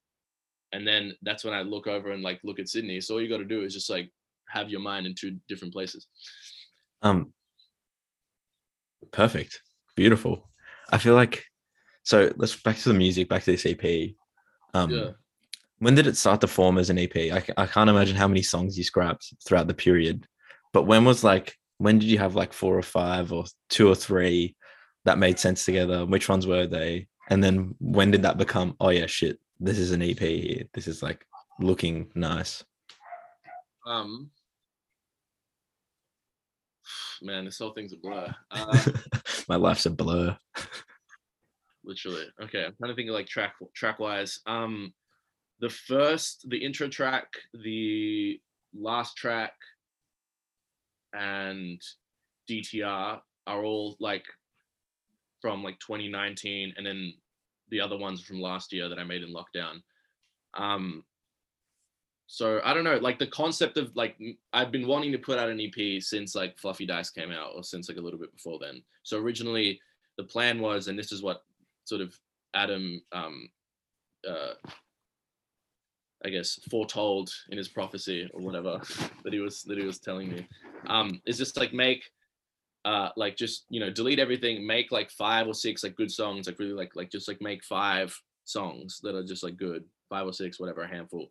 and 0.73 0.87
then 0.87 1.15
that's 1.23 1.43
when 1.43 1.53
I 1.53 1.63
look 1.63 1.89
over 1.89 2.13
and 2.13 2.23
like 2.23 2.39
look 2.45 2.61
at 2.61 2.69
Sydney. 2.69 3.01
So 3.01 3.15
all 3.15 3.21
you 3.23 3.29
got 3.29 3.39
to 3.39 3.45
do 3.45 3.63
is 3.63 3.75
just 3.75 3.91
like 3.91 4.09
have 4.49 4.71
your 4.71 4.81
mind 4.81 5.07
in 5.07 5.15
two 5.17 5.37
different 5.49 5.75
places. 5.75 6.07
Um, 7.03 7.33
perfect, 9.11 9.61
beautiful. 9.97 10.49
I 10.93 10.99
feel 10.99 11.15
like 11.15 11.45
so. 12.05 12.33
Let's 12.37 12.55
back 12.55 12.77
to 12.79 12.89
the 12.91 12.95
music, 12.95 13.29
back 13.29 13.43
to 13.45 13.51
this 13.51 13.67
EP. 13.67 14.15
Um, 14.75 14.91
Yeah. 14.91 15.11
When 15.83 15.97
did 15.97 16.07
it 16.07 16.17
start 16.17 16.41
to 16.41 16.47
form 16.47 16.79
as 16.79 16.91
an 16.91 16.99
EP? 16.99 17.17
I, 17.17 17.43
I 17.57 17.67
can't 17.67 17.91
imagine 17.91 18.15
how 18.15 18.29
many 18.29 18.41
songs 18.41 18.79
you 18.79 18.85
scrapped 18.85 19.35
throughout 19.45 19.67
the 19.67 19.75
period. 19.75 20.29
But 20.73 20.85
when 20.85 21.05
was 21.05 21.25
like 21.25 21.57
when 21.79 21.99
did 21.99 22.09
you 22.09 22.19
have 22.19 22.37
like 22.37 22.53
four 22.53 22.79
or 22.79 22.83
five 22.83 23.33
or 23.33 23.47
two 23.69 23.89
or 23.89 23.97
three 23.97 24.55
that 25.05 25.19
made 25.19 25.41
sense 25.41 25.65
together? 25.65 26.07
Which 26.07 26.29
ones 26.29 26.47
were 26.47 26.69
they? 26.69 27.09
And 27.31 27.43
then 27.43 27.75
when 27.81 28.13
did 28.13 28.23
that 28.23 28.39
become? 28.39 28.77
Oh 28.79 28.91
yeah, 28.91 29.07
shit. 29.07 29.41
This 29.59 29.77
is 29.77 29.91
an 29.91 30.03
EP 30.03 30.21
here. 30.21 30.63
This 30.73 30.87
is 30.87 31.03
like 31.03 31.27
looking 31.59 32.13
nice. 32.15 32.63
Um, 33.85 34.31
man, 37.23 37.45
this 37.45 37.59
whole 37.59 37.73
thing's 37.73 37.93
a 37.93 37.97
blur. 37.97 38.33
Uh, 38.53 38.85
My 39.49 39.57
life's 39.57 39.87
a 39.87 39.91
blur. 39.91 40.37
literally. 41.83 42.27
Okay, 42.41 42.67
I'm 42.67 42.75
trying 42.79 42.93
to 42.93 42.95
think 42.95 43.09
of 43.09 43.17
like 43.17 43.27
track 43.27 43.55
track 43.75 43.99
wise. 43.99 44.39
Um, 44.47 44.93
the 45.63 45.71
first, 45.71 46.51
the 46.51 46.63
intro 46.63 46.89
track, 46.89 47.29
the 47.55 48.39
last 48.75 49.17
track, 49.17 49.55
and 51.15 51.81
DTR 52.51 53.21
are 53.47 53.65
all 53.65 53.97
like 54.01 54.25
from 55.41 55.63
like 55.63 55.79
2019, 55.79 56.75
and 56.77 56.85
then 56.85 57.15
the 57.71 57.81
other 57.81 57.97
ones 57.97 58.21
from 58.21 58.41
last 58.41 58.73
year 58.73 58.89
that 58.89 58.99
I 58.99 59.05
made 59.05 59.23
in 59.23 59.33
lockdown. 59.33 59.83
Um, 60.55 61.05
so 62.27 62.61
I 62.65 62.75
don't 62.75 62.85
know, 62.85 62.97
like 62.97 63.21
the 63.21 63.29
concept 63.29 63.77
of 63.77 63.95
like 63.95 64.17
I've 64.53 64.73
been 64.73 64.89
wanting 64.89 65.13
to 65.13 65.19
put 65.19 65.39
out 65.39 65.49
an 65.49 65.61
EP 65.61 66.03
since 66.03 66.35
like 66.35 66.59
Fluffy 66.59 66.87
Dice 66.87 67.11
came 67.11 67.31
out, 67.31 67.53
or 67.55 67.63
since 67.63 67.89
like 67.89 67.99
a 67.99 68.03
little 68.03 68.19
bit 68.19 68.35
before 68.35 68.59
then. 68.61 68.83
So 69.05 69.17
originally 69.19 69.81
the 70.19 70.25
plan 70.25 70.61
was, 70.61 70.89
and 70.89 70.99
this 70.99 71.13
is 71.13 71.23
what 71.23 71.45
sort 71.85 72.01
of 72.01 72.19
Adam, 72.53 73.01
um, 73.13 73.49
uh, 74.29 74.55
I 76.25 76.31
guess, 76.31 76.59
foretold 76.71 77.31
in 77.51 77.59
his 77.59 77.69
prophecy 77.69 78.29
or 78.33 78.41
whatever 78.41 78.81
that 79.25 79.33
he 79.33 79.41
was 79.41 79.63
that 79.65 79.79
he 79.79 79.85
was 79.85 79.99
telling 79.99 80.31
me, 80.31 80.47
um, 80.87 81.21
is 81.27 81.39
just 81.39 81.57
like 81.57 81.73
make 81.73 82.05
uh 82.85 83.11
like 83.17 83.37
just 83.37 83.65
you 83.69 83.79
know 83.79 83.91
delete 83.91 84.19
everything 84.19 84.67
make 84.67 84.91
like 84.91 85.09
five 85.09 85.47
or 85.47 85.55
six 85.55 85.85
like 85.85 85.95
good 85.95 86.11
songs 86.11 86.49
like 86.49 86.59
really 86.59 86.73
like 86.73 86.91
like 86.97 87.13
just 87.13 87.29
like 87.29 87.41
make 87.41 87.63
five 87.63 88.13
songs 88.45 88.99
that 89.05 89.15
are 89.15 89.23
just 89.23 89.45
like 89.45 89.57
good 89.57 89.85
five 90.11 90.27
or 90.27 90.33
six 90.33 90.59
whatever 90.59 90.83
a 90.83 90.89
handful 90.89 91.31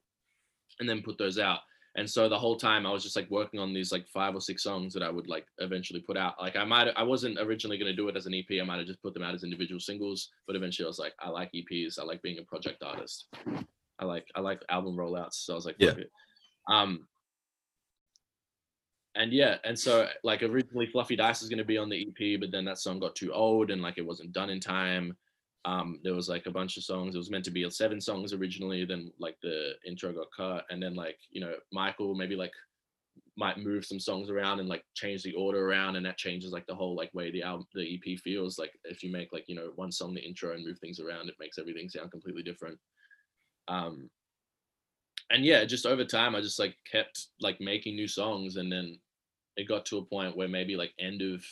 and 0.80 0.90
then 0.90 1.02
put 1.02 1.18
those 1.18 1.38
out. 1.38 1.60
And 1.96 2.10
so 2.10 2.30
the 2.30 2.40
whole 2.40 2.56
time 2.56 2.86
i 2.86 2.92
was 2.92 3.04
just 3.04 3.18
like 3.18 3.30
working 3.30 3.60
on 3.60 3.74
these 3.74 3.92
like 3.92 4.08
five 4.08 4.34
or 4.34 4.40
six 4.40 4.64
songs 4.64 4.94
that 4.94 5.04
i 5.04 5.10
would 5.10 5.28
like 5.28 5.46
eventually 5.58 6.00
put 6.00 6.16
out. 6.16 6.36
Like 6.40 6.56
i 6.56 6.64
might 6.64 6.88
i 6.96 7.04
wasn't 7.04 7.38
originally 7.38 7.78
to 7.78 7.94
do 7.94 8.08
it 8.08 8.16
as 8.16 8.28
an 8.28 8.34
ep 8.34 8.46
i 8.62 8.64
might 8.64 8.78
have 8.78 8.88
just 8.88 9.02
put 9.02 9.14
them 9.14 9.24
out 9.24 9.36
as 9.36 9.44
individual 9.44 9.82
singles 9.82 10.30
but 10.48 10.56
eventually 10.56 10.86
i 10.86 10.88
was 10.88 11.00
like 11.00 11.14
i 11.20 11.28
like 11.28 11.52
eps 11.54 12.00
i 12.00 12.04
like 12.04 12.22
being 12.22 12.40
a 12.40 12.44
project 12.44 12.82
artist 12.82 13.28
i 14.02 14.06
like 14.06 14.26
i 14.36 14.42
like 14.42 14.62
album 14.70 14.96
rollouts 14.96 15.34
so 15.36 15.54
i 15.54 15.56
was 15.56 15.66
like 15.66 15.76
Yeah. 15.80 15.94
um 16.70 17.08
and 19.16 19.34
yeah 19.34 19.58
and 19.64 19.78
so 19.78 20.08
like 20.24 20.42
originally 20.42 20.88
fluffy 20.88 21.16
dice 21.16 21.42
was 21.42 21.50
going 21.50 21.58
to 21.58 21.66
be 21.66 21.78
on 21.78 21.90
the 21.90 22.02
ep 22.02 22.40
but 22.40 22.52
then 22.52 22.66
that 22.66 22.78
song 22.80 23.00
got 23.00 23.16
too 23.16 23.34
old 23.34 23.72
and 23.72 23.82
like 23.82 23.98
it 23.98 24.06
wasn't 24.06 24.32
done 24.32 24.50
in 24.50 24.60
time. 24.60 25.16
Um 25.66 26.00
there 26.04 26.16
was 26.16 26.30
like 26.30 26.46
a 26.48 26.52
bunch 26.52 26.78
of 26.78 26.84
songs. 26.84 27.14
It 27.14 27.20
was 27.20 27.30
meant 27.30 27.46
to 27.46 27.52
be 27.52 27.70
seven 27.70 28.00
songs 28.02 28.34
originally 28.34 28.86
then 28.86 29.12
like 29.20 29.38
the 29.44 29.74
intro 29.86 30.14
got 30.14 30.28
cut 30.36 30.66
and 30.70 30.82
then 30.82 30.96
like 30.96 31.18
you 31.30 31.42
know 31.42 31.54
michael 31.72 32.16
maybe 32.16 32.36
like 32.36 32.54
might 33.38 33.58
move 33.58 33.86
some 33.86 34.00
songs 34.00 34.30
around 34.30 34.60
and 34.60 34.70
like 34.70 34.84
change 34.94 35.24
the 35.24 35.34
order 35.34 35.68
around 35.70 35.96
and 35.98 36.06
that 36.06 36.18
changes 36.18 36.52
like 36.52 36.66
the 36.68 36.76
whole 36.76 36.96
like 36.96 37.14
way 37.14 37.32
the 37.32 37.44
album 37.44 37.66
the 37.74 37.96
ep 37.96 38.20
feels. 38.20 38.58
Like 38.58 38.72
if 38.86 39.04
you 39.04 39.12
make 39.12 39.34
like 39.34 39.46
you 39.48 39.56
know 39.56 39.72
one 39.76 39.92
song 39.92 40.14
the 40.14 40.22
intro 40.22 40.54
and 40.54 40.66
move 40.66 40.80
things 40.80 41.00
around 41.00 41.28
it 41.30 41.36
makes 41.40 41.60
everything 41.60 41.90
sound 41.90 42.12
completely 42.12 42.44
different 42.44 42.80
um 43.67 44.10
and 45.30 45.45
yeah 45.45 45.63
just 45.63 45.86
over 45.86 46.04
time 46.04 46.36
i 46.36 46.41
just 46.41 46.60
like 46.60 46.76
kept 46.89 47.28
like 47.39 47.60
making 47.62 47.95
new 47.95 48.08
songs 48.08 48.58
and 48.58 48.71
then 48.71 48.97
it 49.58 49.67
got 49.67 49.86
to 49.86 49.97
a 49.97 50.06
point 50.06 50.36
where 50.36 50.47
maybe 50.47 50.76
like 50.76 50.93
end 51.00 51.21
of 51.21 51.43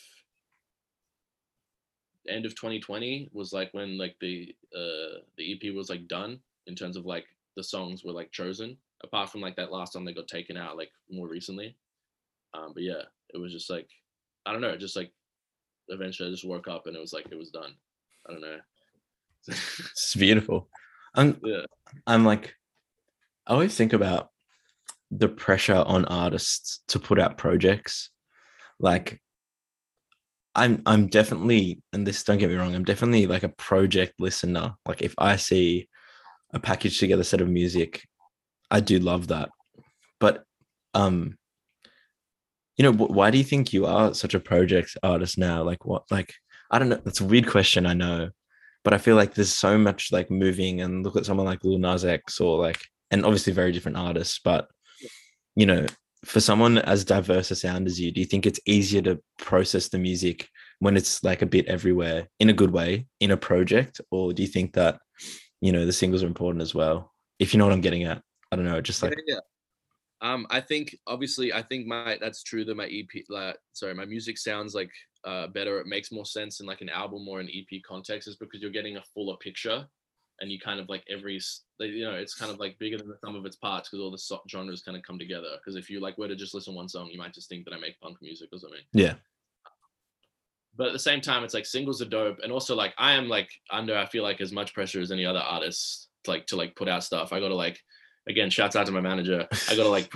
end 2.28 2.46
of 2.46 2.56
2020 2.56 3.30
was 3.34 3.54
like 3.54 3.70
when 3.74 3.98
like 3.98 4.16
the 4.22 4.54
uh 4.76 5.20
the 5.38 5.54
ep 5.54 5.74
was 5.74 5.90
like 5.90 6.08
done 6.08 6.40
in 6.68 6.76
terms 6.76 6.96
of 6.96 7.06
like 7.06 7.26
the 7.56 7.64
songs 7.64 8.04
were 8.04 8.12
like 8.12 8.32
chosen 8.32 8.78
apart 9.04 9.30
from 9.30 9.42
like 9.42 9.56
that 9.56 9.72
last 9.72 9.94
song 9.94 10.06
that 10.06 10.16
got 10.16 10.28
taken 10.28 10.58
out 10.58 10.78
like 10.78 10.92
more 11.10 11.28
recently. 11.28 11.76
Um 12.54 12.72
but 12.74 12.84
yeah 12.84 13.04
it 13.34 13.38
was 13.38 13.52
just 13.52 13.70
like 13.70 13.88
i 14.46 14.52
don't 14.52 14.62
know 14.62 14.76
just 14.76 14.96
like 14.96 15.12
eventually 15.90 16.28
i 16.28 16.32
just 16.32 16.46
woke 16.46 16.68
up 16.68 16.88
and 16.88 16.96
it 16.96 17.00
was 17.00 17.14
like 17.14 17.28
it 17.32 17.38
was 17.38 17.50
done. 17.50 17.74
I 18.28 18.32
don't 18.34 18.42
know. 18.42 18.58
It's 19.48 20.16
beautiful. 20.16 20.68
I'm 21.16 21.40
yeah 21.44 21.66
I'm 22.06 22.26
like 22.26 22.54
I 23.48 23.54
always 23.54 23.76
think 23.76 23.94
about 23.94 24.30
the 25.12 25.28
pressure 25.28 25.76
on 25.76 26.06
artists 26.06 26.82
to 26.90 27.00
put 27.00 27.20
out 27.20 27.38
projects. 27.38 28.12
Like 28.80 29.22
I'm 30.56 30.82
I'm 30.86 31.08
definitely 31.08 31.82
and 31.94 32.06
this 32.06 32.24
don't 32.24 32.38
get 32.38 32.50
me 32.50 32.56
wrong, 32.56 32.76
I'm 32.76 32.84
definitely 32.84 33.28
like 33.28 33.44
a 33.44 33.50
project 33.50 34.14
listener. 34.20 34.76
Like 34.86 35.02
if 35.02 35.16
I 35.18 35.36
see 35.36 35.90
a 36.54 36.60
package 36.60 37.00
together 37.00 37.24
set 37.24 37.42
of 37.42 37.50
music, 37.50 38.04
I 38.72 38.80
do 38.80 39.00
love 39.00 39.28
that. 39.28 39.50
But 40.20 40.44
um 40.94 41.38
you 42.78 42.84
know, 42.84 42.94
why 42.94 43.30
do 43.30 43.38
you 43.38 43.44
think 43.44 43.74
you 43.74 43.86
are 43.86 44.14
such 44.14 44.34
a 44.34 44.40
project 44.40 44.96
artist 45.04 45.38
now? 45.38 45.64
Like 45.64 45.86
what 45.86 46.04
like 46.12 46.34
I 46.72 46.80
don't 46.80 46.90
know, 46.90 47.02
that's 47.04 47.22
a 47.22 47.26
weird 47.26 47.48
question, 47.48 47.86
I 47.86 47.94
know 47.94 48.30
but 48.84 48.94
I 48.94 48.98
feel 48.98 49.16
like 49.16 49.34
there's 49.34 49.54
so 49.54 49.78
much 49.78 50.12
like 50.12 50.32
moving 50.32 50.82
and 50.82 51.04
look 51.04 51.16
at 51.16 51.26
someone 51.26 51.46
like 51.46 51.64
Lil 51.64 51.80
Nas 51.80 52.06
X 52.06 52.40
or 52.40 52.60
like 52.60 52.82
and 53.12 53.26
obviously 53.26 53.54
very 53.54 53.72
different 53.72 53.98
artists, 53.98 54.40
but 54.44 54.68
you 55.56 55.66
know, 55.66 55.86
for 56.26 56.40
someone 56.40 56.78
as 56.80 57.06
diverse 57.06 57.52
a 57.52 57.56
sound 57.56 57.88
as 57.88 58.00
you, 58.00 58.12
do 58.12 58.20
you 58.20 58.26
think 58.26 58.46
it's 58.46 58.60
easier 58.66 59.02
to 59.02 59.20
process 59.38 59.90
the 59.90 59.98
music 59.98 60.48
when 60.80 60.98
it's 60.98 61.24
like 61.24 61.42
a 61.42 61.46
bit 61.46 61.66
everywhere 61.68 62.28
in 62.40 62.50
a 62.50 62.54
good 62.54 62.72
way 62.72 63.06
in 63.20 63.32
a 63.32 63.38
project, 63.38 64.02
or 64.12 64.34
do 64.34 64.42
you 64.42 64.48
think 64.48 64.74
that 64.74 65.00
you 65.62 65.72
know 65.72 65.86
the 65.86 65.94
singles 65.94 66.24
are 66.24 66.28
important 66.28 66.62
as 66.62 66.76
well? 66.76 67.14
If 67.40 67.54
you 67.54 67.58
know 67.58 67.66
what 67.66 67.74
I'm 67.74 67.82
getting 67.82 68.04
at, 68.04 68.22
I 68.52 68.56
don't 68.56 68.66
know, 68.66 68.82
just 68.82 69.02
like 69.04 69.18
yeah, 69.28 69.36
yeah. 69.36 69.40
Um, 70.22 70.48
I 70.50 70.60
think 70.60 70.98
obviously 71.08 71.54
I 71.54 71.62
think 71.62 71.88
my 71.88 72.18
that's 72.20 72.44
true 72.44 72.66
that 72.66 72.76
my 72.76 72.86
EP 72.86 73.24
like 73.30 73.58
sorry, 73.74 73.94
my 73.94 74.06
music 74.06 74.38
sounds 74.38 74.76
like 74.76 74.92
uh 75.26 75.48
better. 75.48 75.80
It 75.80 75.88
makes 75.88 76.12
more 76.12 76.26
sense 76.26 76.60
in 76.60 76.66
like 76.66 76.82
an 76.82 76.90
album 76.90 77.28
or 77.28 77.40
an 77.40 77.50
EP 77.50 77.82
context 77.88 78.28
is 78.28 78.36
because 78.36 78.62
you're 78.62 78.72
getting 78.72 78.98
a 78.98 79.04
fuller 79.14 79.38
picture 79.38 79.86
and 80.42 80.52
you 80.52 80.60
kind 80.60 80.80
of 80.80 80.88
like 80.88 81.04
every 81.10 81.40
you 81.80 82.06
know 82.06 82.14
it's 82.14 82.36
kind 82.36 82.52
of 82.52 82.60
like 82.60 82.80
bigger 82.80 82.98
than 82.98 83.10
the 83.10 83.18
sum 83.24 83.36
of 83.36 83.46
its 83.46 83.58
parts 83.58 83.90
because 83.90 84.02
all 84.02 84.12
the 84.12 84.18
so- 84.18 84.42
genres 84.50 84.82
kind 84.82 84.98
of 84.98 85.04
come 85.04 85.20
together. 85.20 85.50
Because 85.58 85.76
if 85.76 85.90
you 85.90 86.00
like 86.00 86.18
were 86.18 86.28
to 86.28 86.36
just 86.36 86.54
listen 86.54 86.76
one 86.76 86.90
song 86.90 87.10
you 87.12 87.18
might 87.18 87.34
just 87.34 87.50
think 87.50 87.66
that 87.66 87.74
I 87.74 87.80
make 87.80 88.00
punk 88.00 88.18
music 88.22 88.50
or 88.54 88.60
something. 88.60 88.82
Yeah, 88.94 89.16
but 90.76 90.88
at 90.88 90.94
the 90.94 91.00
same 91.00 91.22
time 91.22 91.44
it's 91.44 91.54
like 91.54 91.66
singles 91.66 92.02
are 92.02 92.06
dope 92.06 92.40
and 92.42 92.52
also 92.52 92.74
like 92.76 92.94
i 92.98 93.14
am 93.14 93.28
like 93.28 93.50
under 93.70 93.98
i 93.98 94.06
feel 94.06 94.24
like 94.24 94.40
as 94.40 94.54
much 94.54 94.74
pressure 94.74 95.02
as 95.02 95.12
any 95.12 95.26
other 95.26 95.40
artist 95.40 96.10
like 96.28 96.46
to 96.48 96.56
like 96.56 96.76
put 96.76 96.90
out 96.90 97.04
stuff. 97.04 97.34
I 97.34 97.40
gotta 97.40 97.56
like 97.56 97.80
again 98.28 98.50
shouts 98.50 98.76
out 98.76 98.86
to 98.86 98.92
my 98.92 99.02
manager. 99.02 99.48
I 99.70 99.76
gotta 99.76 99.90
like 99.90 100.12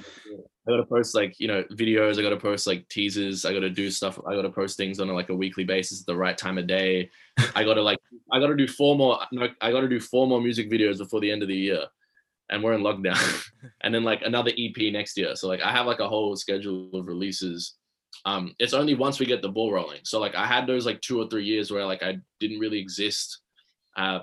i 0.67 0.71
gotta 0.71 0.85
post 0.85 1.13
like 1.13 1.39
you 1.39 1.47
know 1.47 1.63
videos 1.73 2.17
i 2.17 2.21
gotta 2.21 2.37
post 2.37 2.67
like 2.67 2.87
teasers 2.87 3.45
i 3.45 3.53
gotta 3.53 3.69
do 3.69 3.89
stuff 3.89 4.19
i 4.27 4.35
gotta 4.35 4.49
post 4.49 4.77
things 4.77 4.99
on 4.99 5.07
like 5.09 5.29
a 5.29 5.35
weekly 5.35 5.63
basis 5.63 6.01
at 6.01 6.05
the 6.05 6.15
right 6.15 6.37
time 6.37 6.57
of 6.57 6.67
day. 6.67 7.09
I 7.55 7.63
gotta 7.63 7.81
like 7.81 7.99
i 8.31 8.39
gotta 8.39 8.55
do 8.55 8.67
four 8.67 8.95
more 8.95 9.19
i 9.61 9.71
gotta 9.71 9.89
do 9.89 9.99
four 9.99 10.27
more 10.27 10.41
music 10.41 10.69
videos 10.71 10.99
before 10.99 11.19
the 11.19 11.31
end 11.31 11.41
of 11.41 11.47
the 11.47 11.55
year 11.55 11.85
and 12.49 12.63
we're 12.63 12.73
in 12.73 12.81
lockdown. 12.81 13.49
And 13.81 13.95
then 13.95 14.03
like 14.03 14.21
another 14.23 14.51
ep 14.57 14.75
next 14.91 15.17
year. 15.17 15.35
So 15.35 15.47
like 15.47 15.61
i 15.61 15.71
have 15.71 15.85
like 15.85 15.99
a 15.99 16.07
whole 16.07 16.35
schedule 16.35 16.89
of 16.93 17.07
releases. 17.07 17.75
Um 18.25 18.53
it's 18.59 18.73
only 18.73 18.93
once 18.93 19.19
we 19.19 19.25
get 19.25 19.41
the 19.41 19.49
ball 19.49 19.71
rolling. 19.71 20.01
So 20.03 20.19
like 20.19 20.35
i 20.35 20.45
had 20.45 20.67
those 20.67 20.85
like 20.85 21.01
two 21.01 21.21
or 21.21 21.27
three 21.27 21.45
years 21.45 21.71
where 21.71 21.85
like 21.85 22.03
i 22.03 22.17
didn't 22.39 22.59
really 22.59 22.79
exist 22.79 23.39
uh 23.97 24.19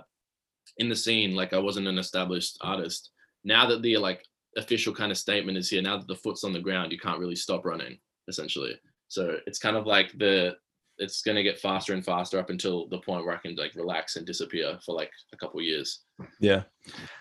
in 0.77 0.89
the 0.89 0.97
scene. 0.97 1.35
Like 1.35 1.53
i 1.53 1.59
wasn't 1.59 1.89
an 1.89 1.99
established 1.99 2.59
artist. 2.61 3.11
Now 3.45 3.67
that 3.67 3.83
the 3.83 3.97
like 3.97 4.25
official 4.57 4.95
kind 4.95 5.13
of 5.13 5.19
statement 5.19 5.57
is 5.57 5.71
here 5.71 5.83
now 5.83 5.97
that 5.97 6.09
the 6.09 6.15
foot's 6.17 6.45
on 6.45 6.53
the 6.53 6.59
ground 6.61 6.91
you 6.93 6.99
can't 6.99 7.21
really 7.21 7.37
stop 7.37 7.65
running 7.65 7.99
essentially 8.29 8.75
so 9.09 9.37
it's 9.47 9.59
kind 9.59 9.77
of 9.77 9.87
like 9.87 10.13
the 10.19 10.55
it's 10.99 11.23
going 11.23 11.37
to 11.37 11.43
get 11.43 11.59
faster 11.59 11.95
and 11.95 12.05
faster 12.05 12.39
up 12.39 12.51
until 12.51 12.89
the 12.89 12.99
point 12.99 13.25
where 13.25 13.35
i 13.35 13.39
can 13.39 13.55
like 13.57 13.75
relax 13.75 14.17
and 14.17 14.27
disappear 14.27 14.79
for 14.85 14.95
like 14.95 15.11
a 15.33 15.37
couple 15.37 15.61
years 15.63 16.01
yeah. 16.41 16.63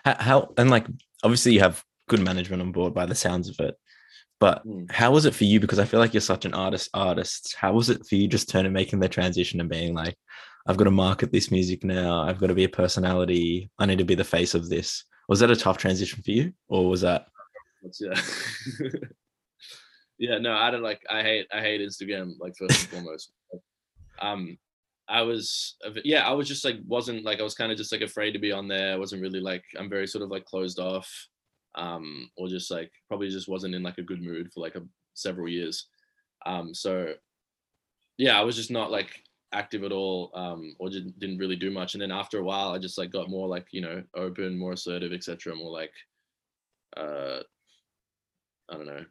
How, 0.04 0.16
how 0.18 0.52
and 0.56 0.70
like 0.70 0.86
obviously 1.22 1.52
you 1.52 1.60
have 1.60 1.82
good 2.08 2.20
management 2.20 2.60
on 2.60 2.72
board 2.72 2.92
by 2.92 3.06
the 3.06 3.14
sounds 3.14 3.48
of 3.48 3.58
it, 3.60 3.76
but 4.40 4.66
Mm. 4.66 4.90
how 4.90 5.12
was 5.12 5.24
it 5.26 5.34
for 5.34 5.44
you? 5.44 5.60
Because 5.60 5.78
I 5.78 5.84
feel 5.84 6.00
like 6.00 6.12
you're 6.12 6.20
such 6.20 6.44
an 6.44 6.54
artist. 6.54 6.90
Artist. 6.92 7.54
How 7.56 7.72
was 7.72 7.88
it 7.88 8.04
for 8.06 8.16
you 8.16 8.26
just 8.28 8.48
turning 8.48 8.72
making 8.72 9.00
the 9.00 9.08
transition 9.08 9.60
and 9.60 9.70
being 9.70 9.94
like, 9.94 10.16
I've 10.66 10.76
got 10.76 10.84
to 10.84 10.90
market 10.90 11.32
this 11.32 11.50
music 11.50 11.84
now. 11.84 12.22
I've 12.22 12.38
got 12.38 12.48
to 12.48 12.54
be 12.54 12.64
a 12.64 12.68
personality. 12.68 13.70
I 13.78 13.86
need 13.86 13.98
to 13.98 14.04
be 14.04 14.16
the 14.16 14.24
face 14.24 14.54
of 14.54 14.68
this. 14.68 15.04
Was 15.30 15.38
that 15.38 15.50
a 15.52 15.54
tough 15.54 15.78
transition 15.78 16.20
for 16.24 16.32
you, 16.32 16.52
or 16.66 16.88
was 16.88 17.02
that? 17.02 17.28
Yeah. 18.00 18.20
yeah, 20.18 20.38
no, 20.38 20.54
I 20.54 20.72
don't 20.72 20.82
like 20.82 21.00
I 21.08 21.22
hate 21.22 21.46
I 21.52 21.60
hate 21.60 21.80
Instagram 21.80 22.32
like 22.40 22.56
first 22.58 22.80
and 22.80 22.88
foremost. 22.90 23.30
Um 24.20 24.58
I 25.08 25.22
was 25.22 25.76
yeah, 26.04 26.28
I 26.28 26.32
was 26.32 26.48
just 26.48 26.64
like 26.64 26.78
wasn't 26.84 27.24
like 27.24 27.38
I 27.38 27.44
was 27.44 27.54
kind 27.54 27.70
of 27.70 27.78
just 27.78 27.92
like 27.92 28.00
afraid 28.00 28.32
to 28.32 28.40
be 28.40 28.50
on 28.50 28.66
there. 28.66 28.92
I 28.92 28.96
wasn't 28.96 29.22
really 29.22 29.38
like 29.38 29.62
I'm 29.78 29.88
very 29.88 30.08
sort 30.08 30.24
of 30.24 30.30
like 30.30 30.46
closed 30.46 30.80
off. 30.80 31.08
Um 31.76 32.28
or 32.36 32.48
just 32.48 32.68
like 32.68 32.90
probably 33.06 33.28
just 33.28 33.48
wasn't 33.48 33.76
in 33.76 33.84
like 33.84 33.98
a 33.98 34.02
good 34.02 34.20
mood 34.20 34.50
for 34.52 34.58
like 34.58 34.74
a 34.74 34.82
several 35.14 35.48
years. 35.48 35.86
Um 36.44 36.74
so 36.74 37.14
yeah, 38.18 38.36
I 38.36 38.42
was 38.42 38.56
just 38.56 38.72
not 38.72 38.90
like 38.90 39.22
active 39.52 39.82
at 39.82 39.92
all 39.92 40.30
um 40.34 40.74
or 40.78 40.88
just 40.88 41.18
didn't 41.18 41.38
really 41.38 41.56
do 41.56 41.70
much 41.70 41.94
and 41.94 42.02
then 42.02 42.12
after 42.12 42.38
a 42.38 42.44
while 42.44 42.70
I 42.72 42.78
just 42.78 42.98
like 42.98 43.10
got 43.10 43.28
more 43.28 43.48
like, 43.48 43.66
you 43.72 43.80
know, 43.80 44.02
open, 44.14 44.58
more 44.58 44.72
assertive, 44.72 45.12
etc. 45.12 45.54
more 45.56 45.70
like 45.70 45.92
uh 46.96 47.40
I 48.70 48.76
don't 48.76 48.86
know, 48.86 49.04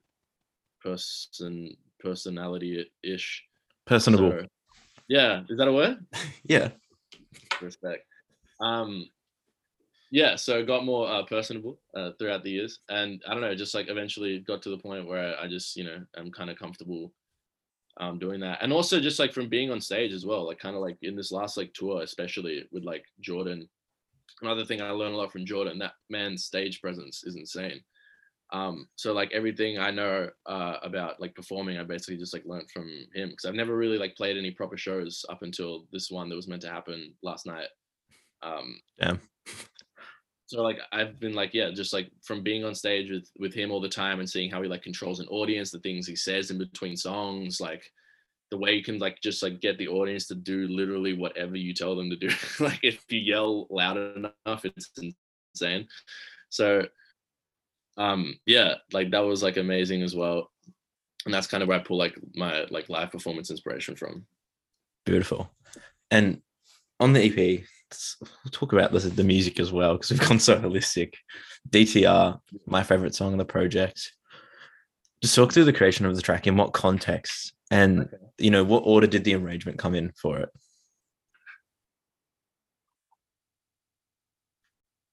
person 0.81 1.75
personality 1.99 2.89
ish. 3.03 3.43
Personable. 3.85 4.45
yeah, 5.07 5.41
is 5.49 5.57
that 5.57 5.67
a 5.67 5.73
word? 5.73 6.05
yeah. 6.45 6.69
Respect. 7.61 8.05
Um, 8.61 9.09
yeah, 10.11 10.35
so 10.35 10.65
got 10.65 10.85
more 10.85 11.07
uh, 11.09 11.23
personable 11.23 11.79
uh, 11.95 12.11
throughout 12.17 12.43
the 12.43 12.51
years, 12.51 12.79
and 12.89 13.21
I 13.27 13.33
don't 13.33 13.41
know, 13.41 13.53
just 13.55 13.75
like 13.75 13.89
eventually 13.89 14.39
got 14.39 14.61
to 14.63 14.69
the 14.69 14.77
point 14.77 15.07
where 15.07 15.37
I 15.39 15.47
just 15.47 15.75
you 15.75 15.83
know 15.83 15.97
i'm 16.17 16.31
kind 16.31 16.49
of 16.49 16.57
comfortable 16.57 17.11
um 17.99 18.19
doing 18.19 18.39
that, 18.41 18.59
and 18.61 18.71
also 18.71 18.99
just 18.99 19.19
like 19.19 19.33
from 19.33 19.49
being 19.49 19.71
on 19.71 19.81
stage 19.81 20.13
as 20.13 20.25
well, 20.25 20.45
like 20.45 20.59
kind 20.59 20.75
of 20.75 20.81
like 20.81 20.97
in 21.01 21.15
this 21.15 21.31
last 21.31 21.57
like 21.57 21.73
tour, 21.73 22.01
especially 22.01 22.65
with 22.71 22.83
like 22.83 23.03
Jordan. 23.19 23.67
Another 24.41 24.63
thing 24.63 24.81
I 24.81 24.91
learned 24.91 25.15
a 25.15 25.17
lot 25.17 25.31
from 25.31 25.45
Jordan, 25.45 25.79
that 25.79 25.93
man's 26.09 26.45
stage 26.45 26.79
presence 26.81 27.23
is 27.25 27.35
insane. 27.35 27.81
Um, 28.51 28.87
so 28.95 29.13
like 29.13 29.31
everything 29.31 29.77
I 29.77 29.91
know 29.91 30.29
uh, 30.45 30.77
about 30.81 31.19
like 31.21 31.35
performing, 31.35 31.77
I 31.77 31.83
basically 31.83 32.17
just 32.17 32.33
like 32.33 32.45
learned 32.45 32.69
from 32.71 32.87
him 33.13 33.29
because 33.29 33.45
I've 33.45 33.53
never 33.53 33.75
really 33.75 33.97
like 33.97 34.15
played 34.15 34.37
any 34.37 34.51
proper 34.51 34.77
shows 34.77 35.23
up 35.29 35.43
until 35.43 35.85
this 35.91 36.09
one 36.09 36.29
that 36.29 36.35
was 36.35 36.47
meant 36.47 36.61
to 36.63 36.69
happen 36.69 37.13
last 37.21 37.45
night. 37.45 37.67
Um, 38.41 38.79
Damn. 38.99 39.19
So 40.49 40.63
like 40.63 40.79
I've 40.91 41.19
been 41.19 41.33
like 41.33 41.53
yeah, 41.53 41.69
just 41.69 41.93
like 41.93 42.09
from 42.23 42.41
being 42.41 42.65
on 42.65 42.73
stage 42.73 43.11
with 43.11 43.29
with 43.37 43.53
him 43.53 43.69
all 43.69 43.79
the 43.79 43.87
time 43.87 44.19
and 44.19 44.27
seeing 44.27 44.49
how 44.49 44.63
he 44.63 44.67
like 44.67 44.81
controls 44.81 45.19
an 45.19 45.27
audience, 45.27 45.69
the 45.69 45.77
things 45.77 46.07
he 46.07 46.15
says 46.15 46.49
in 46.49 46.57
between 46.57 46.97
songs, 46.97 47.61
like 47.61 47.83
the 48.49 48.57
way 48.57 48.73
you 48.73 48.83
can 48.83 48.97
like 48.97 49.21
just 49.21 49.43
like 49.43 49.61
get 49.61 49.77
the 49.77 49.87
audience 49.87 50.25
to 50.25 50.33
do 50.33 50.67
literally 50.67 51.13
whatever 51.13 51.55
you 51.55 51.71
tell 51.71 51.95
them 51.95 52.09
to 52.09 52.15
do. 52.15 52.29
like 52.59 52.79
if 52.81 53.05
you 53.09 53.19
yell 53.19 53.67
loud 53.69 53.97
enough, 53.97 54.65
it's 54.65 54.89
insane. 55.53 55.87
So 56.49 56.83
um 57.97 58.33
yeah, 58.47 58.73
like 58.91 59.11
that 59.11 59.19
was 59.19 59.43
like 59.43 59.57
amazing 59.57 60.01
as 60.01 60.15
well. 60.15 60.49
And 61.25 61.33
that's 61.33 61.45
kind 61.45 61.61
of 61.61 61.69
where 61.69 61.79
I 61.79 61.83
pull 61.83 61.99
like 61.99 62.15
my 62.33 62.65
like 62.71 62.89
live 62.89 63.11
performance 63.11 63.51
inspiration 63.51 63.95
from. 63.95 64.25
Beautiful. 65.05 65.51
And 66.09 66.41
on 66.99 67.13
the 67.13 67.21
EP, 67.21 67.65
we'll 68.21 68.51
talk 68.51 68.73
about 68.73 68.91
this, 68.91 69.03
the 69.05 69.23
music 69.23 69.59
as 69.59 69.71
well, 69.71 69.93
because 69.93 70.11
we've 70.11 70.19
gone 70.27 70.39
so 70.39 70.59
holistic. 70.59 71.13
DTR, 71.69 72.39
my 72.65 72.83
favorite 72.83 73.15
song 73.15 73.31
on 73.31 73.37
the 73.37 73.45
project. 73.45 74.13
Just 75.21 75.35
talk 75.35 75.51
through 75.51 75.65
the 75.65 75.73
creation 75.73 76.05
of 76.05 76.15
the 76.15 76.21
track 76.21 76.47
in 76.47 76.55
what 76.55 76.73
context 76.73 77.53
and 77.71 78.01
okay. 78.01 78.17
you 78.37 78.51
know 78.51 78.63
what 78.63 78.83
order 78.85 79.07
did 79.07 79.23
the 79.23 79.35
arrangement 79.35 79.77
come 79.77 79.95
in 79.95 80.11
for 80.11 80.39
it 80.39 80.49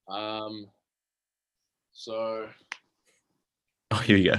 um 0.09 0.67
so 1.93 2.49
oh 3.91 3.97
here 3.97 4.17
we 4.17 4.25
go 4.25 4.37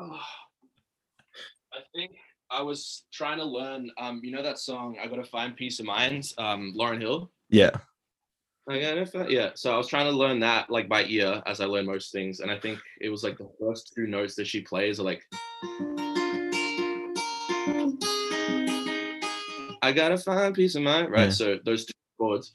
oh, 0.00 0.20
i 1.72 1.78
think 1.94 2.12
i 2.50 2.62
was 2.62 3.04
trying 3.12 3.38
to 3.38 3.44
learn 3.44 3.90
um 3.98 4.20
you 4.22 4.30
know 4.30 4.42
that 4.42 4.58
song 4.58 4.96
i 5.02 5.06
gotta 5.06 5.24
find 5.24 5.56
peace 5.56 5.80
of 5.80 5.86
mind 5.86 6.32
um 6.38 6.74
lauryn 6.76 7.00
hill 7.00 7.30
yeah 7.50 7.70
I 8.70 8.80
got 8.80 9.30
yeah. 9.30 9.50
So 9.54 9.72
I 9.72 9.78
was 9.78 9.88
trying 9.88 10.10
to 10.10 10.16
learn 10.16 10.40
that 10.40 10.68
like 10.68 10.90
by 10.90 11.04
ear 11.04 11.42
as 11.46 11.60
I 11.60 11.64
learn 11.64 11.86
most 11.86 12.12
things, 12.12 12.40
and 12.40 12.50
I 12.50 12.58
think 12.58 12.78
it 13.00 13.08
was 13.08 13.24
like 13.24 13.38
the 13.38 13.48
first 13.58 13.92
two 13.94 14.06
notes 14.06 14.34
that 14.34 14.46
she 14.46 14.60
plays 14.60 15.00
are 15.00 15.04
like. 15.04 15.22
I 19.80 19.92
gotta 19.92 20.18
find 20.18 20.54
peace 20.54 20.74
of 20.74 20.82
mind. 20.82 21.10
Right. 21.10 21.24
Yeah. 21.24 21.30
So 21.30 21.58
those 21.64 21.86
two 21.86 21.92
chords. 22.18 22.52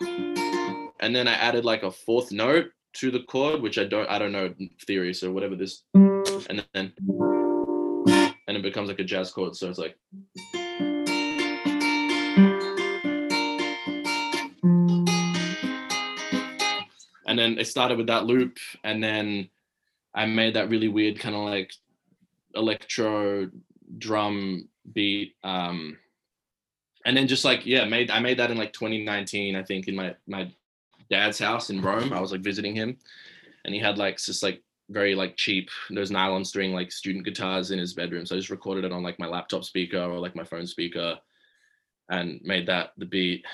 And 0.00 1.14
then 1.14 1.28
I 1.28 1.34
added 1.34 1.64
like 1.64 1.82
a 1.82 1.90
fourth 1.90 2.32
note 2.32 2.70
to 2.94 3.10
the 3.10 3.20
chord, 3.24 3.60
which 3.60 3.76
I 3.76 3.84
don't 3.84 4.08
I 4.08 4.18
don't 4.18 4.32
know 4.32 4.54
theory, 4.86 5.12
so 5.12 5.30
whatever 5.30 5.56
this 5.56 5.82
and 5.94 6.64
then 6.72 6.92
and 8.48 8.56
it 8.56 8.62
becomes 8.62 8.88
like 8.88 8.98
a 8.98 9.04
jazz 9.04 9.30
chord. 9.30 9.54
So 9.54 9.68
it's 9.68 9.78
like 9.78 9.96
and 17.26 17.38
then 17.38 17.58
it 17.58 17.66
started 17.66 17.98
with 17.98 18.06
that 18.08 18.24
loop 18.24 18.56
and 18.82 19.04
then 19.04 19.50
I 20.14 20.26
made 20.26 20.54
that 20.54 20.70
really 20.70 20.88
weird 20.88 21.20
kind 21.20 21.36
of 21.36 21.42
like 21.42 21.72
electro 22.54 23.50
drum 23.98 24.68
beat 24.92 25.34
um 25.44 25.96
and 27.04 27.16
then 27.16 27.26
just 27.26 27.44
like 27.44 27.64
yeah 27.64 27.84
made 27.84 28.10
i 28.10 28.18
made 28.18 28.38
that 28.38 28.50
in 28.50 28.56
like 28.56 28.72
2019 28.72 29.54
i 29.54 29.62
think 29.62 29.86
in 29.88 29.94
my 29.94 30.14
my 30.26 30.50
dad's 31.10 31.38
house 31.38 31.70
in 31.70 31.80
rome 31.80 32.12
i 32.12 32.20
was 32.20 32.32
like 32.32 32.40
visiting 32.40 32.74
him 32.74 32.96
and 33.64 33.74
he 33.74 33.80
had 33.80 33.98
like 33.98 34.18
just 34.18 34.42
like 34.42 34.62
very 34.90 35.14
like 35.14 35.36
cheap. 35.36 35.70
Those 35.90 36.10
nylon 36.10 36.44
string 36.44 36.72
like 36.72 36.90
student 36.92 37.24
guitars 37.24 37.70
in 37.70 37.78
his 37.78 37.94
bedroom 37.94 38.26
so 38.26 38.34
i 38.34 38.38
just 38.38 38.50
recorded 38.50 38.84
it 38.84 38.92
on 38.92 39.02
like 39.02 39.18
my 39.18 39.26
laptop 39.26 39.64
speaker 39.64 40.00
or 40.00 40.18
like 40.18 40.34
my 40.34 40.44
phone 40.44 40.66
speaker 40.66 41.18
and 42.10 42.40
made 42.42 42.66
that 42.66 42.92
the 42.96 43.06
beat. 43.06 43.44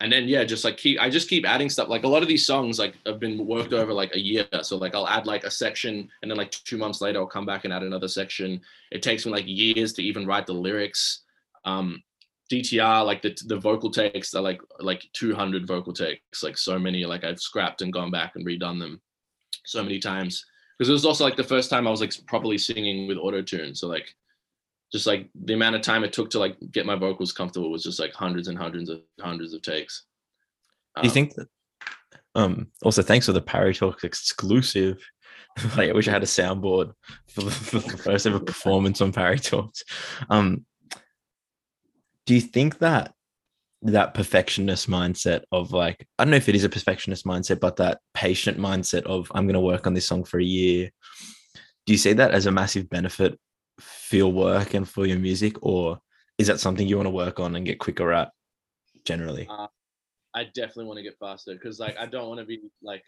And 0.00 0.12
then 0.12 0.28
yeah 0.28 0.44
just 0.44 0.64
like 0.64 0.76
keep 0.76 1.00
i 1.00 1.08
just 1.08 1.28
keep 1.28 1.46
adding 1.46 1.68
stuff. 1.68 1.88
Like 1.88 2.04
a 2.04 2.08
lot 2.08 2.22
of 2.22 2.28
these 2.28 2.46
songs 2.46 2.78
like 2.78 2.94
have 3.06 3.20
been 3.20 3.46
worked 3.46 3.72
over 3.72 3.92
like 3.92 4.14
a 4.14 4.20
year 4.20 4.46
so 4.62 4.76
like 4.76 4.94
i'll 4.94 5.08
add 5.08 5.26
like 5.26 5.44
a 5.44 5.50
section 5.50 6.08
and 6.22 6.30
then 6.30 6.38
like 6.38 6.50
two 6.50 6.78
months 6.78 7.00
later 7.00 7.18
i'll 7.18 7.26
come 7.26 7.46
back 7.46 7.64
and 7.64 7.72
add 7.72 7.82
another 7.82 8.08
section. 8.08 8.60
It 8.90 9.02
takes 9.02 9.26
me 9.26 9.32
like 9.32 9.46
years 9.46 9.92
to 9.94 10.02
even 10.02 10.26
write 10.26 10.46
the 10.46 10.54
lyrics. 10.54 11.22
Um 11.64 12.02
DTR, 12.50 13.04
like 13.04 13.20
the 13.20 13.36
the 13.46 13.58
vocal 13.58 13.90
takes 13.90 14.34
are 14.34 14.40
like 14.40 14.60
like 14.80 15.06
200 15.12 15.66
vocal 15.66 15.92
takes, 15.92 16.42
like 16.42 16.56
so 16.56 16.78
many. 16.78 17.04
Like 17.04 17.22
I've 17.22 17.40
scrapped 17.40 17.82
and 17.82 17.92
gone 17.92 18.10
back 18.10 18.36
and 18.36 18.46
redone 18.46 18.80
them 18.80 19.02
so 19.64 19.82
many 19.82 19.98
times 19.98 20.44
because 20.78 20.88
it 20.88 20.92
was 20.92 21.04
also 21.04 21.24
like 21.24 21.36
the 21.36 21.44
first 21.44 21.70
time 21.70 21.86
I 21.86 21.90
was 21.90 22.00
like 22.00 22.12
properly 22.26 22.58
singing 22.58 23.08
with 23.08 23.18
auto 23.18 23.42
tune. 23.42 23.74
So 23.74 23.88
like 23.88 24.14
just 24.92 25.06
like 25.06 25.28
the 25.44 25.54
amount 25.54 25.76
of 25.76 25.82
time 25.82 26.04
it 26.04 26.12
took 26.12 26.30
to 26.30 26.38
like 26.38 26.56
get 26.70 26.86
my 26.86 26.94
vocals 26.94 27.32
comfortable 27.32 27.70
was 27.70 27.82
just 27.82 28.00
like 28.00 28.12
hundreds 28.12 28.48
and 28.48 28.56
hundreds 28.56 28.88
of 28.88 29.00
hundreds 29.20 29.52
of 29.52 29.62
takes. 29.62 30.04
Um, 30.96 31.02
Do 31.02 31.08
you 31.08 31.14
think 31.14 31.34
that? 31.34 31.48
Um. 32.34 32.68
Also, 32.82 33.02
thanks 33.02 33.26
for 33.26 33.32
the 33.32 33.40
Talk 33.40 34.04
exclusive. 34.04 35.02
like 35.76 35.90
I 35.90 35.92
wish 35.92 36.08
I 36.08 36.12
had 36.12 36.22
a 36.22 36.26
soundboard 36.26 36.92
for 37.26 37.42
the, 37.42 37.50
for 37.50 37.78
the 37.80 37.96
first 38.04 38.26
ever 38.26 38.38
performance 38.40 39.00
on 39.00 39.12
Talks. 39.12 39.84
Um 40.30 40.64
do 42.26 42.34
you 42.34 42.42
think 42.42 42.78
that 42.80 43.14
that 43.82 44.14
perfectionist 44.14 44.90
mindset 44.90 45.42
of 45.52 45.72
like 45.72 46.04
i 46.18 46.24
don't 46.24 46.32
know 46.32 46.36
if 46.36 46.48
it 46.48 46.56
is 46.56 46.64
a 46.64 46.68
perfectionist 46.68 47.24
mindset 47.24 47.60
but 47.60 47.76
that 47.76 48.00
patient 48.12 48.58
mindset 48.58 49.02
of 49.02 49.30
i'm 49.34 49.46
going 49.46 49.54
to 49.54 49.60
work 49.60 49.86
on 49.86 49.94
this 49.94 50.06
song 50.06 50.24
for 50.24 50.40
a 50.40 50.44
year. 50.44 50.90
Do 51.86 51.92
you 51.92 51.98
see 51.98 52.12
that 52.12 52.32
as 52.32 52.44
a 52.44 52.50
massive 52.50 52.90
benefit 52.90 53.38
for 53.80 54.16
your 54.16 54.32
work 54.32 54.74
and 54.74 54.86
for 54.86 55.06
your 55.06 55.18
music 55.18 55.56
or 55.62 55.98
is 56.36 56.48
that 56.48 56.60
something 56.60 56.86
you 56.86 56.96
want 56.96 57.06
to 57.06 57.10
work 57.10 57.40
on 57.40 57.56
and 57.56 57.64
get 57.64 57.78
quicker 57.78 58.12
at 58.12 58.30
generally? 59.04 59.46
Uh, 59.48 59.68
i 60.34 60.44
definitely 60.54 60.84
want 60.84 60.98
to 60.98 61.02
get 61.02 61.16
faster 61.18 61.54
because 61.54 61.78
like 61.78 61.96
i 61.98 62.04
don't 62.04 62.28
want 62.28 62.40
to 62.40 62.46
be 62.46 62.60
like 62.82 63.04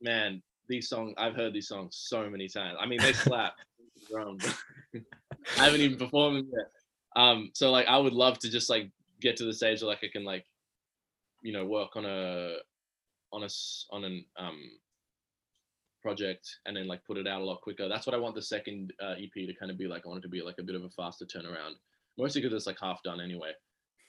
man 0.00 0.42
these 0.68 0.88
songs 0.88 1.14
i've 1.18 1.36
heard 1.36 1.52
these 1.52 1.68
songs 1.68 1.96
so 2.08 2.28
many 2.30 2.48
times. 2.48 2.78
I 2.80 2.86
mean 2.86 3.00
they 3.00 3.12
slap. 3.26 3.54
I 4.12 5.64
haven't 5.64 5.80
even 5.80 5.98
performed 5.98 6.38
them 6.38 6.50
yet. 6.56 6.66
Um, 7.16 7.50
so 7.54 7.70
like 7.70 7.86
I 7.86 7.98
would 7.98 8.12
love 8.12 8.38
to 8.40 8.50
just 8.50 8.70
like 8.70 8.90
get 9.20 9.36
to 9.36 9.44
the 9.44 9.52
stage 9.52 9.82
where 9.82 9.90
like 9.90 10.04
I 10.04 10.08
can 10.12 10.24
like, 10.24 10.46
you 11.42 11.52
know, 11.52 11.66
work 11.66 11.96
on 11.96 12.04
a 12.04 12.56
on 13.32 13.42
a 13.44 13.48
on 13.92 14.04
an 14.04 14.24
um 14.38 14.60
project 16.02 16.48
and 16.66 16.76
then 16.76 16.86
like 16.86 17.04
put 17.04 17.18
it 17.18 17.26
out 17.26 17.40
a 17.40 17.44
lot 17.44 17.60
quicker. 17.60 17.88
That's 17.88 18.06
what 18.06 18.14
I 18.14 18.18
want 18.18 18.34
the 18.34 18.42
second 18.42 18.92
uh, 19.02 19.12
EP 19.12 19.46
to 19.46 19.54
kind 19.58 19.70
of 19.70 19.78
be 19.78 19.86
like. 19.86 20.02
I 20.04 20.08
want 20.08 20.18
it 20.18 20.22
to 20.22 20.28
be 20.28 20.42
like 20.42 20.58
a 20.58 20.62
bit 20.62 20.74
of 20.74 20.84
a 20.84 20.90
faster 20.90 21.24
turnaround, 21.24 21.74
mostly 22.18 22.40
because 22.40 22.54
it's 22.54 22.66
like 22.66 22.80
half 22.80 23.02
done 23.02 23.20
anyway. 23.20 23.52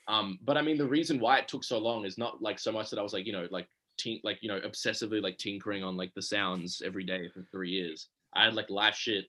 Um, 0.08 0.38
but 0.42 0.56
I 0.56 0.62
mean, 0.62 0.78
the 0.78 0.86
reason 0.86 1.20
why 1.20 1.38
it 1.38 1.48
took 1.48 1.64
so 1.64 1.78
long 1.78 2.04
is 2.04 2.18
not 2.18 2.42
like 2.42 2.58
so 2.58 2.72
much 2.72 2.90
that 2.90 2.98
I 2.98 3.02
was 3.02 3.12
like, 3.12 3.26
you 3.26 3.32
know, 3.32 3.46
like 3.50 3.68
tink, 4.00 4.20
like 4.24 4.38
you 4.40 4.48
know, 4.48 4.60
obsessively 4.60 5.22
like 5.22 5.38
tinkering 5.38 5.84
on 5.84 5.96
like 5.96 6.12
the 6.14 6.22
sounds 6.22 6.82
every 6.84 7.04
day 7.04 7.28
for 7.28 7.42
three 7.50 7.70
years. 7.70 8.08
I 8.34 8.44
had 8.44 8.54
like 8.54 8.70
live 8.70 8.94
shit 8.94 9.26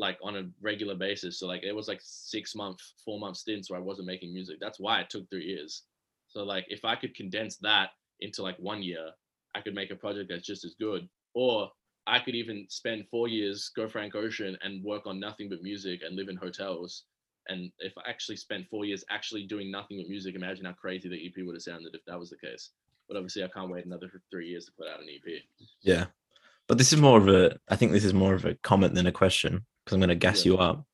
like 0.00 0.18
on 0.22 0.36
a 0.36 0.48
regular 0.62 0.94
basis. 0.94 1.38
So 1.38 1.46
like 1.46 1.62
it 1.62 1.76
was 1.76 1.86
like 1.86 2.00
six 2.02 2.54
month, 2.54 2.78
four 3.04 3.20
month 3.20 3.36
stints 3.36 3.70
where 3.70 3.78
I 3.78 3.82
wasn't 3.82 4.08
making 4.08 4.32
music. 4.32 4.56
That's 4.60 4.80
why 4.80 5.00
it 5.00 5.10
took 5.10 5.28
three 5.28 5.44
years. 5.44 5.82
So 6.28 6.42
like 6.42 6.64
if 6.68 6.84
I 6.84 6.96
could 6.96 7.14
condense 7.14 7.56
that 7.58 7.90
into 8.20 8.42
like 8.42 8.56
one 8.58 8.82
year, 8.82 9.10
I 9.54 9.60
could 9.60 9.74
make 9.74 9.90
a 9.90 9.96
project 9.96 10.30
that's 10.30 10.46
just 10.46 10.64
as 10.64 10.74
good. 10.80 11.06
Or 11.34 11.70
I 12.06 12.18
could 12.18 12.34
even 12.34 12.66
spend 12.70 13.04
four 13.10 13.28
years, 13.28 13.70
go 13.76 13.88
Frank 13.88 14.14
Ocean 14.14 14.56
and 14.62 14.82
work 14.82 15.06
on 15.06 15.20
nothing 15.20 15.50
but 15.50 15.62
music 15.62 16.00
and 16.04 16.16
live 16.16 16.28
in 16.28 16.36
hotels. 16.36 17.04
And 17.48 17.70
if 17.78 17.92
I 17.98 18.08
actually 18.08 18.36
spent 18.36 18.68
four 18.70 18.86
years 18.86 19.04
actually 19.10 19.46
doing 19.46 19.70
nothing 19.70 19.98
but 19.98 20.08
music, 20.08 20.34
imagine 20.34 20.64
how 20.64 20.72
crazy 20.72 21.08
the 21.08 21.26
EP 21.26 21.44
would 21.44 21.54
have 21.54 21.62
sounded 21.62 21.94
if 21.94 22.04
that 22.06 22.18
was 22.18 22.30
the 22.30 22.38
case. 22.38 22.70
But 23.06 23.18
obviously 23.18 23.44
I 23.44 23.48
can't 23.48 23.70
wait 23.70 23.84
another 23.84 24.10
three 24.30 24.48
years 24.48 24.64
to 24.64 24.72
put 24.72 24.88
out 24.88 25.00
an 25.00 25.08
EP. 25.14 25.42
Yeah. 25.82 26.06
But 26.68 26.78
this 26.78 26.92
is 26.92 27.00
more 27.00 27.18
of 27.18 27.28
a 27.28 27.58
I 27.68 27.76
think 27.76 27.92
this 27.92 28.04
is 28.04 28.14
more 28.14 28.34
of 28.34 28.44
a 28.44 28.54
comment 28.54 28.94
than 28.94 29.06
a 29.06 29.12
question 29.12 29.66
because 29.84 29.94
I'm 29.94 30.00
going 30.00 30.08
to 30.08 30.14
gas 30.14 30.44
yeah. 30.44 30.52
you 30.52 30.58
up, 30.58 30.84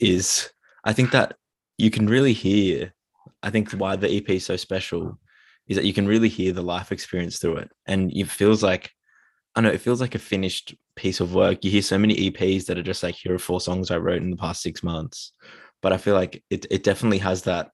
is 0.00 0.50
I 0.84 0.92
think 0.92 1.10
that 1.12 1.36
you 1.78 1.90
can 1.90 2.06
really 2.06 2.32
hear. 2.32 2.92
I 3.42 3.50
think 3.50 3.72
why 3.72 3.96
the 3.96 4.10
EP 4.10 4.28
is 4.30 4.46
so 4.46 4.56
special 4.56 5.18
is 5.68 5.76
that 5.76 5.84
you 5.84 5.92
can 5.92 6.06
really 6.06 6.28
hear 6.28 6.52
the 6.52 6.62
life 6.62 6.92
experience 6.92 7.38
through 7.38 7.56
it, 7.56 7.70
and 7.86 8.12
it 8.12 8.28
feels 8.28 8.62
like 8.62 8.90
I 9.54 9.60
know 9.60 9.70
it 9.70 9.80
feels 9.80 10.00
like 10.00 10.14
a 10.14 10.20
finished 10.20 10.74
piece 10.96 11.20
of 11.20 11.34
work. 11.34 11.64
You 11.64 11.70
hear 11.70 11.82
so 11.82 11.98
many 11.98 12.30
EPs 12.30 12.66
that 12.66 12.78
are 12.78 12.82
just 12.82 13.02
like 13.02 13.14
here 13.14 13.34
are 13.34 13.38
four 13.38 13.60
songs 13.60 13.90
I 13.90 13.98
wrote 13.98 14.22
in 14.22 14.30
the 14.30 14.36
past 14.36 14.62
six 14.62 14.82
months, 14.82 15.32
but 15.80 15.92
I 15.92 15.98
feel 15.98 16.14
like 16.14 16.42
it 16.50 16.66
it 16.70 16.84
definitely 16.84 17.18
has 17.18 17.42
that 17.42 17.70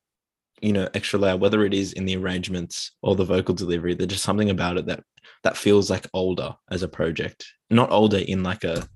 you 0.61 0.72
know 0.72 0.88
extra 0.94 1.18
layer 1.18 1.36
whether 1.36 1.64
it 1.64 1.74
is 1.74 1.92
in 1.92 2.05
the 2.05 2.16
arrangements 2.16 2.92
or 3.03 3.14
the 3.14 3.24
vocal 3.24 3.55
delivery 3.55 3.94
there's 3.94 4.09
just 4.09 4.24
something 4.24 4.51
about 4.51 4.76
it 4.76 4.86
that 4.86 5.03
that 5.44 5.57
feels 5.57 5.90
like 5.90 6.07
older 6.14 6.55
as 6.70 6.82
a 6.82 6.88
project 6.88 7.46
not 7.70 7.90
older 7.90 8.18
in 8.18 8.42
like 8.42 8.64
a 8.64 8.86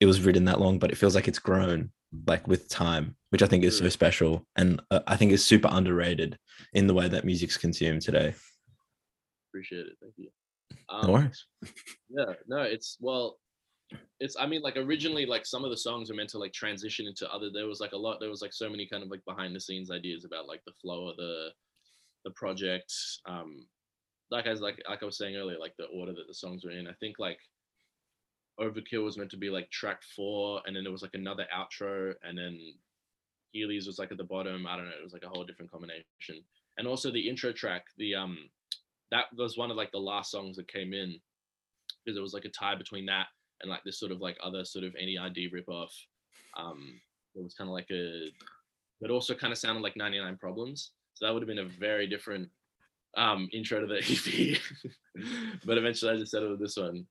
it 0.00 0.06
was 0.06 0.22
written 0.22 0.46
that 0.46 0.60
long, 0.60 0.78
but 0.78 0.90
it 0.90 0.96
feels 0.96 1.14
like 1.14 1.28
it's 1.28 1.38
grown 1.38 1.90
like 2.26 2.48
with 2.48 2.68
time, 2.68 3.16
which 3.28 3.42
I 3.42 3.46
think 3.46 3.62
is 3.62 3.78
so 3.78 3.88
special, 3.88 4.44
and 4.56 4.80
uh, 4.90 5.00
I 5.06 5.16
think 5.16 5.32
is 5.32 5.44
super 5.44 5.68
underrated 5.70 6.38
in 6.72 6.86
the 6.86 6.94
way 6.94 7.08
that 7.08 7.24
music's 7.24 7.56
consumed 7.56 8.02
today. 8.02 8.34
Appreciate 9.50 9.86
it, 9.86 9.96
thank 10.00 10.14
you. 10.16 10.28
Um, 10.88 11.06
no 11.06 11.12
worries. 11.12 11.46
Yeah, 12.12 12.32
no, 12.48 12.62
it's 12.62 12.96
well, 13.00 13.38
it's 14.18 14.36
I 14.36 14.46
mean 14.46 14.62
like 14.62 14.76
originally 14.76 15.26
like 15.26 15.46
some 15.46 15.64
of 15.64 15.70
the 15.70 15.76
songs 15.76 16.10
are 16.10 16.14
meant 16.14 16.30
to 16.30 16.38
like 16.38 16.52
transition 16.52 17.06
into 17.06 17.32
other. 17.32 17.50
There 17.52 17.68
was 17.68 17.78
like 17.78 17.92
a 17.92 17.96
lot. 17.96 18.18
There 18.18 18.30
was 18.30 18.42
like 18.42 18.52
so 18.52 18.68
many 18.68 18.88
kind 18.88 19.04
of 19.04 19.10
like 19.10 19.24
behind 19.24 19.54
the 19.54 19.60
scenes 19.60 19.92
ideas 19.92 20.24
about 20.24 20.48
like 20.48 20.60
the 20.66 20.72
flow 20.82 21.08
of 21.08 21.16
the 21.16 21.50
the 22.24 22.32
project. 22.32 22.92
Um, 23.26 23.66
like 24.32 24.48
I 24.48 24.50
was 24.50 24.60
like 24.60 24.82
like 24.88 25.02
I 25.02 25.06
was 25.06 25.18
saying 25.18 25.36
earlier, 25.36 25.58
like 25.58 25.74
the 25.78 25.86
order 25.86 26.12
that 26.12 26.26
the 26.26 26.34
songs 26.34 26.64
were 26.64 26.72
in. 26.72 26.88
I 26.88 26.94
think 26.98 27.20
like 27.20 27.38
Overkill 28.60 29.04
was 29.04 29.16
meant 29.16 29.30
to 29.30 29.36
be 29.36 29.50
like 29.50 29.70
track 29.70 30.02
four, 30.14 30.60
and 30.66 30.74
then 30.74 30.84
there 30.84 30.92
was 30.92 31.02
like 31.02 31.14
another 31.14 31.46
outro, 31.54 32.14
and 32.22 32.36
then 32.36 32.58
Healy's 33.52 33.86
was 33.86 33.98
like 33.98 34.12
at 34.12 34.18
the 34.18 34.24
bottom. 34.24 34.66
I 34.66 34.76
don't 34.76 34.86
know. 34.86 34.92
It 34.98 35.04
was 35.04 35.12
like 35.12 35.24
a 35.24 35.28
whole 35.28 35.44
different 35.44 35.70
combination. 35.70 36.44
And 36.78 36.86
also 36.86 37.10
the 37.10 37.28
intro 37.28 37.52
track, 37.52 37.84
the 37.98 38.14
um, 38.14 38.50
that 39.10 39.26
was 39.36 39.56
one 39.56 39.70
of 39.70 39.76
like 39.76 39.92
the 39.92 39.98
last 39.98 40.30
songs 40.30 40.56
that 40.56 40.68
came 40.68 40.92
in 40.92 41.18
because 42.04 42.16
it 42.16 42.22
was 42.22 42.34
like 42.34 42.44
a 42.44 42.50
tie 42.50 42.74
between 42.74 43.06
that 43.06 43.26
and 43.60 43.70
like 43.70 43.82
this 43.84 43.98
sort 43.98 44.12
of 44.12 44.20
like 44.20 44.38
other 44.42 44.64
sort 44.64 44.84
of 44.84 44.94
NERD 44.94 45.52
ripoff. 45.52 45.90
Um, 46.56 47.00
it 47.34 47.42
was 47.42 47.54
kind 47.54 47.68
of 47.68 47.74
like 47.74 47.90
a, 47.90 48.30
but 49.00 49.10
also 49.10 49.34
kind 49.34 49.52
of 49.52 49.58
sounded 49.58 49.82
like 49.82 49.96
99 49.96 50.36
Problems. 50.36 50.92
So 51.14 51.26
that 51.26 51.32
would 51.32 51.42
have 51.42 51.48
been 51.48 51.58
a 51.58 51.78
very 51.78 52.06
different 52.06 52.48
um 53.16 53.48
intro 53.52 53.80
to 53.80 53.86
the 53.86 53.98
EP. 53.98 54.60
but 55.64 55.76
eventually 55.76 56.12
I 56.12 56.16
just 56.16 56.30
settled 56.30 56.52
with 56.52 56.60
this 56.60 56.76
one. 56.76 57.06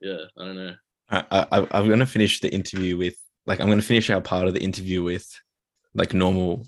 Yeah, 0.00 0.24
I 0.38 0.44
don't 0.44 0.56
know. 0.56 0.74
I, 1.10 1.24
I 1.30 1.66
I'm 1.70 1.88
gonna 1.88 2.06
finish 2.06 2.40
the 2.40 2.52
interview 2.52 2.96
with 2.96 3.16
like 3.46 3.60
I'm 3.60 3.68
gonna 3.68 3.82
finish 3.82 4.10
our 4.10 4.20
part 4.20 4.48
of 4.48 4.54
the 4.54 4.62
interview 4.62 5.02
with 5.02 5.28
like 5.94 6.14
normal 6.14 6.66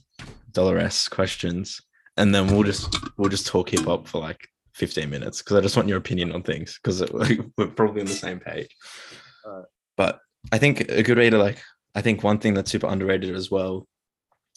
Dolores 0.52 1.08
questions, 1.08 1.80
and 2.16 2.34
then 2.34 2.46
we'll 2.48 2.62
just 2.62 2.94
we'll 3.16 3.30
just 3.30 3.46
talk 3.46 3.70
hip 3.70 3.84
hop 3.84 4.08
for 4.08 4.20
like 4.20 4.48
15 4.74 5.08
minutes 5.08 5.42
because 5.42 5.56
I 5.56 5.60
just 5.60 5.76
want 5.76 5.88
your 5.88 5.98
opinion 5.98 6.32
on 6.32 6.42
things 6.42 6.78
because 6.82 7.00
like, 7.12 7.40
we're 7.56 7.68
probably 7.68 8.02
on 8.02 8.06
the 8.06 8.12
same 8.12 8.40
page. 8.40 8.68
But 9.96 10.20
I 10.52 10.58
think 10.58 10.80
a 10.90 11.02
good 11.02 11.18
way 11.18 11.30
to 11.30 11.38
like 11.38 11.62
I 11.94 12.02
think 12.02 12.22
one 12.22 12.38
thing 12.38 12.54
that's 12.54 12.70
super 12.70 12.86
underrated 12.86 13.34
as 13.34 13.50
well. 13.50 13.86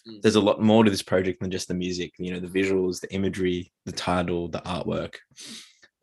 Mm. 0.07 0.21
There's 0.21 0.35
a 0.35 0.41
lot 0.41 0.61
more 0.61 0.83
to 0.83 0.91
this 0.91 1.01
project 1.01 1.41
than 1.41 1.51
just 1.51 1.69
the 1.69 1.73
music. 1.73 2.13
You 2.19 2.33
know, 2.33 2.39
the 2.39 2.47
visuals, 2.47 2.99
the 2.99 3.11
imagery, 3.13 3.71
the 3.85 3.93
title, 3.93 4.49
the 4.49 4.59
artwork. 4.59 5.15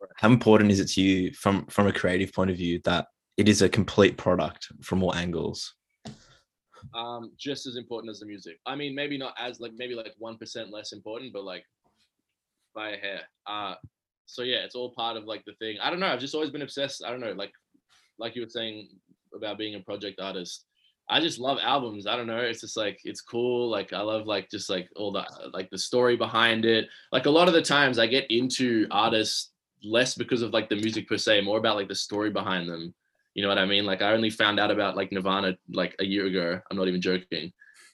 Right. 0.01 0.09
How 0.17 0.29
important 0.29 0.71
is 0.71 0.79
it 0.79 0.87
to 0.89 1.01
you 1.01 1.33
from 1.33 1.67
from 1.67 1.87
a 1.87 1.93
creative 1.93 2.33
point 2.33 2.49
of 2.49 2.57
view 2.57 2.81
that 2.85 3.07
it 3.37 3.47
is 3.47 3.61
a 3.61 3.69
complete 3.69 4.17
product 4.17 4.67
from 4.81 5.03
all 5.03 5.15
angles? 5.15 5.73
um 6.93 7.31
just 7.37 7.65
as 7.65 7.75
important 7.75 8.09
as 8.09 8.19
the 8.19 8.25
music. 8.25 8.59
I 8.65 8.75
mean 8.75 8.95
maybe 8.95 9.17
not 9.17 9.33
as 9.39 9.59
like 9.59 9.73
maybe 9.77 9.95
like 9.95 10.13
1% 10.21 10.71
less 10.71 10.93
important 10.93 11.33
but 11.33 11.43
like 11.43 11.63
by 12.73 12.91
a 12.91 12.97
hair. 12.97 13.21
Uh 13.45 13.75
so 14.25 14.41
yeah 14.41 14.57
it's 14.57 14.75
all 14.75 14.91
part 14.91 15.17
of 15.17 15.25
like 15.25 15.43
the 15.45 15.53
thing. 15.53 15.77
I 15.81 15.89
don't 15.89 15.99
know 15.99 16.07
i've 16.07 16.19
just 16.19 16.35
always 16.35 16.51
been 16.51 16.61
obsessed 16.61 17.03
i 17.03 17.09
don't 17.09 17.19
know 17.19 17.33
like 17.33 17.51
like 18.19 18.35
you 18.35 18.41
were 18.41 18.49
saying 18.49 18.89
about 19.35 19.57
being 19.57 19.75
a 19.75 19.79
project 19.79 20.19
artist. 20.19 20.65
I 21.09 21.19
just 21.21 21.39
love 21.39 21.57
albums 21.61 22.05
i 22.05 22.15
don't 22.15 22.27
know 22.27 22.39
it's 22.39 22.61
just 22.61 22.77
like 22.77 22.99
it's 23.03 23.21
cool 23.21 23.69
like 23.69 23.93
i 23.93 24.01
love 24.01 24.25
like 24.27 24.49
just 24.49 24.69
like 24.69 24.89
all 24.95 25.11
the 25.11 25.25
like 25.53 25.69
the 25.69 25.77
story 25.77 26.15
behind 26.15 26.65
it. 26.65 26.87
Like 27.11 27.27
a 27.27 27.31
lot 27.31 27.47
of 27.47 27.53
the 27.53 27.61
times 27.61 27.99
i 27.99 28.07
get 28.07 28.29
into 28.29 28.87
artists 28.91 29.51
less 29.83 30.15
because 30.15 30.41
of 30.41 30.53
like 30.53 30.69
the 30.69 30.75
music 30.75 31.07
per 31.07 31.17
se 31.17 31.41
more 31.41 31.57
about 31.57 31.75
like 31.75 31.87
the 31.87 31.95
story 31.95 32.29
behind 32.29 32.67
them 32.69 32.93
you 33.37 33.43
know 33.43 33.49
what 33.49 33.59
I 33.59 33.67
mean? 33.67 33.85
Like 33.85 34.01
I 34.01 34.13
only 34.13 34.31
found 34.31 34.59
out 34.59 34.71
about 34.71 34.97
like 34.97 35.11
Nirvana 35.11 35.55
like 35.71 35.95
a 35.99 36.03
year 36.03 36.25
ago. 36.25 36.59
I'm 36.71 36.75
not 36.75 36.87
even 36.87 36.99
joking. 36.99 37.53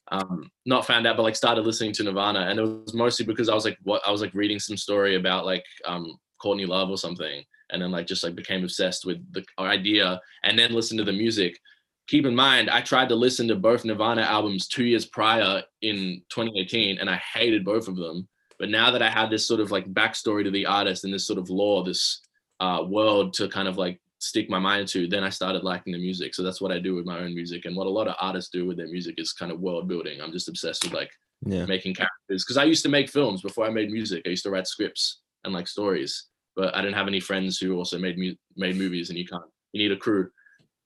Um, 0.10 0.50
not 0.66 0.88
found 0.88 1.06
out, 1.06 1.18
but 1.18 1.24
like 1.24 1.36
started 1.36 1.66
listening 1.66 1.92
to 1.94 2.04
Nirvana, 2.04 2.48
and 2.50 2.60
it 2.60 2.64
was 2.64 2.94
mostly 2.94 3.26
because 3.26 3.50
I 3.50 3.54
was 3.54 3.66
like, 3.66 3.78
what 3.84 4.02
I 4.08 4.12
was 4.12 4.22
like 4.22 4.34
reading 4.34 4.58
some 4.58 4.78
story 4.78 5.16
about 5.16 5.46
like 5.46 5.66
um, 5.84 6.18
Courtney 6.42 6.66
Love 6.66 6.90
or 6.90 6.98
something, 6.98 7.44
and 7.72 7.82
then 7.82 7.92
like 7.92 8.08
just 8.08 8.24
like 8.24 8.36
became 8.36 8.64
obsessed 8.64 9.06
with 9.06 9.18
the 9.34 9.44
idea, 9.60 10.18
and 10.44 10.58
then 10.58 10.72
listened 10.72 11.00
to 11.00 11.04
the 11.04 11.12
music. 11.12 11.60
Keep 12.08 12.26
in 12.26 12.36
mind, 12.36 12.70
I 12.70 12.80
tried 12.80 13.10
to 13.10 13.16
listen 13.16 13.46
to 13.50 13.56
both 13.56 13.84
Nirvana 13.84 14.22
albums 14.22 14.70
two 14.70 14.86
years 14.86 15.06
prior 15.06 15.62
in 15.82 16.22
2018, 16.30 17.00
and 17.00 17.10
I 17.10 17.22
hated 17.34 17.66
both 17.66 17.90
of 17.90 17.98
them. 17.98 18.30
But 18.60 18.70
now 18.70 18.92
that 18.92 19.02
I 19.02 19.10
had 19.10 19.30
this 19.30 19.46
sort 19.46 19.60
of 19.60 19.72
like 19.72 19.94
backstory 19.94 20.46
to 20.46 20.52
the 20.52 20.68
artist 20.68 21.04
and 21.04 21.14
this 21.14 21.28
sort 21.28 21.40
of 21.40 21.50
lore, 21.50 21.84
this 21.84 22.22
uh, 22.62 22.86
world 22.88 23.34
to 23.34 23.50
kind 23.50 23.68
of 23.68 23.78
like 23.78 24.00
stick 24.24 24.50
my 24.50 24.60
mind 24.60 24.88
to, 24.88 25.08
then 25.08 25.24
I 25.24 25.30
started 25.30 25.64
liking 25.64 25.92
the 25.92 26.00
music. 26.00 26.34
So 26.34 26.44
that's 26.44 26.62
what 26.62 26.72
I 26.72 26.80
do 26.80 26.96
with 26.96 27.06
my 27.06 27.20
own 27.20 27.36
music. 27.36 27.66
And 27.66 27.76
what 27.76 27.88
a 27.88 27.90
lot 27.90 28.08
of 28.08 28.16
artists 28.20 28.50
do 28.52 28.66
with 28.66 28.78
their 28.78 28.88
music 28.88 29.16
is 29.18 29.34
kind 29.34 29.52
of 29.52 29.60
world 29.60 29.88
building. 29.88 30.22
I'm 30.22 30.32
just 30.32 30.48
obsessed 30.48 30.84
with 30.86 30.94
like 30.94 31.12
Yeah. 31.46 31.66
making 31.66 31.96
characters 31.96 32.44
because 32.44 32.58
I 32.58 32.64
used 32.64 32.84
to 32.84 32.90
make 32.90 33.10
films 33.10 33.42
before 33.42 33.66
I 33.66 33.70
made 33.70 33.92
music. 33.92 34.24
I 34.26 34.30
used 34.30 34.44
to 34.44 34.50
write 34.50 34.68
scripts 34.68 35.22
and 35.44 35.54
like 35.54 35.68
stories, 35.68 36.30
but 36.56 36.74
I 36.74 36.82
didn't 36.82 36.96
have 36.96 37.08
any 37.08 37.20
friends 37.20 37.60
who 37.60 37.76
also 37.76 38.00
made 38.00 38.18
mu- 38.18 38.36
made 38.56 38.78
movies. 38.78 39.10
And 39.10 39.20
you 39.20 39.28
can't, 39.28 39.44
you 39.74 39.84
need 39.84 39.92
a 39.92 39.98
crew. 39.98 40.30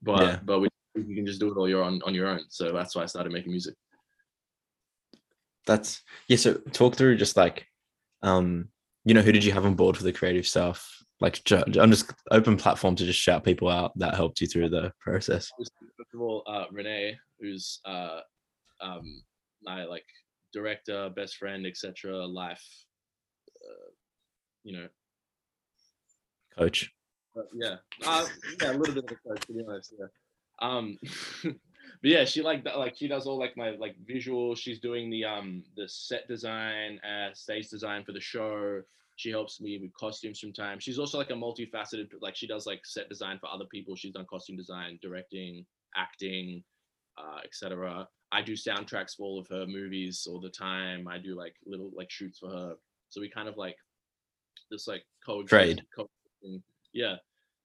But 0.01 0.21
Yeah. 0.23 0.39
but 0.43 0.59
we, 0.61 0.67
you 0.95 1.15
can 1.15 1.27
just 1.27 1.39
do 1.39 1.51
it 1.51 1.57
all 1.57 1.69
your 1.69 1.83
on 1.83 2.01
on 2.07 2.15
your 2.15 2.27
own. 2.27 2.41
So 2.49 2.71
that's 2.71 2.95
why 2.95 3.03
I 3.03 3.05
started 3.05 3.31
making 3.31 3.51
music. 3.51 3.75
That's 5.67 6.01
yeah. 6.27 6.37
So 6.37 6.55
talk 6.71 6.95
through 6.95 7.17
just 7.17 7.37
like, 7.37 7.67
um, 8.23 8.69
you 9.05 9.13
know, 9.13 9.21
who 9.21 9.31
did 9.31 9.45
you 9.45 9.51
have 9.51 9.65
on 9.65 9.75
board 9.75 9.95
for 9.95 10.03
the 10.03 10.13
creative 10.13 10.47
stuff? 10.47 10.96
Like, 11.19 11.41
I'm 11.51 11.91
just 11.91 12.13
open 12.31 12.57
platform 12.57 12.95
to 12.95 13.05
just 13.05 13.19
shout 13.19 13.43
people 13.43 13.69
out 13.69 13.97
that 13.97 14.15
helped 14.15 14.39
you 14.39 14.47
through 14.47 14.69
the 14.69 14.93
process. 14.99 15.51
First 15.57 15.71
of 16.13 16.21
all, 16.21 16.43
uh, 16.45 16.65
Renee, 16.71 17.17
who's 17.39 17.79
uh, 17.85 18.19
um, 18.81 19.23
my 19.63 19.85
like 19.85 20.05
director, 20.53 21.09
best 21.15 21.37
friend, 21.37 21.65
etc. 21.65 22.25
Life, 22.25 22.63
uh, 23.67 23.89
you 24.63 24.77
know, 24.77 24.87
Coach. 26.57 26.91
But 27.35 27.45
yeah, 27.53 27.75
uh, 28.05 28.25
yeah, 28.61 28.71
a 28.71 28.73
little 28.73 28.95
bit 28.95 29.11
of 29.11 29.11
a 29.11 29.29
coach 29.29 29.45
to 29.45 29.53
be 29.53 29.63
honest. 29.67 29.93
Yeah. 29.99 30.07
Um, 30.59 30.97
but 31.43 31.53
yeah, 32.01 32.25
she 32.25 32.41
like 32.41 32.63
that. 32.63 32.79
Like 32.79 32.95
she 32.97 33.07
does 33.07 33.27
all 33.27 33.37
like 33.37 33.55
my 33.55 33.71
like 33.71 33.95
visual. 34.05 34.55
She's 34.55 34.79
doing 34.79 35.09
the 35.09 35.25
um 35.25 35.63
the 35.75 35.87
set 35.87 36.27
design, 36.27 36.99
uh, 36.99 37.33
stage 37.33 37.69
design 37.69 38.03
for 38.03 38.11
the 38.11 38.19
show. 38.19 38.81
She 39.17 39.29
helps 39.31 39.59
me 39.59 39.79
with 39.79 39.91
costumes 39.93 40.39
from 40.39 40.53
time. 40.53 40.79
She's 40.79 40.99
also 40.99 41.17
like 41.17 41.31
a 41.31 41.33
multifaceted. 41.33 42.07
Like 42.21 42.35
she 42.35 42.47
does 42.47 42.65
like 42.67 42.85
set 42.85 43.09
design 43.09 43.39
for 43.39 43.49
other 43.49 43.65
people. 43.65 43.95
She's 43.95 44.13
done 44.13 44.25
costume 44.29 44.55
design, 44.55 44.99
directing, 45.01 45.65
acting, 45.95 46.63
uh, 47.17 47.39
etc. 47.43 48.07
I 48.31 48.41
do 48.43 48.53
soundtracks 48.53 49.15
for 49.17 49.23
all 49.23 49.39
of 49.39 49.47
her 49.49 49.65
movies 49.65 50.27
all 50.29 50.39
the 50.39 50.49
time. 50.51 51.07
I 51.07 51.17
do 51.17 51.35
like 51.35 51.55
little 51.65 51.91
like 51.95 52.11
shoots 52.11 52.37
for 52.39 52.49
her. 52.49 52.75
So 53.09 53.19
we 53.19 53.27
kind 53.29 53.49
of 53.49 53.57
like 53.57 53.75
this 54.69 54.87
like 54.87 55.03
coexist- 55.25 55.49
Trade. 55.49 55.81
coexisting- 55.95 56.63
Yeah. 56.93 57.15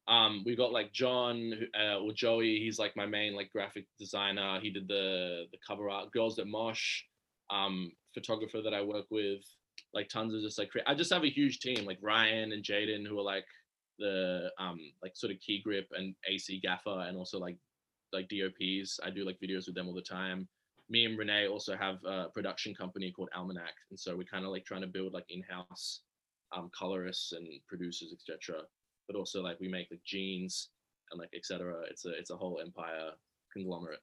Um, 0.08 0.42
we 0.46 0.56
got 0.56 0.72
like 0.72 0.92
John 0.92 1.52
uh, 1.78 1.98
or 1.98 2.12
Joey. 2.12 2.58
He's 2.60 2.78
like 2.78 2.96
my 2.96 3.06
main 3.06 3.34
like 3.36 3.52
graphic 3.52 3.86
designer. 3.98 4.58
He 4.60 4.70
did 4.70 4.88
the 4.88 5.44
the 5.52 5.58
cover 5.66 5.90
art. 5.90 6.10
Girls 6.12 6.36
that 6.36 6.46
Mosh, 6.46 7.02
um, 7.50 7.92
photographer 8.14 8.62
that 8.62 8.72
I 8.74 8.82
work 8.82 9.04
with. 9.10 9.44
Like 9.94 10.08
tons 10.08 10.34
of 10.34 10.40
just 10.40 10.58
like 10.58 10.70
I 10.86 10.94
just 10.94 11.12
have 11.12 11.24
a 11.24 11.30
huge 11.30 11.60
team 11.60 11.84
like 11.84 11.98
Ryan 12.00 12.52
and 12.52 12.64
Jaden 12.64 13.06
who 13.06 13.18
are 13.18 13.24
like 13.24 13.44
the 13.98 14.50
um 14.58 14.78
like 15.02 15.12
sort 15.14 15.32
of 15.32 15.40
key 15.40 15.60
grip 15.62 15.86
and 15.92 16.14
AC 16.28 16.60
gaffer 16.60 17.04
and 17.08 17.16
also 17.16 17.38
like 17.38 17.56
like 18.12 18.28
DOPs. 18.28 19.00
I 19.02 19.10
do 19.10 19.24
like 19.24 19.38
videos 19.40 19.66
with 19.66 19.74
them 19.74 19.88
all 19.88 19.94
the 19.94 20.02
time. 20.02 20.48
Me 20.90 21.06
and 21.06 21.18
Renee 21.18 21.48
also 21.48 21.76
have 21.76 21.96
a 22.04 22.28
production 22.34 22.74
company 22.74 23.10
called 23.10 23.30
Almanac, 23.34 23.74
and 23.90 23.98
so 23.98 24.16
we're 24.16 24.24
kind 24.24 24.44
of 24.44 24.50
like 24.50 24.64
trying 24.64 24.82
to 24.82 24.86
build 24.86 25.14
like 25.14 25.24
in-house 25.30 26.00
um, 26.54 26.70
colorists 26.76 27.32
and 27.32 27.46
producers, 27.68 28.12
etc. 28.12 28.60
But 29.06 29.16
also 29.16 29.42
like 29.42 29.58
we 29.60 29.68
make 29.68 29.88
like 29.90 30.02
jeans 30.04 30.68
and 31.10 31.20
like 31.20 31.30
etc. 31.34 31.82
It's 31.90 32.04
a 32.04 32.10
it's 32.10 32.30
a 32.30 32.36
whole 32.36 32.60
empire 32.62 33.10
conglomerate. 33.52 34.00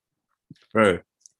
Bro. 0.73 0.99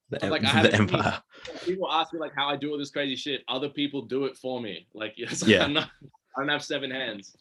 The, 0.10 0.30
Like, 0.30 0.42
I 0.44 0.46
the 0.64 0.72
haven't 0.72 0.72
seen- 0.72 0.82
empire. 0.82 1.22
People 1.66 1.92
ask 1.92 2.14
me 2.14 2.20
like 2.20 2.34
how 2.36 2.48
I 2.50 2.56
do 2.56 2.72
all 2.72 2.78
this 2.78 2.90
crazy 2.92 3.16
shit. 3.16 3.42
Other 3.48 3.70
people 3.70 4.02
do 4.02 4.26
it 4.26 4.36
for 4.38 4.62
me. 4.62 4.88
Like 4.94 5.14
yes, 5.18 5.44
Yeah. 5.46 5.64
I'm 5.66 5.74
not. 5.74 5.90
I 6.38 6.42
don't 6.42 6.50
have 6.50 6.64
seven 6.64 6.92
hands. 6.92 7.36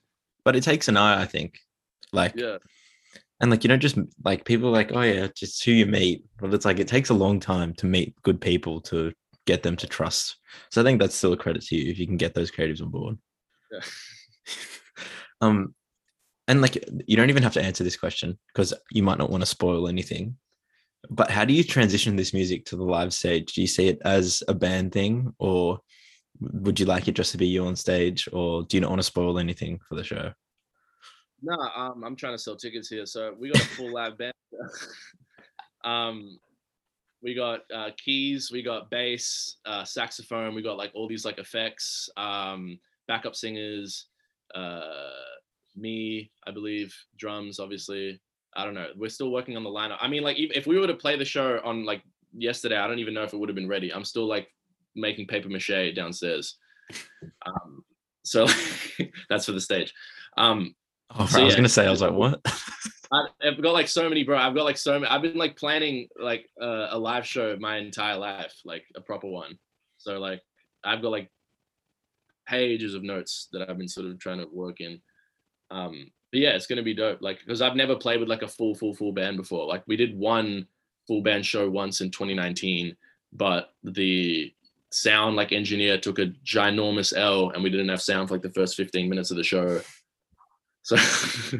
But 0.44 0.56
it 0.56 0.62
takes 0.62 0.88
an 0.88 0.96
eye, 0.96 1.20
I 1.20 1.26
think. 1.26 1.58
Like, 2.12 2.32
Yeah. 2.36 2.56
and 3.40 3.50
like 3.50 3.64
you 3.64 3.68
don't 3.68 3.80
just 3.80 3.98
like 4.24 4.44
people 4.44 4.70
like, 4.70 4.92
oh 4.94 5.02
yeah, 5.02 5.28
just 5.34 5.64
who 5.64 5.72
you 5.72 5.86
meet. 5.86 6.24
But 6.40 6.54
it's 6.54 6.64
like 6.64 6.78
it 6.78 6.88
takes 6.88 7.10
a 7.10 7.14
long 7.14 7.38
time 7.40 7.74
to 7.74 7.86
meet 7.86 8.14
good 8.22 8.40
people 8.40 8.80
to 8.82 9.12
get 9.46 9.62
them 9.62 9.76
to 9.76 9.86
trust. 9.86 10.36
So 10.70 10.80
I 10.80 10.84
think 10.84 11.00
that's 11.00 11.14
still 11.14 11.32
a 11.32 11.36
credit 11.36 11.62
to 11.62 11.76
you 11.76 11.90
if 11.90 11.98
you 11.98 12.06
can 12.06 12.16
get 12.16 12.34
those 12.34 12.50
creatives 12.50 12.82
on 12.82 12.90
board. 12.90 13.16
Yeah. 13.72 13.80
um, 15.40 15.74
and 16.48 16.62
like 16.62 16.82
you 17.06 17.16
don't 17.16 17.28
even 17.30 17.42
have 17.42 17.52
to 17.54 17.62
answer 17.62 17.84
this 17.84 17.96
question 17.96 18.38
because 18.52 18.72
you 18.90 19.02
might 19.02 19.18
not 19.18 19.30
want 19.30 19.42
to 19.42 19.46
spoil 19.46 19.86
anything. 19.88 20.36
But 21.10 21.30
how 21.30 21.44
do 21.44 21.52
you 21.52 21.64
transition 21.64 22.16
this 22.16 22.34
music 22.34 22.64
to 22.66 22.76
the 22.76 22.84
live 22.84 23.12
stage? 23.12 23.52
Do 23.54 23.60
you 23.60 23.66
see 23.66 23.88
it 23.88 23.98
as 24.04 24.42
a 24.48 24.54
band 24.54 24.92
thing, 24.92 25.32
or 25.38 25.80
would 26.40 26.78
you 26.78 26.86
like 26.86 27.08
it 27.08 27.14
just 27.14 27.32
to 27.32 27.38
be 27.38 27.46
you 27.46 27.64
on 27.64 27.76
stage, 27.76 28.28
or 28.32 28.64
do 28.64 28.76
you 28.76 28.80
not 28.80 28.90
want 28.90 29.00
to 29.00 29.04
spoil 29.04 29.38
anything 29.38 29.78
for 29.88 29.94
the 29.94 30.04
show? 30.04 30.32
No, 31.42 31.54
um, 31.54 32.02
I'm 32.04 32.16
trying 32.16 32.34
to 32.34 32.38
sell 32.38 32.56
tickets 32.56 32.88
here. 32.88 33.06
So 33.06 33.34
we 33.38 33.50
got 33.50 33.62
a 33.62 33.66
full 33.66 33.92
live 33.92 34.18
band. 34.18 34.32
um, 35.84 36.38
we 37.22 37.34
got 37.34 37.60
uh, 37.74 37.90
keys, 37.96 38.50
we 38.52 38.62
got 38.62 38.90
bass, 38.90 39.56
uh, 39.66 39.84
saxophone, 39.84 40.54
we 40.54 40.62
got 40.62 40.76
like 40.76 40.92
all 40.94 41.08
these 41.08 41.24
like 41.24 41.38
effects, 41.38 42.08
um, 42.16 42.78
backup 43.06 43.34
singers, 43.34 44.06
uh, 44.54 45.10
me, 45.76 46.30
I 46.46 46.50
believe, 46.50 46.94
drums, 47.16 47.58
obviously. 47.58 48.20
I 48.56 48.64
don't 48.64 48.74
know. 48.74 48.88
We're 48.96 49.10
still 49.10 49.30
working 49.30 49.56
on 49.56 49.64
the 49.64 49.70
lineup. 49.70 49.98
I 50.00 50.08
mean, 50.08 50.22
like 50.22 50.36
if, 50.38 50.66
we 50.66 50.78
were 50.78 50.86
to 50.86 50.94
play 50.94 51.16
the 51.16 51.24
show 51.24 51.60
on 51.64 51.84
like 51.84 52.02
yesterday, 52.32 52.76
I 52.76 52.86
don't 52.86 52.98
even 52.98 53.14
know 53.14 53.22
if 53.22 53.32
it 53.32 53.36
would 53.36 53.48
have 53.48 53.56
been 53.56 53.68
ready. 53.68 53.92
I'm 53.92 54.04
still 54.04 54.26
like 54.26 54.48
making 54.96 55.26
paper 55.26 55.48
mache 55.48 55.94
downstairs. 55.94 56.56
Um, 57.46 57.84
so 58.24 58.46
that's 59.30 59.46
for 59.46 59.52
the 59.52 59.60
stage. 59.60 59.92
Um, 60.36 60.74
Oh, 61.16 61.26
So, 61.26 61.40
I 61.40 61.44
was 61.44 61.52
yeah. 61.54 61.58
gonna 61.58 61.68
say, 61.68 61.86
I 61.86 61.90
was 61.90 62.02
like, 62.02 62.12
what? 62.12 62.40
I've 63.42 63.62
got 63.62 63.72
like 63.72 63.88
so 63.88 64.08
many, 64.08 64.24
bro. 64.24 64.36
I've 64.36 64.54
got 64.54 64.64
like 64.64 64.76
so 64.76 64.92
many. 64.98 65.06
I've 65.06 65.22
been 65.22 65.38
like 65.38 65.56
planning 65.56 66.08
like 66.20 66.46
uh, 66.60 66.88
a 66.90 66.98
live 66.98 67.26
show 67.26 67.56
my 67.58 67.78
entire 67.78 68.16
life, 68.18 68.54
like 68.66 68.84
a 68.94 69.00
proper 69.00 69.26
one. 69.26 69.58
So 69.96 70.18
like 70.18 70.42
I've 70.84 71.00
got 71.00 71.12
like 71.12 71.30
pages 72.46 72.92
of 72.92 73.02
notes 73.02 73.48
that 73.52 73.68
I've 73.68 73.78
been 73.78 73.88
sort 73.88 74.06
of 74.06 74.18
trying 74.18 74.38
to 74.38 74.46
work 74.52 74.80
in. 74.80 75.00
Um, 75.70 76.10
but 76.30 76.40
yeah, 76.40 76.50
it's 76.50 76.66
gonna 76.66 76.82
be 76.82 76.94
dope. 76.94 77.22
Like 77.22 77.40
because 77.40 77.62
I've 77.62 77.76
never 77.76 77.96
played 77.96 78.20
with 78.20 78.28
like 78.28 78.42
a 78.42 78.48
full, 78.48 78.74
full, 78.74 78.94
full 78.94 79.12
band 79.12 79.36
before. 79.36 79.66
Like 79.66 79.82
we 79.86 79.96
did 79.96 80.18
one 80.18 80.66
full 81.06 81.22
band 81.22 81.46
show 81.46 81.68
once 81.68 82.00
in 82.00 82.10
2019, 82.10 82.96
but 83.32 83.72
the 83.82 84.52
sound 84.90 85.36
like 85.36 85.52
engineer 85.52 85.98
took 85.98 86.18
a 86.18 86.26
ginormous 86.44 87.16
L, 87.16 87.50
and 87.50 87.62
we 87.62 87.70
didn't 87.70 87.88
have 87.88 88.02
sound 88.02 88.28
for 88.28 88.34
like 88.34 88.42
the 88.42 88.50
first 88.50 88.76
15 88.76 89.08
minutes 89.08 89.30
of 89.30 89.36
the 89.36 89.44
show. 89.44 89.80
So. 90.82 90.96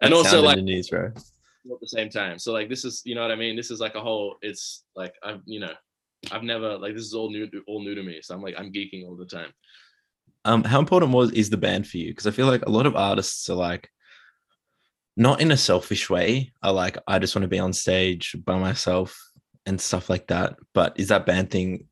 and 0.00 0.14
also 0.14 0.42
like 0.42 0.58
engineers, 0.58 0.88
bro. 0.88 1.06
at 1.06 1.80
the 1.80 1.88
same 1.88 2.10
time. 2.10 2.38
So 2.38 2.52
like 2.52 2.68
this 2.68 2.84
is 2.84 3.02
you 3.04 3.14
know 3.14 3.22
what 3.22 3.30
I 3.30 3.36
mean. 3.36 3.56
This 3.56 3.70
is 3.70 3.80
like 3.80 3.94
a 3.94 4.00
whole. 4.00 4.36
It's 4.42 4.84
like 4.94 5.14
I've 5.22 5.40
you 5.44 5.60
know 5.60 5.72
I've 6.30 6.42
never 6.42 6.78
like 6.78 6.94
this 6.94 7.04
is 7.04 7.14
all 7.14 7.30
new 7.30 7.48
all 7.66 7.82
new 7.82 7.94
to 7.94 8.02
me. 8.02 8.20
So 8.22 8.34
I'm 8.34 8.42
like 8.42 8.54
I'm 8.58 8.72
geeking 8.72 9.06
all 9.06 9.16
the 9.16 9.26
time. 9.26 9.52
Um, 10.46 10.62
how 10.62 10.78
important 10.78 11.12
was 11.12 11.32
is 11.32 11.50
the 11.50 11.56
band 11.56 11.88
for 11.88 11.98
you? 11.98 12.08
Because 12.12 12.26
I 12.26 12.30
feel 12.30 12.46
like 12.46 12.64
a 12.64 12.70
lot 12.70 12.86
of 12.86 12.94
artists 12.94 13.50
are 13.50 13.56
like, 13.56 13.90
not 15.16 15.40
in 15.40 15.50
a 15.50 15.56
selfish 15.56 16.08
way. 16.08 16.52
Are 16.62 16.72
like, 16.72 16.98
I 17.08 17.18
just 17.18 17.34
want 17.34 17.42
to 17.42 17.48
be 17.48 17.58
on 17.58 17.72
stage 17.72 18.36
by 18.44 18.56
myself 18.56 19.18
and 19.66 19.80
stuff 19.80 20.08
like 20.08 20.28
that. 20.28 20.56
But 20.72 20.94
is 20.96 21.08
that 21.08 21.26
band 21.26 21.50
thing 21.50 21.88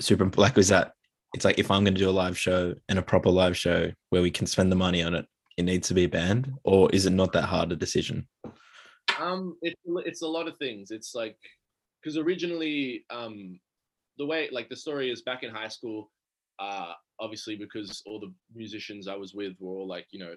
super? 0.00 0.28
Like, 0.36 0.58
is 0.58 0.68
that? 0.68 0.94
It's 1.34 1.44
like 1.44 1.58
if 1.58 1.70
I'm 1.70 1.84
going 1.84 1.94
to 1.94 2.00
do 2.00 2.10
a 2.10 2.20
live 2.24 2.36
show 2.36 2.74
and 2.88 2.98
a 2.98 3.02
proper 3.02 3.30
live 3.30 3.56
show 3.56 3.90
where 4.10 4.20
we 4.20 4.30
can 4.30 4.46
spend 4.46 4.70
the 4.70 4.76
money 4.76 5.02
on 5.02 5.14
it, 5.14 5.26
it 5.56 5.62
needs 5.62 5.88
to 5.88 5.94
be 5.94 6.04
a 6.04 6.08
band, 6.08 6.52
or 6.64 6.90
is 6.92 7.06
it 7.06 7.12
not 7.12 7.32
that 7.32 7.44
hard 7.44 7.72
a 7.72 7.76
decision? 7.76 8.26
Um, 9.18 9.56
it's 9.62 9.80
it's 10.04 10.22
a 10.22 10.26
lot 10.26 10.48
of 10.48 10.56
things. 10.56 10.90
It's 10.90 11.14
like 11.14 11.36
because 12.02 12.18
originally 12.18 13.04
um 13.10 13.60
the 14.18 14.26
way 14.26 14.48
like 14.50 14.68
the 14.68 14.76
story 14.76 15.10
is 15.10 15.22
back 15.22 15.42
in 15.42 15.54
high 15.54 15.68
school. 15.68 16.10
Uh, 16.58 16.92
obviously 17.22 17.56
because 17.56 18.02
all 18.04 18.20
the 18.20 18.32
musicians 18.54 19.06
I 19.08 19.14
was 19.14 19.32
with 19.32 19.54
were 19.60 19.76
all 19.76 19.88
like 19.88 20.06
you 20.10 20.18
know 20.18 20.34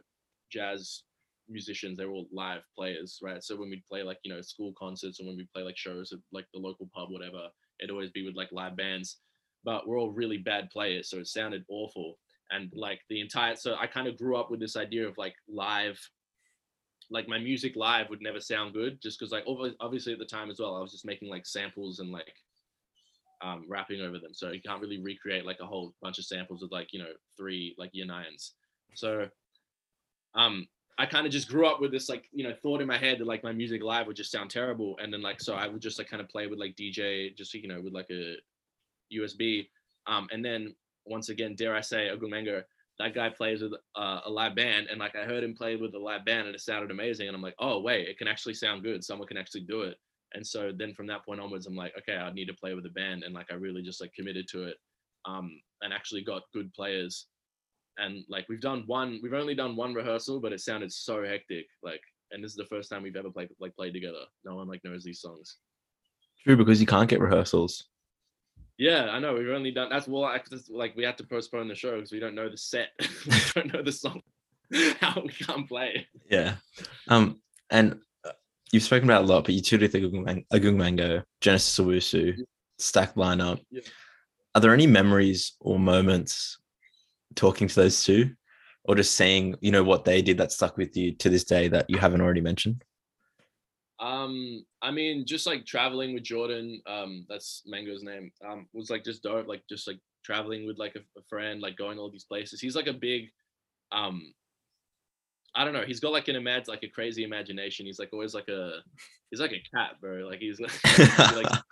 jazz 0.52 1.04
musicians 1.50 1.98
they 1.98 2.06
were 2.06 2.14
all 2.14 2.28
live 2.32 2.62
players 2.78 3.20
right? 3.22 3.44
So 3.44 3.56
when 3.56 3.70
we'd 3.70 3.86
play 3.86 4.04
like 4.04 4.20
you 4.24 4.34
know 4.34 4.42
school 4.42 4.74
concerts 4.78 5.20
and 5.20 5.28
when 5.28 5.36
we 5.36 5.48
play 5.54 5.64
like 5.64 5.78
shows 5.78 6.12
at 6.12 6.20
like 6.32 6.46
the 6.54 6.60
local 6.60 6.90
pub 6.96 7.10
whatever 7.12 7.48
it'd 7.80 7.92
always 7.92 8.12
be 8.12 8.26
with 8.26 8.36
like 8.36 8.52
live 8.52 8.78
bands. 8.78 9.18
But 9.64 9.88
we're 9.88 10.00
all 10.00 10.12
really 10.12 10.38
bad 10.38 10.70
players 10.70 11.10
so 11.10 11.18
it 11.18 11.28
sounded 11.28 11.66
awful. 11.70 12.20
And 12.52 12.72
like 12.76 13.02
the 13.10 13.20
entire 13.20 13.56
so 13.56 13.76
i 13.80 13.88
kind 13.88 14.08
of 14.08 14.18
grew 14.20 14.38
up 14.38 14.52
with 14.52 14.60
this 14.60 14.78
idea 14.78 15.08
of 15.08 15.18
like 15.18 15.34
live 15.50 16.00
like 17.10 17.28
my 17.28 17.40
music 17.40 17.76
live 17.76 18.10
would 18.10 18.22
never 18.22 18.40
sound 18.40 18.74
good 18.74 19.02
just 19.02 19.20
because 19.20 19.32
like 19.32 19.44
obviously 19.80 20.14
at 20.14 20.20
the 20.20 20.26
time 20.26 20.52
as 20.52 20.60
well 20.60 20.76
i 20.76 20.80
was 20.80 20.92
just 20.92 21.06
making 21.06 21.30
like 21.30 21.46
samples 21.46 22.00
and 22.00 22.12
like 22.12 22.34
um, 23.46 23.64
rapping 23.68 24.02
over 24.02 24.18
them. 24.18 24.34
So 24.34 24.52
you 24.52 24.62
can't 24.62 24.82
really 24.82 25.00
recreate 25.00 25.46
like 25.46 25.60
a 25.62 25.66
whole 25.66 25.94
bunch 26.02 26.18
of 26.18 26.26
samples 26.26 26.62
with 26.64 26.72
like, 26.72 26.92
you 26.92 27.00
know, 27.00 27.12
three 27.38 27.76
like 27.78 27.92
year 27.94 28.06
nines. 28.06 28.54
So 28.96 29.28
um 30.34 30.68
I 30.98 31.06
kind 31.06 31.26
of 31.26 31.32
just 31.32 31.50
grew 31.50 31.68
up 31.68 31.82
with 31.82 31.92
this 31.92 32.10
like, 32.10 32.26
you 32.32 32.44
know, 32.44 32.56
thought 32.62 32.82
in 32.82 32.88
my 32.88 32.98
head 32.98 33.20
that 33.20 33.28
like 33.28 33.44
my 33.44 33.52
music 33.52 33.84
live 33.84 34.08
would 34.08 34.16
just 34.16 34.32
sound 34.32 34.50
terrible. 34.50 34.98
And 35.02 35.14
then 35.14 35.22
like 35.22 35.40
so 35.42 35.54
I 35.54 35.68
would 35.68 35.82
just 35.82 36.00
like 36.00 36.10
kind 36.10 36.22
of 36.22 36.30
play 36.30 36.48
with 36.48 36.58
like 36.58 36.76
DJ, 36.76 37.36
just 37.38 37.54
you 37.54 37.68
know, 37.68 37.82
with 37.82 37.94
like 37.94 38.10
a 38.10 38.36
USB. 39.14 39.68
Um 40.08 40.28
and 40.32 40.44
then 40.44 40.74
once 41.06 41.30
again, 41.30 41.56
dare 41.56 41.76
I 41.76 41.82
say 41.82 42.10
Agung 42.10 42.32
Mango, 42.32 42.64
that 42.98 43.14
guy 43.14 43.30
plays 43.30 43.62
with 43.62 43.74
uh, 43.96 44.22
a 44.26 44.30
live 44.32 44.56
band 44.56 44.88
and 44.90 45.00
like 45.00 45.16
I 45.16 45.26
heard 45.26 45.44
him 45.44 45.54
play 45.54 45.76
with 45.76 45.94
a 45.94 46.00
live 46.00 46.26
band 46.26 46.48
and 46.48 46.56
it 46.56 46.62
sounded 46.62 46.90
amazing. 46.90 47.28
And 47.28 47.36
I'm 47.36 47.44
like, 47.44 47.56
oh 47.60 47.80
wait, 47.80 48.08
it 48.08 48.18
can 48.18 48.28
actually 48.28 48.56
sound 48.56 48.82
good. 48.82 49.04
Someone 49.04 49.28
can 49.28 49.38
actually 49.38 49.62
do 49.62 49.82
it 49.82 49.98
and 50.36 50.46
so 50.46 50.72
then 50.78 50.94
from 50.94 51.08
that 51.08 51.26
point 51.26 51.40
onwards 51.40 51.66
i'm 51.66 51.76
like 51.76 51.94
okay 51.98 52.18
i 52.18 52.32
need 52.32 52.46
to 52.48 52.54
play 52.54 52.74
with 52.76 52.86
a 52.86 52.90
band 52.90 53.24
and 53.24 53.34
like 53.34 53.48
i 53.52 53.56
really 53.56 53.82
just 53.82 54.02
like 54.02 54.14
committed 54.14 54.46
to 54.48 54.64
it 54.66 54.76
um 55.26 55.50
and 55.82 55.94
actually 55.94 56.24
got 56.24 56.44
good 56.54 56.72
players 56.74 57.28
and 57.98 58.24
like 58.30 58.46
we've 58.50 58.62
done 58.62 58.84
one 58.86 59.20
we've 59.24 59.34
only 59.34 59.56
done 59.56 59.76
one 59.76 59.94
rehearsal 59.94 60.40
but 60.40 60.54
it 60.54 60.60
sounded 60.60 60.92
so 60.92 61.24
hectic 61.24 61.66
like 61.82 62.02
and 62.32 62.44
this 62.44 62.52
is 62.52 62.58
the 62.58 62.66
first 62.66 62.90
time 62.90 63.02
we've 63.02 63.16
ever 63.16 63.32
played 63.32 63.50
like 63.60 63.76
played 63.76 63.94
together 63.94 64.24
no 64.44 64.56
one 64.56 64.68
like 64.68 64.82
knows 64.84 65.04
these 65.04 65.22
songs 65.22 65.58
True, 66.44 66.58
because 66.58 66.80
you 66.80 66.86
can't 66.86 67.10
get 67.10 67.22
rehearsals. 67.22 67.86
yeah 68.78 69.06
i 69.12 69.20
know 69.20 69.34
we've 69.34 69.50
only 69.50 69.72
done 69.72 69.90
that's 69.90 70.08
well 70.08 70.26
I, 70.26 70.42
like 70.70 70.96
we 70.96 71.04
had 71.04 71.18
to 71.18 71.24
postpone 71.24 71.68
the 71.70 71.76
show 71.76 71.96
because 71.96 72.12
we 72.12 72.20
don't 72.20 72.36
know 72.36 72.50
the 72.50 72.58
set 72.58 72.90
we 73.28 73.38
don't 73.56 73.74
know 73.74 73.82
the 73.82 73.92
song 73.92 74.22
how 75.00 75.22
we 75.22 75.30
can't 75.30 75.68
play 75.68 76.08
Yeah. 76.30 76.56
Um, 77.08 77.40
and 77.70 78.00
you've 78.72 78.84
spoken 78.84 79.10
about 79.10 79.24
a 79.24 79.28
lot, 79.28 79.46
but 79.46 79.54
you 79.54 79.62
tutored 79.62 79.92
the 79.92 80.00
Agung 80.54 80.76
Mango, 80.76 81.24
Genesis 81.42 81.78
Owusu, 81.80 82.38
Yeah. 82.38 82.44
stacked 82.80 83.16
lineup. 83.16 83.64
Yeah. 83.72 83.82
Are 84.54 84.62
there 84.62 84.74
any 84.74 84.88
memories 84.88 85.54
or 85.60 85.80
moments 85.80 86.58
talking 87.36 87.68
to 87.68 87.76
those 87.76 88.04
two, 88.04 88.34
or 88.84 88.96
just 88.96 89.16
saying, 89.16 89.56
you 89.62 89.72
know, 89.72 89.84
what 89.84 90.06
they 90.06 90.22
did 90.22 90.38
that 90.38 90.52
stuck 90.52 90.78
with 90.78 90.96
you 90.96 91.14
to 91.16 91.30
this 91.30 91.44
day 91.44 91.68
that 91.68 91.90
you 91.90 91.98
haven't 91.98 92.22
already 92.22 92.42
mentioned? 92.42 92.84
Um, 94.00 94.66
I 94.82 94.92
mean, 94.92 95.26
just 95.26 95.48
like 95.48 95.66
traveling 95.66 96.14
with 96.14 96.24
Jordan, 96.24 96.82
um, 96.86 97.26
that's 97.30 97.64
Mango's 97.66 98.04
name, 98.04 98.32
um, 98.46 98.68
was 98.74 98.90
like 98.90 99.04
just 99.04 99.24
dope. 99.24 99.48
Like 99.48 99.64
just 99.70 99.88
like 99.88 100.00
traveling 100.24 100.66
with 100.66 100.78
like 100.78 100.96
a, 100.96 101.00
a 101.18 101.24
friend, 101.30 101.62
like 101.62 101.78
going 101.78 101.98
all 101.98 102.12
these 102.12 102.26
places. 102.26 102.60
He's 102.60 102.76
like 102.76 102.88
a 102.88 102.94
big, 102.94 103.30
um, 103.92 104.34
I 105.56 105.64
don't 105.64 105.74
know. 105.74 105.84
He's 105.86 106.02
got 106.02 106.12
like 106.12 106.28
an 106.28 106.36
imag 106.36 106.68
like 106.68 106.84
a 106.84 106.90
crazy 106.90 107.24
imagination. 107.24 107.86
He's 107.86 108.00
like 108.00 108.10
always 108.12 108.34
like 108.34 108.50
a, 108.50 108.80
he's 109.32 109.40
like 109.40 109.54
a 109.54 109.64
cat, 109.74 110.02
bro. 110.02 110.28
Like 110.28 110.40
he's 110.40 110.60
like, 110.60 110.72
he, 110.72 111.36
like 111.36 111.64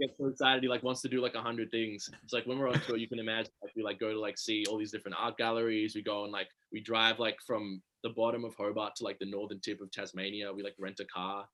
gets 0.00 0.18
so 0.18 0.26
excited. 0.26 0.62
He 0.62 0.68
like 0.68 0.82
wants 0.82 1.00
to 1.02 1.08
do 1.08 1.20
like 1.20 1.36
a 1.36 1.40
hundred 1.40 1.70
things. 1.70 2.10
It's 2.24 2.32
like 2.32 2.44
when 2.46 2.58
we're 2.58 2.68
on 2.68 2.80
tour, 2.80 2.96
you 2.96 3.08
can 3.08 3.20
imagine 3.20 3.52
like 3.62 3.72
we 3.76 3.82
like 3.84 4.00
go 4.00 4.12
to 4.12 4.18
like 4.18 4.36
see 4.36 4.64
all 4.68 4.78
these 4.78 4.90
different 4.90 5.16
art 5.18 5.36
galleries. 5.36 5.94
We 5.94 6.02
go 6.02 6.24
and 6.24 6.32
like 6.32 6.48
we 6.72 6.80
drive 6.80 7.20
like 7.20 7.36
from 7.46 7.80
the 8.02 8.10
bottom 8.10 8.44
of 8.44 8.54
Hobart 8.56 8.96
to 8.96 9.04
like 9.04 9.18
the 9.20 9.30
northern 9.30 9.60
tip 9.60 9.80
of 9.80 9.92
Tasmania. 9.92 10.52
We 10.52 10.64
like 10.64 10.74
rent 10.80 10.98
a 11.00 11.04
car, 11.04 11.46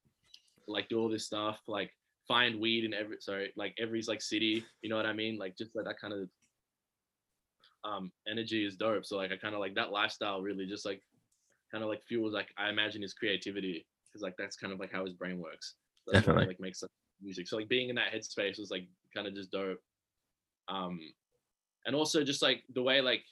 like 0.66 0.88
do 0.88 0.98
all 0.98 1.10
this 1.10 1.26
stuff, 1.26 1.58
like 1.68 1.90
find 2.26 2.58
weed 2.58 2.84
in 2.84 2.94
every 2.94 3.16
sorry, 3.20 3.52
like 3.56 3.74
every 3.78 4.02
like 4.08 4.22
city. 4.22 4.64
You 4.80 4.88
know 4.88 4.96
what 4.96 5.06
I 5.06 5.12
mean? 5.12 5.36
Like 5.36 5.58
just 5.58 5.76
like 5.76 5.84
that 5.84 6.00
kind 6.00 6.14
of 6.14 6.28
um 7.84 8.10
energy 8.26 8.64
is 8.64 8.76
dope. 8.76 9.04
So 9.04 9.16
like 9.16 9.30
I 9.30 9.36
kind 9.36 9.54
of 9.54 9.60
like 9.60 9.74
that 9.74 9.90
lifestyle 9.92 10.40
really 10.40 10.66
just 10.66 10.86
like 10.86 11.02
kind 11.70 11.84
of 11.84 11.90
like 11.90 12.02
fuels 12.04 12.32
like 12.32 12.48
I 12.58 12.68
imagine 12.68 13.02
his 13.02 13.14
creativity 13.14 13.86
because 14.06 14.22
like 14.22 14.34
that's 14.36 14.56
kind 14.56 14.72
of 14.72 14.80
like 14.80 14.92
how 14.92 15.04
his 15.04 15.14
brain 15.14 15.38
works. 15.38 15.74
So 16.04 16.12
that's 16.12 16.26
why 16.26 16.32
he, 16.32 16.36
Definitely. 16.36 16.54
like 16.54 16.60
makes 16.60 16.82
like, 16.82 16.90
music. 17.22 17.48
So 17.48 17.56
like 17.56 17.68
being 17.68 17.88
in 17.88 17.96
that 17.96 18.12
headspace 18.12 18.58
was 18.58 18.70
like 18.70 18.86
kind 19.14 19.26
of 19.26 19.34
just 19.34 19.50
dope. 19.50 19.80
Um, 20.68 21.00
and 21.86 21.94
also 21.94 22.24
just 22.24 22.42
like 22.42 22.62
the 22.74 22.82
way 22.82 23.00
like 23.00 23.22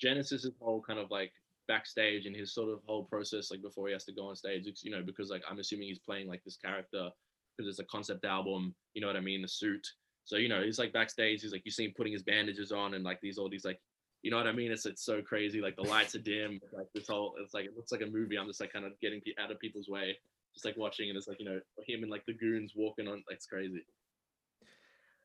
Genesis's 0.00 0.50
whole 0.60 0.82
kind 0.82 0.98
of 0.98 1.10
like 1.10 1.32
backstage 1.66 2.26
and 2.26 2.36
his 2.36 2.54
sort 2.54 2.70
of 2.70 2.80
whole 2.86 3.04
process 3.04 3.50
like 3.50 3.62
before 3.62 3.86
he 3.86 3.92
has 3.92 4.04
to 4.04 4.12
go 4.12 4.28
on 4.28 4.36
stage. 4.36 4.66
It's, 4.66 4.84
you 4.84 4.90
know, 4.90 5.02
because 5.02 5.30
like 5.30 5.42
I'm 5.48 5.58
assuming 5.58 5.88
he's 5.88 5.98
playing 5.98 6.28
like 6.28 6.42
this 6.44 6.56
character 6.56 7.10
because 7.56 7.70
it's 7.70 7.80
a 7.80 7.84
concept 7.84 8.24
album. 8.24 8.74
You 8.94 9.00
know 9.00 9.06
what 9.06 9.16
I 9.16 9.20
mean? 9.20 9.42
The 9.42 9.48
suit. 9.48 9.86
So 10.24 10.36
you 10.36 10.48
know 10.48 10.62
he's 10.62 10.78
like 10.78 10.92
backstage. 10.92 11.42
He's 11.42 11.52
like 11.52 11.64
you 11.64 11.70
see 11.70 11.84
him 11.84 11.94
putting 11.96 12.12
his 12.12 12.22
bandages 12.22 12.72
on 12.72 12.94
and 12.94 13.04
like 13.04 13.20
these 13.20 13.38
all 13.38 13.48
these 13.48 13.64
like 13.64 13.80
you 14.24 14.30
know 14.30 14.38
what 14.38 14.46
I 14.46 14.52
mean? 14.52 14.72
It's 14.72 14.86
it's 14.86 15.04
so 15.04 15.20
crazy. 15.20 15.60
Like 15.60 15.76
the 15.76 15.82
lights 15.82 16.14
are 16.14 16.18
dim. 16.18 16.58
Like 16.72 16.86
this 16.94 17.08
whole 17.08 17.34
it's 17.42 17.52
like 17.52 17.66
it 17.66 17.76
looks 17.76 17.92
like 17.92 18.00
a 18.00 18.06
movie. 18.06 18.38
I'm 18.38 18.46
just 18.46 18.58
like 18.58 18.72
kind 18.72 18.86
of 18.86 18.98
getting 18.98 19.20
out 19.38 19.50
of 19.50 19.60
people's 19.60 19.86
way, 19.86 20.16
just 20.54 20.64
like 20.64 20.78
watching 20.78 21.10
and 21.10 21.18
it's 21.18 21.28
like 21.28 21.38
you 21.38 21.44
know 21.44 21.60
him 21.86 22.02
and 22.02 22.10
like 22.10 22.24
the 22.24 22.32
goons 22.32 22.72
walking 22.74 23.06
on. 23.06 23.22
It's 23.28 23.44
crazy. 23.44 23.84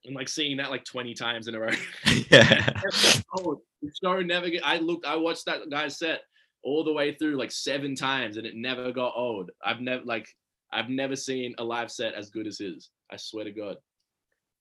And 0.03 0.15
like 0.15 0.27
seeing 0.27 0.57
that 0.57 0.69
like 0.69 0.83
20 0.83 1.13
times 1.13 1.47
in 1.47 1.55
a 1.55 1.59
row. 1.61 1.71
yeah. 2.29 2.81
oh, 3.37 3.61
the 3.81 3.89
show 4.03 4.19
never 4.19 4.49
get. 4.49 4.65
I 4.65 4.79
looked. 4.79 5.05
I 5.05 5.15
watched 5.15 5.45
that 5.45 5.69
guy's 5.69 5.97
set 5.97 6.23
all 6.61 6.83
the 6.83 6.91
way 6.91 7.15
through 7.15 7.37
like 7.37 7.53
seven 7.53 7.95
times, 7.95 8.35
and 8.35 8.45
it 8.45 8.57
never 8.57 8.91
got 8.91 9.13
old. 9.15 9.49
I've 9.63 9.79
never 9.79 10.03
like 10.03 10.27
I've 10.73 10.89
never 10.89 11.15
seen 11.15 11.55
a 11.57 11.63
live 11.63 11.89
set 11.89 12.15
as 12.15 12.31
good 12.31 12.47
as 12.47 12.57
his. 12.57 12.89
I 13.09 13.15
swear 13.15 13.45
to 13.45 13.51
God. 13.51 13.77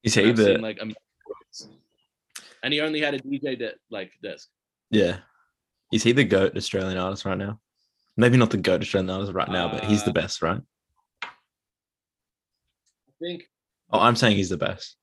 Is 0.05 0.15
he 0.15 0.31
the 0.31 0.45
seen, 0.45 0.61
like, 0.61 0.79
am- 0.81 0.95
and 2.63 2.73
he 2.73 2.81
only 2.81 3.01
had 3.01 3.15
a 3.15 3.19
DJ 3.21 3.59
that 3.61 3.75
like 3.91 4.13
desk. 4.23 4.49
yeah? 4.91 5.19
Is 5.93 6.03
he 6.03 6.13
the 6.13 6.25
goat 6.25 6.57
Australian 6.57 6.99
artist 6.99 7.25
right 7.25 7.39
now? 7.39 7.61
Maybe 8.17 8.37
not 8.37 8.51
the 8.51 8.59
goat 8.59 8.83
Australian 8.83 9.11
artist 9.11 9.33
right 9.33 9.49
now, 9.49 9.69
but 9.71 9.85
he's 9.85 10.05
the 10.05 10.11
Uh, 10.11 10.15
best, 10.15 10.43
right? 10.43 10.61
I 11.23 11.29
think 13.21 13.45
Oh, 13.91 14.01
I'm 14.01 14.17
saying 14.17 14.37
he's 14.37 14.51
the 14.51 14.59
best. 14.59 14.97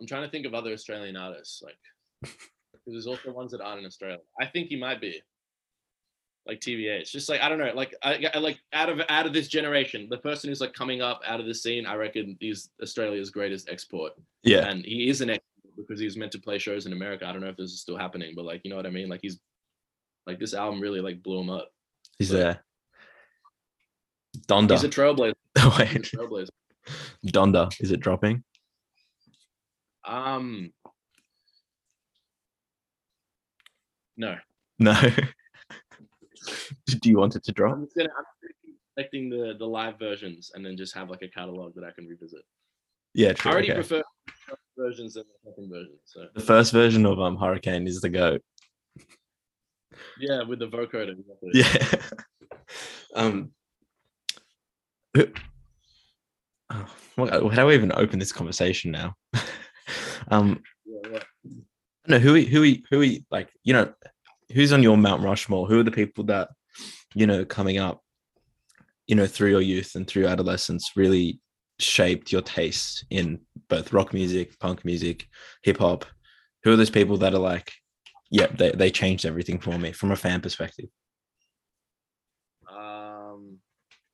I'm 0.00 0.06
trying 0.06 0.24
to 0.24 0.30
think 0.30 0.44
of 0.46 0.54
other 0.54 0.72
Australian 0.72 1.16
artists, 1.16 1.62
like 1.62 1.78
because 2.22 2.36
there's 2.86 3.06
also 3.06 3.32
ones 3.32 3.52
that 3.52 3.60
aren't 3.60 3.80
in 3.80 3.86
Australia. 3.86 4.18
I 4.40 4.46
think 4.46 4.68
he 4.68 4.76
might 4.76 5.00
be 5.00 5.20
like 6.48 6.60
TVH. 6.60 7.10
Just 7.10 7.28
like 7.28 7.40
I 7.42 7.48
don't 7.48 7.58
know, 7.58 7.70
like 7.74 7.94
I, 8.02 8.26
I 8.34 8.38
like 8.38 8.58
out 8.72 8.88
of 8.88 9.00
out 9.08 9.26
of 9.26 9.32
this 9.32 9.46
generation, 9.48 10.08
the 10.10 10.18
person 10.18 10.48
who's 10.48 10.60
like 10.60 10.72
coming 10.72 11.02
up 11.02 11.20
out 11.26 11.38
of 11.40 11.46
the 11.46 11.54
scene, 11.54 11.86
I 11.86 11.94
reckon 11.94 12.36
he's 12.40 12.70
Australia's 12.82 13.30
greatest 13.30 13.68
export, 13.68 14.12
Yeah. 14.42 14.66
and 14.68 14.84
he 14.84 15.08
is 15.08 15.20
an 15.20 15.30
export 15.30 15.76
because 15.76 16.00
he 16.00 16.06
was 16.06 16.16
meant 16.16 16.32
to 16.32 16.38
play 16.40 16.58
shows 16.58 16.86
in 16.86 16.92
America. 16.92 17.26
I 17.26 17.32
don't 17.32 17.40
know 17.42 17.48
if 17.48 17.56
this 17.56 17.70
is 17.72 17.80
still 17.80 17.96
happening, 17.98 18.32
but 18.34 18.44
like 18.46 18.62
you 18.64 18.70
know 18.70 18.76
what 18.76 18.86
I 18.86 18.90
mean. 18.90 19.08
Like 19.08 19.20
he's 19.22 19.38
Like 20.26 20.38
this 20.40 20.54
album 20.54 20.80
really 20.80 21.00
like 21.00 21.22
blew 21.22 21.38
him 21.40 21.50
up. 21.50 21.68
He's 22.18 22.30
But- 22.30 22.36
there. 22.38 22.64
Donda. 24.46 24.72
He's 24.72 24.84
a 24.84 24.88
trailblazer. 24.88 25.34
He's 25.56 25.64
a 25.64 25.68
Wait, 25.78 26.02
trailblazer. 26.02 26.48
Donda. 27.26 27.70
Is 27.80 27.90
it 27.92 28.00
dropping? 28.00 28.42
Um, 30.04 30.72
no, 34.16 34.36
No. 34.78 34.92
Do 37.00 37.08
you 37.10 37.18
want 37.18 37.36
it 37.36 37.44
to 37.44 37.52
drop? 37.52 37.74
I'm 37.76 37.84
just 37.84 37.96
gonna 37.96 38.08
I'm 38.16 38.24
expecting 38.96 39.28
the 39.30 39.54
the 39.58 39.66
live 39.66 39.98
versions 39.98 40.50
and 40.54 40.64
then 40.64 40.76
just 40.76 40.94
have 40.94 41.10
like 41.10 41.22
a 41.22 41.28
catalog 41.28 41.74
that 41.74 41.84
I 41.84 41.90
can 41.92 42.06
revisit. 42.06 42.42
Yeah, 43.14 43.32
true. 43.32 43.50
I 43.50 43.52
already 43.54 43.68
okay. 43.72 43.76
prefer 43.76 44.02
versions 44.76 45.14
than 45.14 45.24
the 45.44 45.50
second 45.50 45.70
version. 45.70 45.98
So 46.04 46.26
The 46.34 46.40
first 46.40 46.72
version 46.72 47.04
of 47.06 47.20
um 47.20 47.36
Hurricane 47.36 47.86
is 47.86 48.00
the 48.00 48.08
goat. 48.08 48.42
yeah, 50.18 50.42
with 50.42 50.58
the 50.60 50.68
vocoder. 50.68 51.14
exactly. 51.18 51.50
Yeah. 51.54 52.00
um. 53.14 53.50
Oh, 56.70 57.48
how 57.48 57.62
do 57.64 57.70
I 57.70 57.74
even 57.74 57.92
open 57.92 58.18
this 58.18 58.32
conversation 58.32 58.90
now? 58.92 59.14
um. 60.30 60.62
Yeah, 60.84 61.10
yeah. 61.12 61.52
No, 62.06 62.18
who 62.18 62.36
are- 62.36 62.40
who 62.40 62.62
are- 62.64 62.76
who 62.90 63.02
are- 63.02 63.18
like 63.30 63.50
you 63.64 63.72
know 63.72 63.92
who's 64.52 64.72
on 64.72 64.82
your 64.82 64.96
Mount 64.96 65.22
Rushmore? 65.22 65.66
Who 65.66 65.80
are 65.80 65.84
the 65.84 65.90
people 65.90 66.24
that 66.24 66.48
you 67.14 67.26
know 67.26 67.44
coming 67.44 67.78
up, 67.78 68.02
you 69.06 69.16
know, 69.16 69.26
through 69.26 69.50
your 69.50 69.62
youth 69.62 69.94
and 69.94 70.06
through 70.06 70.26
adolescence 70.26 70.92
really 70.96 71.40
shaped 71.78 72.32
your 72.32 72.42
taste 72.42 73.04
in 73.10 73.40
both 73.68 73.92
rock 73.92 74.12
music, 74.12 74.58
punk 74.58 74.84
music, 74.84 75.26
hip 75.62 75.78
hop? 75.78 76.04
Who 76.64 76.72
are 76.72 76.76
those 76.76 76.90
people 76.90 77.16
that 77.18 77.34
are 77.34 77.38
like, 77.38 77.72
yeah, 78.30 78.46
they 78.46 78.72
they 78.72 78.90
changed 78.90 79.24
everything 79.24 79.58
for 79.58 79.78
me 79.78 79.92
from 79.92 80.10
a 80.10 80.16
fan 80.16 80.40
perspective? 80.40 80.86
Um, 82.68 83.58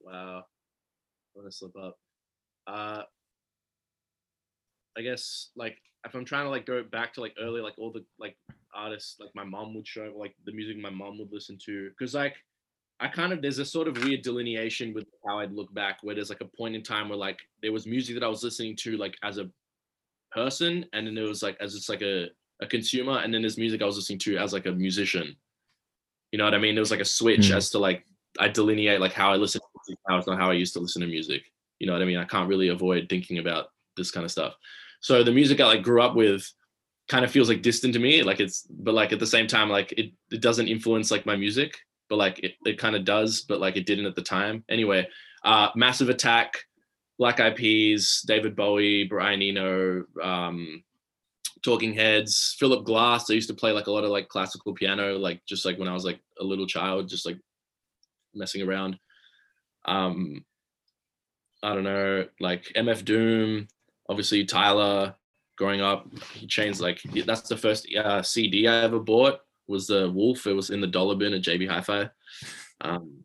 wow. 0.01 0.45
I'm 1.35 1.43
gonna 1.43 1.53
slip 1.53 1.77
up. 1.77 1.97
Uh, 2.67 3.03
I 4.97 5.03
guess 5.03 5.51
like 5.57 5.77
if 6.07 6.15
I'm 6.15 6.25
trying 6.25 6.45
to 6.45 6.51
like 6.51 6.67
go 6.67 6.83
back 6.85 7.15
to 7.15 7.21
like 7.21 7.35
early, 7.41 7.61
like 7.61 7.75
all 7.79 7.91
the 7.93 8.05
like 8.19 8.37
artists 8.75 9.17
like 9.19 9.31
my 9.35 9.45
mom 9.45 9.75
would 9.75 9.89
show, 9.89 10.13
like 10.17 10.35
the 10.45 10.53
music 10.53 10.79
my 10.79 10.91
mom 10.91 11.19
would 11.19 11.33
listen 11.33 11.59
to, 11.65 11.91
because 11.91 12.15
like 12.15 12.37
I 13.01 13.09
kind 13.09 13.33
of 13.33 13.43
there's 13.43 13.59
a 13.59 13.65
sort 13.65 13.89
of 13.89 14.03
weird 14.05 14.23
delineation 14.23 14.95
with 14.95 15.07
how 15.27 15.41
I'd 15.41 15.53
look 15.53 15.73
back, 15.75 15.99
where 16.03 16.15
there's 16.15 16.29
like 16.31 16.41
a 16.41 16.57
point 16.57 16.75
in 16.75 16.83
time 16.83 17.09
where 17.09 17.19
like 17.19 17.39
there 17.63 17.73
was 17.73 17.87
music 17.87 18.15
that 18.15 18.25
I 18.25 18.29
was 18.29 18.43
listening 18.45 18.77
to 18.77 18.97
like 18.97 19.17
as 19.23 19.39
a 19.39 19.51
person, 20.33 20.87
and 20.93 21.07
then 21.07 21.15
there 21.15 21.25
was 21.25 21.43
like 21.43 21.57
as 21.61 21.75
just 21.75 21.89
like 21.89 22.03
a 22.03 22.29
a 22.63 22.67
consumer, 22.67 23.19
and 23.19 23.35
then 23.35 23.43
there's 23.43 23.59
music 23.59 23.83
I 23.83 23.87
was 23.87 23.97
listening 23.97 24.21
to 24.21 24.37
as 24.39 24.53
like 24.53 24.67
a 24.67 24.73
musician. 24.73 25.37
You 26.33 26.39
know 26.39 26.45
what 26.45 26.55
I 26.55 26.59
mean? 26.59 26.75
There 26.75 26.83
was 26.83 26.91
like 26.91 27.01
a 27.01 27.05
switch 27.05 27.49
Mm. 27.51 27.57
as 27.57 27.71
to 27.71 27.79
like 27.79 28.05
I 28.39 28.49
delineate 28.49 29.01
like 29.01 29.13
how 29.13 29.33
I 29.33 29.37
listen 29.37 29.61
to 29.61 29.67
music 29.87 29.99
now. 30.09 30.19
It's 30.19 30.27
not 30.27 30.39
how 30.39 30.51
I 30.51 30.55
used 30.55 30.73
to 30.75 30.81
listen 30.81 31.03
to 31.03 31.09
music. 31.09 31.43
You 31.79 31.87
know 31.87 31.93
what 31.93 32.03
I 32.03 32.05
mean? 32.07 32.17
I 32.19 32.25
can't 32.25 32.49
really 32.49 32.69
avoid 32.69 33.09
thinking 33.09 33.39
about 33.39 33.67
this 33.97 34.11
kind 34.11 34.25
of 34.25 34.31
stuff. 34.31 34.55
So 35.01 35.23
the 35.23 35.33
music 35.33 35.61
I 35.61 35.67
like 35.67 35.83
grew 35.83 36.01
up 36.03 36.15
with 36.17 36.49
kind 37.09 37.25
of 37.25 37.31
feels 37.31 37.49
like 37.49 37.63
distant 37.63 37.93
to 37.95 38.01
me. 38.01 38.23
Like 38.23 38.41
it's 38.41 38.67
but 38.71 38.95
like 38.95 39.13
at 39.13 39.21
the 39.21 39.27
same 39.27 39.47
time, 39.47 39.69
like 39.69 39.93
it, 39.93 40.13
it 40.33 40.41
doesn't 40.41 40.69
influence 40.69 41.11
like 41.11 41.27
my 41.27 41.37
music, 41.37 41.77
but 42.15 42.19
like 42.19 42.39
it, 42.45 42.55
it 42.65 42.79
kind 42.79 42.95
of 42.95 43.05
does, 43.05 43.43
but 43.43 43.61
like 43.61 43.77
it 43.77 43.87
didn't 43.87 44.07
at 44.07 44.15
the 44.15 44.23
time. 44.23 44.65
Anyway, 44.69 45.07
uh 45.45 45.69
Massive 45.75 46.09
Attack, 46.09 46.55
Black 47.19 47.41
Eyed 47.41 47.57
Peas, 47.57 48.23
David 48.27 48.55
Bowie, 48.55 49.05
Brian 49.05 49.43
Eno, 49.43 50.05
um, 50.23 50.85
Talking 51.63 51.93
Heads, 51.93 52.55
Philip 52.59 52.85
Glass. 52.85 53.29
I 53.29 53.35
used 53.35 53.49
to 53.49 53.55
play 53.55 53.73
like 53.73 53.89
a 53.89 53.91
lot 53.91 54.05
of 54.05 54.11
like 54.11 54.29
classical 54.29 54.75
piano, 54.75 55.19
like 55.19 55.45
just 55.45 55.65
like 55.65 55.77
when 55.79 55.89
I 55.89 55.93
was 55.93 56.05
like 56.05 56.21
a 56.41 56.45
little 56.45 56.67
child, 56.69 57.09
just 57.09 57.27
like 57.27 57.39
messing 58.33 58.63
around. 58.63 58.97
Um, 59.87 60.45
I 61.65 61.75
don't 61.75 61.85
know, 61.85 62.27
like 62.39 62.71
MF 62.77 63.05
Doom, 63.05 63.67
obviously 64.09 64.45
Tyler. 64.45 65.17
Growing 65.57 65.81
up, 65.81 66.09
he 66.33 66.49
changed 66.49 66.81
like 66.81 67.01
that's 67.27 67.49
the 67.49 67.57
first 67.57 67.87
uh, 67.95 68.23
CD 68.23 68.67
I 68.67 68.83
ever 68.83 68.99
bought 68.99 69.44
was 69.67 69.87
the 69.87 70.11
Wolf. 70.11 70.47
It 70.47 70.53
was 70.53 70.71
in 70.71 70.81
the 70.81 70.87
dollar 70.87 71.15
bin 71.15 71.35
at 71.35 71.43
JB 71.43 71.69
Hi-Fi. 71.69 72.11
Um, 72.81 73.25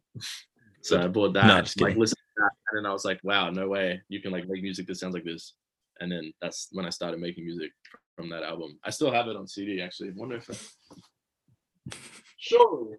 so 0.82 1.02
I 1.02 1.08
bought 1.08 1.34
that. 1.34 1.46
No, 1.46 1.62
just 1.62 1.82
like 1.82 1.98
listened 1.98 2.18
to 2.18 2.44
that, 2.44 2.52
and 2.72 2.78
then 2.78 2.90
I 2.90 2.94
was 2.94 3.06
like, 3.06 3.20
wow, 3.24 3.50
no 3.50 3.68
way, 3.68 4.02
you 4.10 4.22
can 4.22 4.32
like 4.32 4.48
make 4.48 4.64
music 4.64 4.88
that 4.88 4.96
sounds 4.96 5.14
like 5.14 5.26
this. 5.26 5.54
And 6.00 6.12
then 6.12 6.32
that's 6.42 6.70
when 6.72 6.86
I 6.86 6.90
started 6.90 7.20
making 7.20 7.46
music 7.46 7.72
from 8.16 8.30
that 8.30 8.44
album. 8.44 8.80
I 8.84 8.90
still 8.90 9.12
have 9.12 9.28
it 9.28 9.36
on 9.36 9.48
CD 9.48 9.82
actually. 9.82 10.10
I 10.10 10.14
wonder 10.16 10.38
if 10.38 10.50
I... 10.50 11.96
surely. 12.38 12.98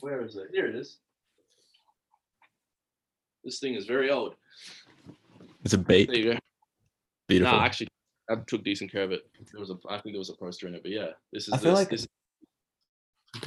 Where 0.00 0.24
is 0.24 0.36
it? 0.36 0.48
Here 0.52 0.66
it 0.66 0.76
is. 0.76 0.98
This 3.44 3.58
thing 3.58 3.74
is 3.74 3.86
very 3.86 4.10
old. 4.10 4.36
It's 5.64 5.74
a 5.74 5.78
bait. 5.78 6.08
There 6.08 6.16
you 6.16 6.32
go. 6.32 6.38
Beautiful. 7.28 7.58
No, 7.58 7.64
actually, 7.64 7.88
I 8.32 8.36
took 8.46 8.64
decent 8.64 8.90
care 8.90 9.02
of 9.02 9.12
it. 9.12 9.28
There 9.52 9.60
was 9.60 9.70
a, 9.70 9.76
I 9.88 9.98
think 9.98 10.14
there 10.14 10.18
was 10.18 10.30
a 10.30 10.36
poster 10.36 10.66
in 10.66 10.74
it, 10.74 10.82
but 10.82 10.90
yeah, 10.90 11.08
this 11.32 11.48
is. 11.48 11.54
I 11.54 11.58
feel 11.58 11.72
this, 11.72 11.78
like- 11.78 11.90
this, 11.90 12.08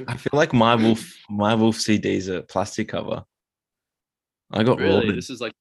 I 0.07 0.17
feel 0.17 0.31
like 0.33 0.51
my 0.51 0.75
wolf 0.75 1.13
my 1.29 1.53
wolf 1.53 1.75
CD 1.75 2.15
is 2.15 2.27
a 2.27 2.41
plastic 2.41 2.89
cover. 2.89 3.23
I 4.51 4.63
got 4.63 4.79
really, 4.79 5.01
really 5.01 5.15
this 5.15 5.29
is 5.29 5.41
like. 5.41 5.53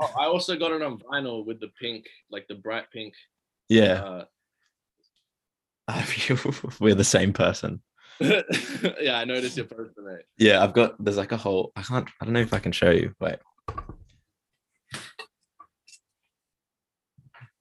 Oh, 0.00 0.12
I 0.18 0.26
also 0.26 0.56
got 0.56 0.72
it 0.72 0.82
on 0.82 0.98
vinyl 0.98 1.44
with 1.44 1.60
the 1.60 1.68
pink, 1.80 2.06
like 2.30 2.46
the 2.48 2.54
bright 2.54 2.90
pink. 2.92 3.14
yeah. 3.68 4.02
Uh, 4.02 4.24
We're 6.80 6.94
the 6.94 7.04
same 7.04 7.32
person. 7.32 7.82
yeah, 8.20 9.18
I 9.18 9.24
noticed 9.24 9.56
your 9.56 9.66
poster, 9.66 10.02
mate. 10.02 10.24
Yeah, 10.38 10.62
I've 10.62 10.72
got 10.72 11.02
there's 11.02 11.16
like 11.16 11.32
a 11.32 11.36
whole 11.36 11.72
I 11.76 11.82
can't 11.82 12.08
I 12.20 12.24
don't 12.24 12.34
know 12.34 12.40
if 12.40 12.54
I 12.54 12.60
can 12.60 12.72
show 12.72 12.90
you. 12.90 13.14
Wait. 13.20 13.36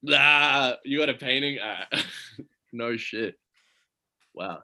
Ah, 0.10 0.78
you 0.84 0.98
got 1.00 1.10
a 1.10 1.14
painting? 1.14 1.60
Ah, 1.62 1.86
no 2.74 2.98
shit. 2.98 3.36
Wow. 4.34 4.64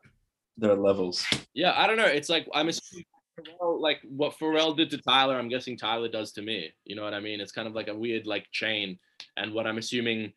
There 0.58 0.72
are 0.72 0.76
levels. 0.78 1.26
Yeah, 1.54 1.74
I 1.76 1.86
don't 1.88 1.98
know. 1.98 2.06
It's 2.06 2.30
like 2.30 2.48
I'm 2.54 2.70
assuming 2.70 3.06
Pharrell, 3.40 3.80
like 3.80 4.00
what 4.08 4.34
Pharrell 4.40 4.76
did 4.76 4.90
to 4.92 4.98
Tyler, 4.98 5.38
I'm 5.38 5.50
guessing 5.50 5.78
Tyler 5.78 6.08
does 6.10 6.32
to 6.34 6.42
me. 6.42 6.72
You 6.86 6.96
know 6.96 7.04
what 7.04 7.14
I 7.14 7.20
mean? 7.20 7.40
It's 7.40 7.52
kind 7.52 7.68
of 7.68 7.76
like 7.76 7.88
a 7.88 7.96
weird 7.96 8.26
like 8.26 8.48
chain. 8.52 8.98
And 9.36 9.54
what 9.54 9.68
I'm 9.68 9.78
assuming 9.78 10.34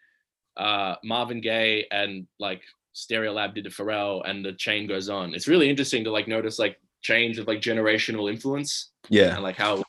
uh 0.58 0.96
Marvin 1.04 1.40
Gaye 1.40 1.86
and 1.90 2.26
like 2.38 2.62
Stereolab 2.94 3.54
did 3.54 3.64
to 3.64 3.70
Pharrell 3.70 4.28
and 4.28 4.44
the 4.44 4.52
chain 4.52 4.86
goes 4.86 5.08
on. 5.08 5.34
It's 5.34 5.48
really 5.48 5.70
interesting 5.70 6.04
to 6.04 6.10
like 6.10 6.28
notice 6.28 6.58
like 6.58 6.78
change 7.00 7.38
of 7.38 7.46
like 7.46 7.60
generational 7.60 8.30
influence 8.30 8.90
Yeah. 9.08 9.32
and 9.34 9.42
like 9.42 9.56
how 9.56 9.82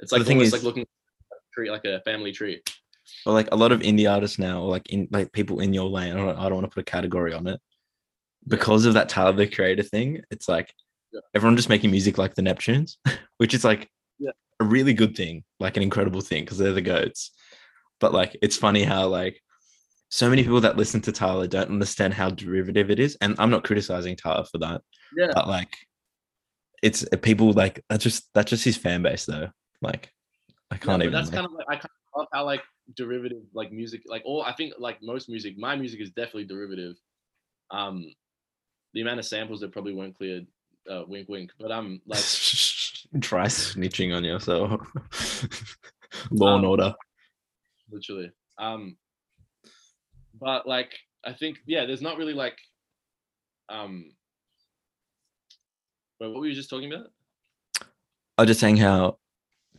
it's 0.00 0.12
like 0.12 0.20
the 0.20 0.24
thing 0.24 0.38
almost 0.38 0.46
is- 0.48 0.52
like 0.54 0.62
looking 0.62 0.82
at 0.82 0.88
a 1.36 1.40
tree 1.54 1.70
like 1.70 1.84
a 1.84 2.00
family 2.06 2.32
tree. 2.32 2.62
Or 3.26 3.32
like 3.32 3.48
a 3.52 3.56
lot 3.56 3.72
of 3.72 3.80
indie 3.80 4.10
artists 4.10 4.38
now, 4.38 4.62
or 4.62 4.68
like 4.70 4.88
in 4.90 5.08
like 5.10 5.32
people 5.32 5.60
in 5.60 5.72
your 5.74 5.88
lane. 5.88 6.12
I 6.12 6.16
don't, 6.16 6.38
I 6.38 6.42
don't 6.44 6.54
want 6.54 6.64
to 6.70 6.74
put 6.74 6.80
a 6.80 6.90
category 6.90 7.32
on 7.34 7.46
it. 7.46 7.60
Because 8.46 8.84
of 8.86 8.94
that 8.94 9.08
Tyler 9.08 9.32
the 9.32 9.46
Creator 9.46 9.82
thing, 9.84 10.20
it's 10.30 10.48
like 10.48 10.72
Yeah. 11.12 11.20
everyone 11.34 11.56
just 11.56 11.68
making 11.68 11.90
music 11.90 12.18
like 12.18 12.34
the 12.34 12.42
Neptunes, 12.42 12.96
which 13.38 13.54
is 13.54 13.64
like 13.64 13.88
Yeah. 14.18 14.32
a 14.60 14.64
really 14.64 14.92
good 14.94 15.16
thing, 15.16 15.44
like 15.60 15.76
an 15.76 15.82
incredible 15.82 16.20
thing, 16.20 16.44
because 16.44 16.58
they're 16.58 16.72
the 16.72 16.82
goats. 16.82 17.30
But 18.00 18.12
like 18.12 18.36
it's 18.42 18.56
funny 18.56 18.82
how 18.84 19.06
like 19.08 19.40
so 20.10 20.28
many 20.28 20.42
people 20.42 20.60
that 20.60 20.76
listen 20.76 21.00
to 21.02 21.12
Tyler 21.12 21.46
don't 21.46 21.70
understand 21.70 22.14
how 22.14 22.28
derivative 22.30 22.90
it 22.90 23.00
is. 23.00 23.16
And 23.20 23.34
I'm 23.38 23.50
not 23.50 23.64
criticizing 23.64 24.14
Tyler 24.16 24.44
for 24.44 24.58
that. 24.58 24.82
Yeah. 25.16 25.28
But 25.34 25.48
like 25.48 25.74
it's 26.82 27.04
uh, 27.12 27.16
people 27.16 27.52
like 27.52 27.82
that's 27.88 28.04
just 28.04 28.28
that's 28.34 28.50
just 28.50 28.64
his 28.64 28.76
fan 28.76 29.02
base 29.02 29.24
though. 29.24 29.48
Like 29.80 30.10
I 30.70 30.76
can't 30.76 30.98
but 30.98 31.02
even 31.02 31.12
that's 31.12 31.28
like- 31.28 31.34
kind 31.36 31.46
of 31.46 31.52
like 31.52 31.66
I 31.68 31.72
kind 31.76 31.84
of 31.84 32.18
love 32.18 32.28
how 32.32 32.44
like 32.44 32.62
derivative 32.96 33.42
like 33.54 33.72
music 33.72 34.02
like 34.06 34.22
all 34.26 34.42
I 34.42 34.52
think 34.52 34.74
like 34.78 34.98
most 35.02 35.28
music 35.28 35.56
my 35.56 35.74
music 35.76 36.00
is 36.00 36.10
definitely 36.10 36.44
derivative. 36.44 36.96
Um, 37.70 38.12
the 38.92 39.00
amount 39.00 39.18
of 39.18 39.24
samples 39.26 39.60
that 39.60 39.72
probably 39.72 39.94
weren't 39.94 40.16
cleared, 40.16 40.46
uh, 40.90 41.02
wink 41.06 41.28
wink. 41.28 41.50
But 41.58 41.72
I'm 41.72 42.00
like 42.06 42.20
try 43.20 43.46
snitching 43.46 44.14
on 44.14 44.22
yourself. 44.24 44.80
Law 46.30 46.56
and 46.56 46.64
Um, 46.64 46.70
order. 46.70 46.94
literally. 47.90 48.30
Um, 48.58 48.96
but 50.40 50.66
like 50.66 50.92
I 51.24 51.32
think 51.32 51.58
yeah, 51.66 51.86
there's 51.86 52.02
not 52.02 52.18
really 52.18 52.34
like 52.34 52.56
um. 53.68 54.10
Wait, 56.20 56.28
what 56.28 56.40
were 56.40 56.46
you 56.46 56.54
just 56.54 56.70
talking 56.70 56.92
about? 56.92 57.06
I 58.38 58.42
was 58.42 58.48
just 58.48 58.60
saying 58.60 58.76
how 58.76 59.18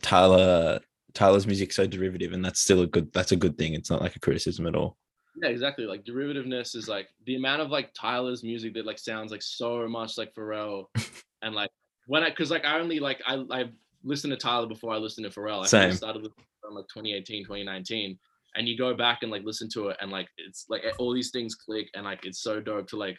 Tyler 0.01 0.79
Tyler's 1.15 1.47
music's 1.47 1.75
so 1.75 1.87
derivative, 1.87 2.33
and 2.33 2.43
that's 2.43 2.59
still 2.59 2.81
a 2.81 2.87
good 2.87 3.11
that's 3.13 3.31
a 3.31 3.35
good 3.35 3.57
thing. 3.57 3.73
It's 3.73 3.89
not 3.89 4.01
like 4.01 4.15
a 4.15 4.19
criticism 4.19 4.67
at 4.67 4.75
all. 4.75 4.97
Yeah, 5.41 5.49
exactly. 5.49 5.85
Like 5.85 6.05
derivativeness 6.05 6.75
is 6.75 6.87
like 6.87 7.07
the 7.25 7.35
amount 7.35 7.61
of 7.61 7.71
like 7.71 7.93
Tyler's 7.93 8.43
music 8.43 8.73
that 8.75 8.85
like 8.85 8.99
sounds 8.99 9.31
like 9.31 9.41
so 9.41 9.87
much 9.87 10.17
like 10.17 10.33
Pharrell, 10.35 10.85
and 11.41 11.55
like 11.55 11.71
when 12.07 12.23
I 12.23 12.29
because 12.29 12.51
like 12.51 12.65
I 12.65 12.79
only 12.79 12.99
like 12.99 13.21
I 13.25 13.43
I 13.49 13.69
listened 14.03 14.31
to 14.31 14.37
Tyler 14.37 14.67
before 14.67 14.93
I 14.93 14.97
listened 14.97 15.29
to 15.29 15.39
Pharrell. 15.39 15.63
I 15.63 15.67
Same. 15.67 15.93
started 15.93 16.19
listening 16.19 16.45
from 16.61 16.75
like 16.75 16.87
2018, 16.89 17.43
2019, 17.43 18.19
and 18.55 18.67
you 18.67 18.77
go 18.77 18.93
back 18.93 19.19
and 19.23 19.31
like 19.31 19.43
listen 19.43 19.69
to 19.69 19.87
it, 19.87 19.97
and 20.01 20.11
like 20.11 20.27
it's 20.37 20.65
like 20.69 20.83
all 20.99 21.13
these 21.13 21.31
things 21.31 21.55
click, 21.55 21.89
and 21.95 22.03
like 22.03 22.25
it's 22.25 22.41
so 22.41 22.59
dope 22.59 22.87
to 22.89 22.97
like 22.97 23.17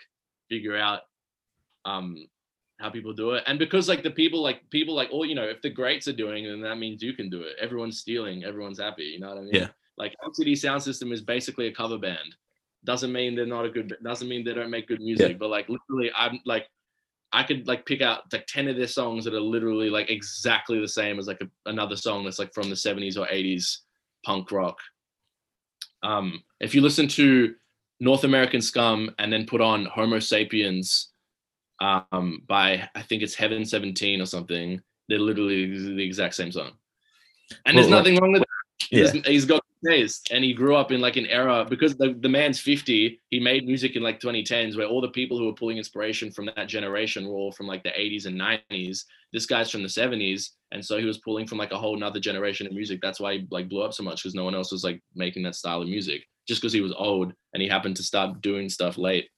figure 0.48 0.76
out 0.76 1.00
um 1.86 2.26
how 2.78 2.90
people 2.90 3.12
do 3.12 3.30
it. 3.30 3.44
And 3.46 3.58
because 3.58 3.88
like 3.88 4.02
the 4.02 4.10
people 4.10 4.42
like 4.42 4.68
people 4.70 4.94
like 4.94 5.08
all 5.10 5.24
you 5.24 5.34
know 5.34 5.44
if 5.44 5.62
the 5.62 5.70
greats 5.70 6.08
are 6.08 6.12
doing 6.12 6.44
it 6.44 6.50
then 6.50 6.60
that 6.62 6.76
means 6.76 7.02
you 7.02 7.14
can 7.14 7.30
do 7.30 7.42
it. 7.42 7.56
Everyone's 7.60 7.98
stealing. 7.98 8.44
Everyone's 8.44 8.80
happy. 8.80 9.04
You 9.04 9.20
know 9.20 9.28
what 9.28 9.38
i 9.38 9.42
mean? 9.42 9.54
Yeah. 9.54 9.68
like 9.96 10.14
LCD 10.24 10.52
Soundsystem 10.52 11.12
is 11.12 11.22
basically 11.22 11.68
a 11.68 11.74
cover 11.74 11.98
band. 11.98 12.34
Doesn't 12.84 13.12
mean 13.12 13.34
they're 13.34 13.46
not 13.46 13.64
a 13.64 13.70
good 13.70 13.96
doesn't 14.02 14.28
mean 14.28 14.44
they 14.44 14.54
don't 14.54 14.70
make 14.70 14.88
good 14.88 15.00
music 15.00 15.38
but 15.38 15.48
like 15.48 15.68
literally 15.68 16.12
i'm 16.16 16.38
like 16.44 16.68
i 17.32 17.42
could 17.42 17.66
like 17.66 17.84
pick 17.84 18.00
out 18.00 18.32
like 18.32 18.46
10 18.46 18.68
of 18.68 18.76
their 18.76 18.86
songs 18.86 19.24
that 19.24 19.34
are 19.34 19.40
literally 19.40 19.90
like 19.90 20.08
exactly 20.08 20.78
the 20.78 20.86
same 20.86 21.18
as 21.18 21.26
like 21.26 21.40
a, 21.40 21.68
another 21.68 21.96
song 21.96 22.24
that's 22.24 22.38
like 22.38 22.54
from 22.54 22.68
the 22.68 22.76
70s 22.76 23.18
or 23.18 23.26
80s 23.26 23.78
punk 24.24 24.52
rock. 24.52 24.78
Um 26.04 26.44
if 26.60 26.74
you 26.76 26.80
listen 26.80 27.08
to 27.08 27.54
north 27.98 28.22
american 28.22 28.60
scum 28.60 29.10
and 29.18 29.32
then 29.32 29.46
put 29.46 29.60
on 29.60 29.86
homo 29.86 30.20
sapiens 30.20 31.08
um 31.80 32.42
by 32.46 32.88
i 32.94 33.02
think 33.02 33.22
it's 33.22 33.34
heaven 33.34 33.64
17 33.64 34.20
or 34.20 34.26
something 34.26 34.80
they're 35.08 35.18
literally 35.18 35.94
the 35.94 36.02
exact 36.02 36.34
same 36.34 36.50
song. 36.50 36.72
And 37.64 37.76
there's 37.78 37.86
Well, 37.86 37.98
like- 37.98 38.06
nothing 38.06 38.20
wrong 38.20 38.32
with 38.32 38.42
that. 38.42 38.88
Yeah. 38.90 39.12
He's- 39.12 39.26
he's 39.26 39.44
got 39.44 39.62
taste 39.84 40.28
and 40.32 40.42
he 40.42 40.52
grew 40.52 40.74
up 40.74 40.90
in 40.90 41.00
like 41.00 41.16
an 41.16 41.26
era 41.26 41.64
because 41.68 41.96
the, 41.96 42.14
the 42.20 42.28
man's 42.28 42.58
50 42.58 43.20
he 43.30 43.38
made 43.38 43.66
music 43.66 43.94
in 43.94 44.02
like 44.02 44.18
2010s 44.18 44.76
where 44.76 44.86
all 44.86 45.00
the 45.00 45.10
people 45.10 45.38
who 45.38 45.44
were 45.46 45.52
pulling 45.52 45.76
inspiration 45.78 46.32
from 46.32 46.46
that 46.56 46.66
generation 46.66 47.28
were 47.28 47.36
all 47.36 47.52
from 47.52 47.66
like 47.68 47.84
the 47.84 47.90
80s 47.90 48.26
and 48.26 48.40
90s 48.40 49.04
this 49.32 49.46
guy's 49.46 49.70
from 49.70 49.82
the 49.82 49.88
70s 49.88 50.50
and 50.72 50.84
so 50.84 50.98
he 50.98 51.04
was 51.04 51.18
pulling 51.18 51.46
from 51.46 51.58
like 51.58 51.70
a 51.72 51.78
whole 51.78 51.96
nother 51.96 52.18
generation 52.18 52.66
of 52.66 52.72
music. 52.72 52.98
That's 53.00 53.20
why 53.20 53.34
he 53.34 53.46
like 53.50 53.68
blew 53.68 53.82
up 53.82 53.92
so 53.94 54.02
much 54.02 54.22
because 54.24 54.34
no 54.34 54.44
one 54.44 54.54
else 54.56 54.72
was 54.72 54.82
like 54.82 55.00
making 55.14 55.44
that 55.44 55.54
style 55.54 55.82
of 55.82 55.88
music 55.88 56.24
just 56.48 56.60
because 56.60 56.72
he 56.72 56.80
was 56.80 56.92
old 56.96 57.32
and 57.52 57.62
he 57.62 57.68
happened 57.68 57.96
to 57.96 58.02
start 58.02 58.40
doing 58.40 58.68
stuff 58.68 58.98
late 58.98 59.28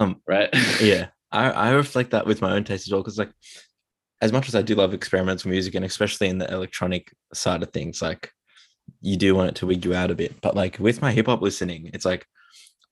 Um, 0.00 0.20
right 0.26 0.48
yeah, 0.80 1.08
I, 1.30 1.50
I 1.50 1.70
reflect 1.70 2.10
that 2.10 2.26
with 2.26 2.42
my 2.42 2.52
own 2.52 2.64
taste 2.64 2.88
as 2.88 2.92
well 2.92 3.02
because 3.02 3.18
like 3.18 3.30
as 4.20 4.32
much 4.32 4.48
as 4.48 4.54
I 4.54 4.62
do 4.62 4.74
love 4.74 4.94
experimental 4.94 5.50
music 5.50 5.74
and 5.74 5.84
especially 5.84 6.28
in 6.28 6.38
the 6.38 6.52
electronic 6.52 7.12
side 7.32 7.62
of 7.62 7.70
things, 7.70 8.02
like 8.02 8.32
you 9.00 9.16
do 9.16 9.34
want 9.34 9.50
it 9.50 9.54
to 9.56 9.66
wig 9.66 9.84
you 9.84 9.94
out 9.94 10.10
a 10.10 10.14
bit. 10.14 10.40
But 10.40 10.56
like 10.56 10.78
with 10.78 11.00
my 11.00 11.12
hip 11.12 11.26
hop 11.26 11.40
listening, 11.40 11.90
it's 11.94 12.04
like 12.04 12.26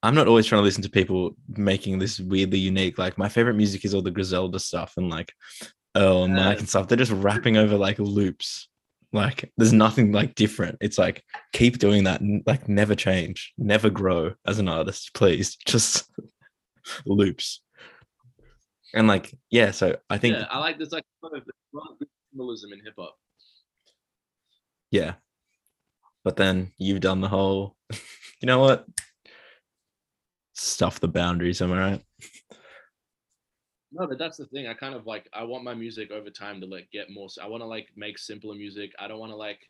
I'm 0.02 0.14
not 0.14 0.28
always 0.28 0.46
trying 0.46 0.60
to 0.60 0.64
listen 0.64 0.82
to 0.84 0.90
people 0.90 1.32
making 1.48 1.98
this 1.98 2.20
weirdly 2.20 2.58
unique. 2.58 2.98
Like 2.98 3.18
my 3.18 3.28
favorite 3.28 3.56
music 3.56 3.84
is 3.84 3.94
all 3.94 4.02
the 4.02 4.10
Griselda 4.10 4.58
stuff 4.58 4.94
and 4.96 5.10
like 5.10 5.32
Earl 5.96 6.24
and 6.24 6.34
Mike 6.34 6.60
and 6.60 6.68
stuff. 6.68 6.88
They're 6.88 6.96
just 6.96 7.12
rapping 7.12 7.56
over 7.56 7.76
like 7.76 7.98
loops. 7.98 8.68
Like 9.12 9.50
there's 9.56 9.72
nothing 9.72 10.12
like 10.12 10.34
different. 10.34 10.76
It's 10.80 10.98
like 10.98 11.24
keep 11.52 11.78
doing 11.78 12.04
that 12.04 12.20
like 12.46 12.68
never 12.68 12.94
change, 12.94 13.52
never 13.58 13.90
grow 13.90 14.34
as 14.46 14.58
an 14.58 14.68
artist, 14.68 15.14
please. 15.14 15.56
Just 15.66 16.04
loops. 17.06 17.60
And 18.94 19.06
like, 19.06 19.34
yeah, 19.50 19.70
so 19.70 19.96
I 20.08 20.16
think 20.16 20.36
yeah 20.36 20.46
i 20.50 20.58
like 20.58 20.78
this 20.78 20.92
like 20.92 21.04
a 21.22 21.26
of, 21.26 21.42
a 21.42 21.76
lot 21.76 21.96
symbolism 22.30 22.72
in 22.72 22.80
hip-hop 22.82 23.16
Yeah. 24.90 25.14
But 26.24 26.36
then 26.36 26.72
you've 26.78 27.00
done 27.00 27.20
the 27.20 27.28
whole, 27.28 27.76
you 28.40 28.46
know 28.46 28.58
what? 28.58 28.86
Stuff 30.54 31.00
the 31.00 31.08
boundaries, 31.08 31.62
am 31.62 31.72
I 31.72 31.78
right? 31.78 32.02
No, 33.90 34.06
but 34.06 34.18
that's 34.18 34.36
the 34.36 34.46
thing. 34.46 34.66
I 34.66 34.74
kind 34.74 34.94
of 34.94 35.06
like 35.06 35.28
I 35.32 35.44
want 35.44 35.64
my 35.64 35.74
music 35.74 36.10
over 36.10 36.28
time 36.28 36.60
to 36.60 36.66
like 36.66 36.88
get 36.92 37.10
more. 37.10 37.28
I 37.42 37.46
want 37.46 37.62
to 37.62 37.66
like 37.66 37.88
make 37.96 38.18
simpler 38.18 38.54
music. 38.54 38.92
I 38.98 39.08
don't 39.08 39.18
want 39.18 39.32
to 39.32 39.36
like 39.36 39.60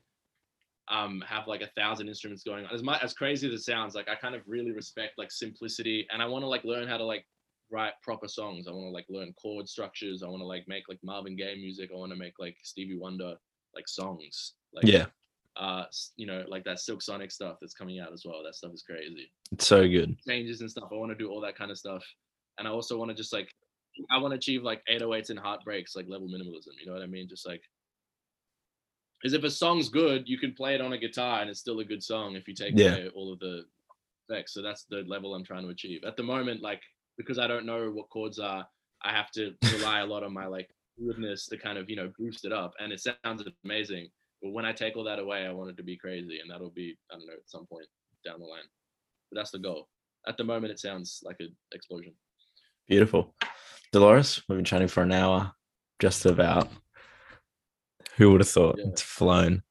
um 0.91 1.23
have 1.27 1.47
like 1.47 1.61
a 1.61 1.69
thousand 1.77 2.09
instruments 2.09 2.43
going 2.43 2.65
on. 2.65 2.75
As 2.75 2.83
much 2.83 3.03
as 3.03 3.13
crazy 3.15 3.47
as 3.49 3.55
it 3.55 3.63
sounds, 3.63 3.95
like 3.95 4.09
I 4.09 4.15
kind 4.15 4.35
of 4.35 4.43
really 4.47 4.73
respect 4.73 5.19
like 5.19 5.31
simplicity, 5.31 6.07
and 6.11 6.23
I 6.23 6.27
want 6.27 6.43
to 6.43 6.49
like 6.49 6.65
learn 6.65 6.89
how 6.89 6.97
to 6.97 7.05
like 7.05 7.27
write 7.71 7.93
proper 8.03 8.29
songs. 8.29 8.67
I 8.67 8.71
want 8.73 8.87
to 8.87 8.91
like 8.91 9.07
learn 9.09 9.33
chord 9.41 9.69
structures. 9.69 10.23
I 10.23 10.29
want 10.29 10.41
to 10.41 10.47
like 10.47 10.65
make 10.69 10.85
like 10.89 10.99
Marvin 11.03 11.37
Gaye 11.37 11.57
music. 11.57 11.91
I 11.93 11.99
want 11.99 12.13
to 12.13 12.19
make 12.19 12.35
like 12.39 12.57
Stevie 12.63 12.99
Wonder 12.99 13.35
like 13.75 13.87
songs. 13.89 14.55
Like 14.73 14.85
Yeah, 14.87 15.07
uh 15.57 15.85
you 16.17 16.27
know 16.27 16.45
like 16.49 16.65
that 16.65 16.81
Silk 16.81 17.03
Sonic 17.03 17.31
stuff 17.31 17.57
that's 17.61 17.75
coming 17.75 18.01
out 18.01 18.13
as 18.13 18.25
well. 18.25 18.43
That 18.45 18.55
stuff 18.55 18.73
is 18.73 18.83
crazy 18.83 19.31
it's 19.53 19.67
so 19.67 19.87
good. 19.89 20.17
changes 20.27 20.61
and 20.61 20.71
stuff. 20.71 20.89
I 20.93 20.95
want 20.95 21.11
to 21.11 21.17
do 21.17 21.31
all 21.31 21.41
that 21.43 21.57
kind 21.57 21.71
of 21.71 21.79
stuff. 21.79 22.05
And 22.59 22.67
I 22.67 22.71
also 22.71 22.99
want 22.99 23.11
to 23.11 23.15
just 23.15 23.33
like 23.33 23.49
I 24.11 24.19
want 24.19 24.33
to 24.33 24.37
achieve 24.37 24.63
like 24.63 24.83
808s 24.91 25.31
and 25.31 25.39
heartbreaks, 25.39 25.97
like 25.97 26.07
level 26.09 26.29
minimalism. 26.29 26.73
You 26.81 26.87
know 26.87 26.93
what 26.93 27.03
I 27.03 27.07
mean? 27.07 27.29
Just 27.29 27.47
like 27.47 27.63
because 29.21 29.35
if 29.35 29.45
a 29.45 29.51
song's 29.51 29.89
good, 29.89 30.29
you 30.29 30.39
can 30.39 30.53
play 30.55 30.75
it 30.75 30.81
on 30.81 30.93
a 30.93 30.99
guitar 30.99 31.41
and 31.41 31.51
it's 31.51 31.61
still 31.61 31.81
a 31.81 31.85
good 31.85 32.03
song 32.03 32.37
if 32.37 32.47
you 32.49 32.55
take 32.55 32.75
Yeah. 32.77 32.93
away 32.95 33.09
all 33.15 33.33
of 33.33 33.39
the 33.41 33.65
effects. 34.29 34.55
So 34.55 34.63
that's 34.63 34.85
the 34.85 35.03
level 35.07 35.35
I'm 35.35 35.45
trying 35.45 35.65
to 35.65 35.71
achieve. 35.71 36.05
At 36.05 36.17
the 36.17 36.23
moment, 36.23 36.63
like 36.63 36.83
because 37.17 37.39
I 37.39 37.47
don't 37.49 37.67
know 37.67 37.91
what 37.91 38.09
chords 38.11 38.39
are, 38.39 38.67
I 39.03 39.13
have 39.13 39.31
to 39.33 39.55
rely 39.73 40.01
a 40.01 40.07
lot 40.07 40.23
on 40.23 40.33
my 40.33 40.47
like 40.47 40.71
goodness 41.05 41.47
to 41.47 41.57
kind 41.57 41.79
of, 41.79 41.91
you 41.91 41.97
know, 41.97 42.13
boost 42.19 42.45
it 42.45 42.53
up. 42.53 42.75
And 42.79 42.93
it 42.93 43.01
sounds 43.01 43.43
amazing. 43.65 44.09
But 44.41 44.51
when 44.53 44.65
I 44.65 44.73
take 44.73 44.97
all 44.97 45.03
that 45.05 45.19
away, 45.19 45.45
I 45.47 45.53
want 45.53 45.71
it 45.71 45.77
to 45.79 45.83
be 45.83 45.97
crazy. 45.97 46.39
And 46.41 46.49
that'll 46.51 46.71
be, 46.71 46.97
I 47.11 47.17
don't 47.17 47.27
know, 47.27 47.33
at 47.33 47.51
some 47.51 47.67
point 47.67 47.87
down 48.25 48.39
the 48.39 48.47
line. 48.47 48.63
But 49.31 49.37
that's 49.41 49.51
the 49.51 49.59
goal. 49.59 49.89
At 50.29 50.37
the 50.37 50.45
moment, 50.45 50.71
it 50.73 50.79
sounds 50.79 51.21
like 51.25 51.37
an 51.41 51.55
explosion. 51.73 52.13
Beautiful. 52.87 53.35
Dolores, 53.93 54.43
we've 54.49 54.59
been 54.59 54.65
chatting 54.65 54.89
for 54.89 55.03
an 55.03 55.13
hour, 55.13 55.53
just 55.99 56.25
about. 56.27 56.69
Who 58.19 58.33
would 58.33 58.41
have 58.41 58.49
thought 58.49 58.77
Yeah. 58.79 58.87
it's 58.89 59.01
flown? 59.03 59.63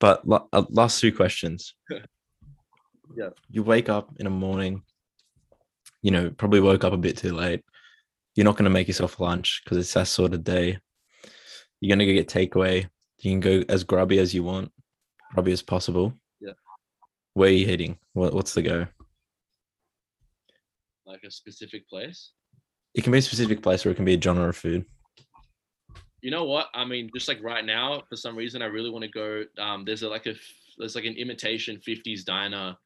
But 0.00 0.22
uh, 0.30 0.64
last 0.70 1.00
two 1.00 1.12
questions. 1.14 1.74
Yeah. 3.16 3.30
You 3.48 3.62
wake 3.62 3.88
up 3.88 4.10
in 4.18 4.24
the 4.24 4.30
morning, 4.30 4.82
you 6.02 6.10
know, 6.10 6.28
probably 6.30 6.60
woke 6.60 6.84
up 6.84 6.92
a 6.92 6.96
bit 6.98 7.16
too 7.16 7.32
late. 7.32 7.64
You're 8.36 8.44
not 8.44 8.56
going 8.56 8.64
to 8.64 8.70
make 8.70 8.86
yourself 8.86 9.18
lunch 9.18 9.62
because 9.64 9.78
it's 9.78 9.94
that 9.94 10.08
sort 10.08 10.34
of 10.34 10.44
day. 10.44 10.78
You're 11.80 11.96
going 11.96 12.06
to 12.06 12.06
go 12.06 12.12
get 12.12 12.28
takeaway. 12.28 12.86
You 13.20 13.30
can 13.32 13.40
go 13.40 13.64
as 13.70 13.82
grubby 13.82 14.18
as 14.18 14.34
you 14.34 14.44
want, 14.44 14.70
grubby 15.32 15.52
as 15.52 15.62
possible. 15.62 16.12
Yeah. 16.38 16.52
Where 17.32 17.48
are 17.48 17.52
you 17.52 17.64
heading? 17.66 17.98
What, 18.12 18.34
what's 18.34 18.52
the 18.52 18.60
go? 18.62 18.86
Like 21.06 21.22
a 21.24 21.30
specific 21.30 21.88
place. 21.88 22.32
It 22.94 23.02
can 23.04 23.12
be 23.12 23.18
a 23.18 23.22
specific 23.22 23.62
place 23.62 23.86
or 23.86 23.90
it 23.90 23.94
can 23.96 24.04
be 24.04 24.14
a 24.14 24.20
genre 24.20 24.50
of 24.50 24.56
food. 24.56 24.84
You 26.20 26.30
know 26.30 26.44
what? 26.44 26.68
I 26.74 26.84
mean, 26.84 27.10
just 27.14 27.28
like 27.28 27.42
right 27.42 27.64
now, 27.64 28.02
for 28.08 28.16
some 28.16 28.36
reason, 28.36 28.62
I 28.62 28.66
really 28.66 28.90
want 28.90 29.04
to 29.04 29.10
go. 29.10 29.44
Um, 29.62 29.84
there's 29.84 30.02
a, 30.02 30.08
like 30.08 30.26
a 30.26 30.34
there's 30.76 30.94
like 30.96 31.04
an 31.04 31.16
imitation 31.16 31.80
'50s 31.86 32.24
diner 32.24 32.76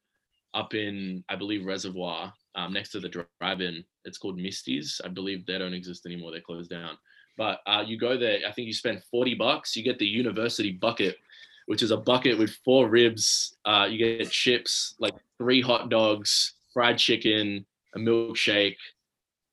up 0.53 0.73
in 0.75 1.23
I 1.29 1.35
believe 1.35 1.65
Reservoir, 1.65 2.31
um, 2.55 2.73
next 2.73 2.89
to 2.89 2.99
the 2.99 3.09
drive-in. 3.09 3.83
It's 4.05 4.17
called 4.17 4.37
Misty's. 4.37 5.01
I 5.03 5.07
believe 5.07 5.45
they 5.45 5.57
don't 5.57 5.73
exist 5.73 6.05
anymore. 6.05 6.31
They 6.31 6.41
closed 6.41 6.69
down. 6.69 6.97
But 7.37 7.61
uh, 7.65 7.83
you 7.85 7.97
go 7.97 8.17
there. 8.17 8.39
I 8.47 8.51
think 8.51 8.67
you 8.67 8.73
spend 8.73 9.01
40 9.09 9.35
bucks. 9.35 9.75
You 9.75 9.83
get 9.83 9.97
the 9.97 10.05
university 10.05 10.71
bucket, 10.71 11.17
which 11.65 11.81
is 11.81 11.89
a 11.89 11.97
bucket 11.97 12.37
with 12.37 12.51
four 12.63 12.87
ribs. 12.87 13.57
Uh, 13.65 13.87
you 13.89 13.97
get 13.97 14.29
chips, 14.29 14.95
like 14.99 15.15
three 15.39 15.61
hot 15.61 15.89
dogs, 15.89 16.53
fried 16.73 16.99
chicken, 16.99 17.65
a 17.95 17.99
milkshake, 17.99 18.77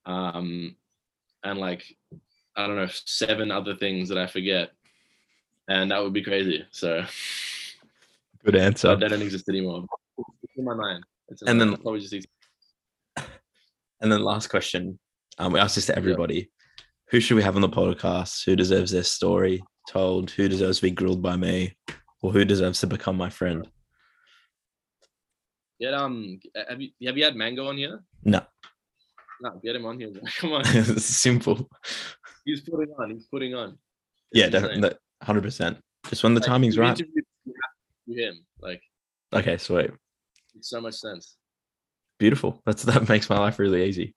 um, 0.05 0.77
and 1.45 1.59
like 1.59 1.85
I 2.57 2.67
don't 2.67 2.77
know 2.77 2.89
seven 3.07 3.51
other 3.51 3.75
things 3.77 4.09
that 4.09 4.19
I 4.19 4.27
forget, 4.27 4.71
and 5.69 5.91
that 5.91 6.03
would 6.03 6.13
be 6.13 6.23
crazy. 6.23 6.65
So 6.73 7.05
Good 8.45 8.57
answer. 8.57 8.97
they 8.97 9.09
don't 9.09 9.23
exist 9.23 9.49
anymore. 9.49 9.85
It's 10.43 10.53
in 10.57 10.65
my 10.65 10.75
mind. 10.75 11.05
It's 11.29 11.43
in 11.43 11.49
And 11.49 11.59
my 11.59 11.63
then- 11.65 11.71
mind. 11.73 11.83
probably 11.83 12.01
just 12.01 12.27
And 14.01 14.11
then 14.11 14.23
last 14.23 14.49
question. 14.49 14.99
Um, 15.39 15.53
we 15.53 15.61
asked 15.61 15.75
this 15.77 15.87
to 15.87 15.97
everybody. 15.97 16.51
Who 17.11 17.21
should 17.21 17.37
we 17.37 17.43
have 17.43 17.57
on 17.57 17.63
the 17.63 17.69
podcast? 17.69 18.45
Who 18.45 18.57
deserves 18.57 18.91
their 18.93 19.03
story 19.05 19.63
told? 19.89 20.31
Who 20.33 20.49
deserves 20.49 20.79
to 20.79 20.83
be 20.83 20.91
grilled 20.91 21.23
by 21.23 21.37
me? 21.37 21.77
Or 22.23 22.33
who 22.33 22.45
deserves 22.45 22.81
to 22.81 22.87
become 22.87 23.17
my 23.17 23.31
friend? 23.31 23.67
get 25.81 25.95
um. 25.95 26.39
Have 26.69 26.81
you 26.81 26.91
have 27.07 27.17
you 27.17 27.25
had 27.25 27.37
Mango 27.37 27.69
on 27.69 27.77
here? 27.79 28.03
No. 28.25 28.43
No, 29.43 29.59
get 29.65 29.75
him 29.77 29.87
on 29.87 29.99
here. 29.99 30.13
Come 30.39 30.53
on, 30.53 30.65
simple. 30.99 31.69
He's 32.45 32.61
putting 32.61 32.93
on. 32.99 33.11
He's 33.11 33.27
putting 33.27 33.55
on. 33.55 33.79
Yeah, 34.33 34.49
definitely. 34.49 34.91
Hundred 35.23 35.43
percent. 35.43 35.79
Just 36.09 36.23
when 36.23 36.35
the 36.35 36.41
Like, 36.41 36.49
timing's 36.49 36.79
right. 36.79 36.91
interviewed- 36.99 37.25
you 37.45 37.55
have 37.63 38.17
to 38.17 38.23
him. 38.23 38.47
Like 38.61 38.83
Okay, 39.33 39.57
sweet. 39.59 39.91
makes 40.55 40.69
so 40.71 40.81
much 40.81 40.95
sense. 40.95 41.37
Beautiful. 42.19 42.61
That's 42.67 42.83
that 42.85 43.09
makes 43.09 43.29
my 43.31 43.39
life 43.39 43.59
really 43.59 43.85
easy. 43.85 44.15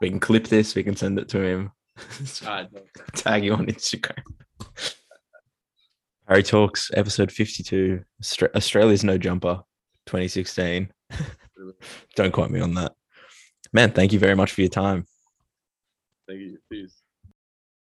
We 0.00 0.08
can 0.10 0.20
clip 0.20 0.46
this, 0.48 0.74
we 0.74 0.82
can 0.82 0.96
send 0.96 1.18
it 1.18 1.28
to 1.30 1.40
him. 1.42 1.72
Ah, 2.44 2.56
right, 2.60 2.72
no, 2.72 2.80
Tag 3.14 3.44
you 3.44 3.52
on 3.54 3.66
Instagram. 3.66 4.22
Harry 6.26 6.42
Talks, 6.42 6.90
episode 6.94 7.30
52. 7.32 8.02
Australia's 8.54 9.04
No 9.04 9.18
Jumper, 9.18 9.62
2016. 10.06 10.90
Don't 12.16 12.32
quote 12.32 12.50
me 12.50 12.60
on 12.60 12.74
that. 12.74 12.92
Man, 13.72 13.92
thank 13.92 14.12
you 14.12 14.18
very 14.18 14.34
much 14.34 14.52
for 14.52 14.60
your 14.62 14.70
time. 14.70 15.04
thank 16.28 16.40
you. 16.40 16.58
Peace. 16.70 16.99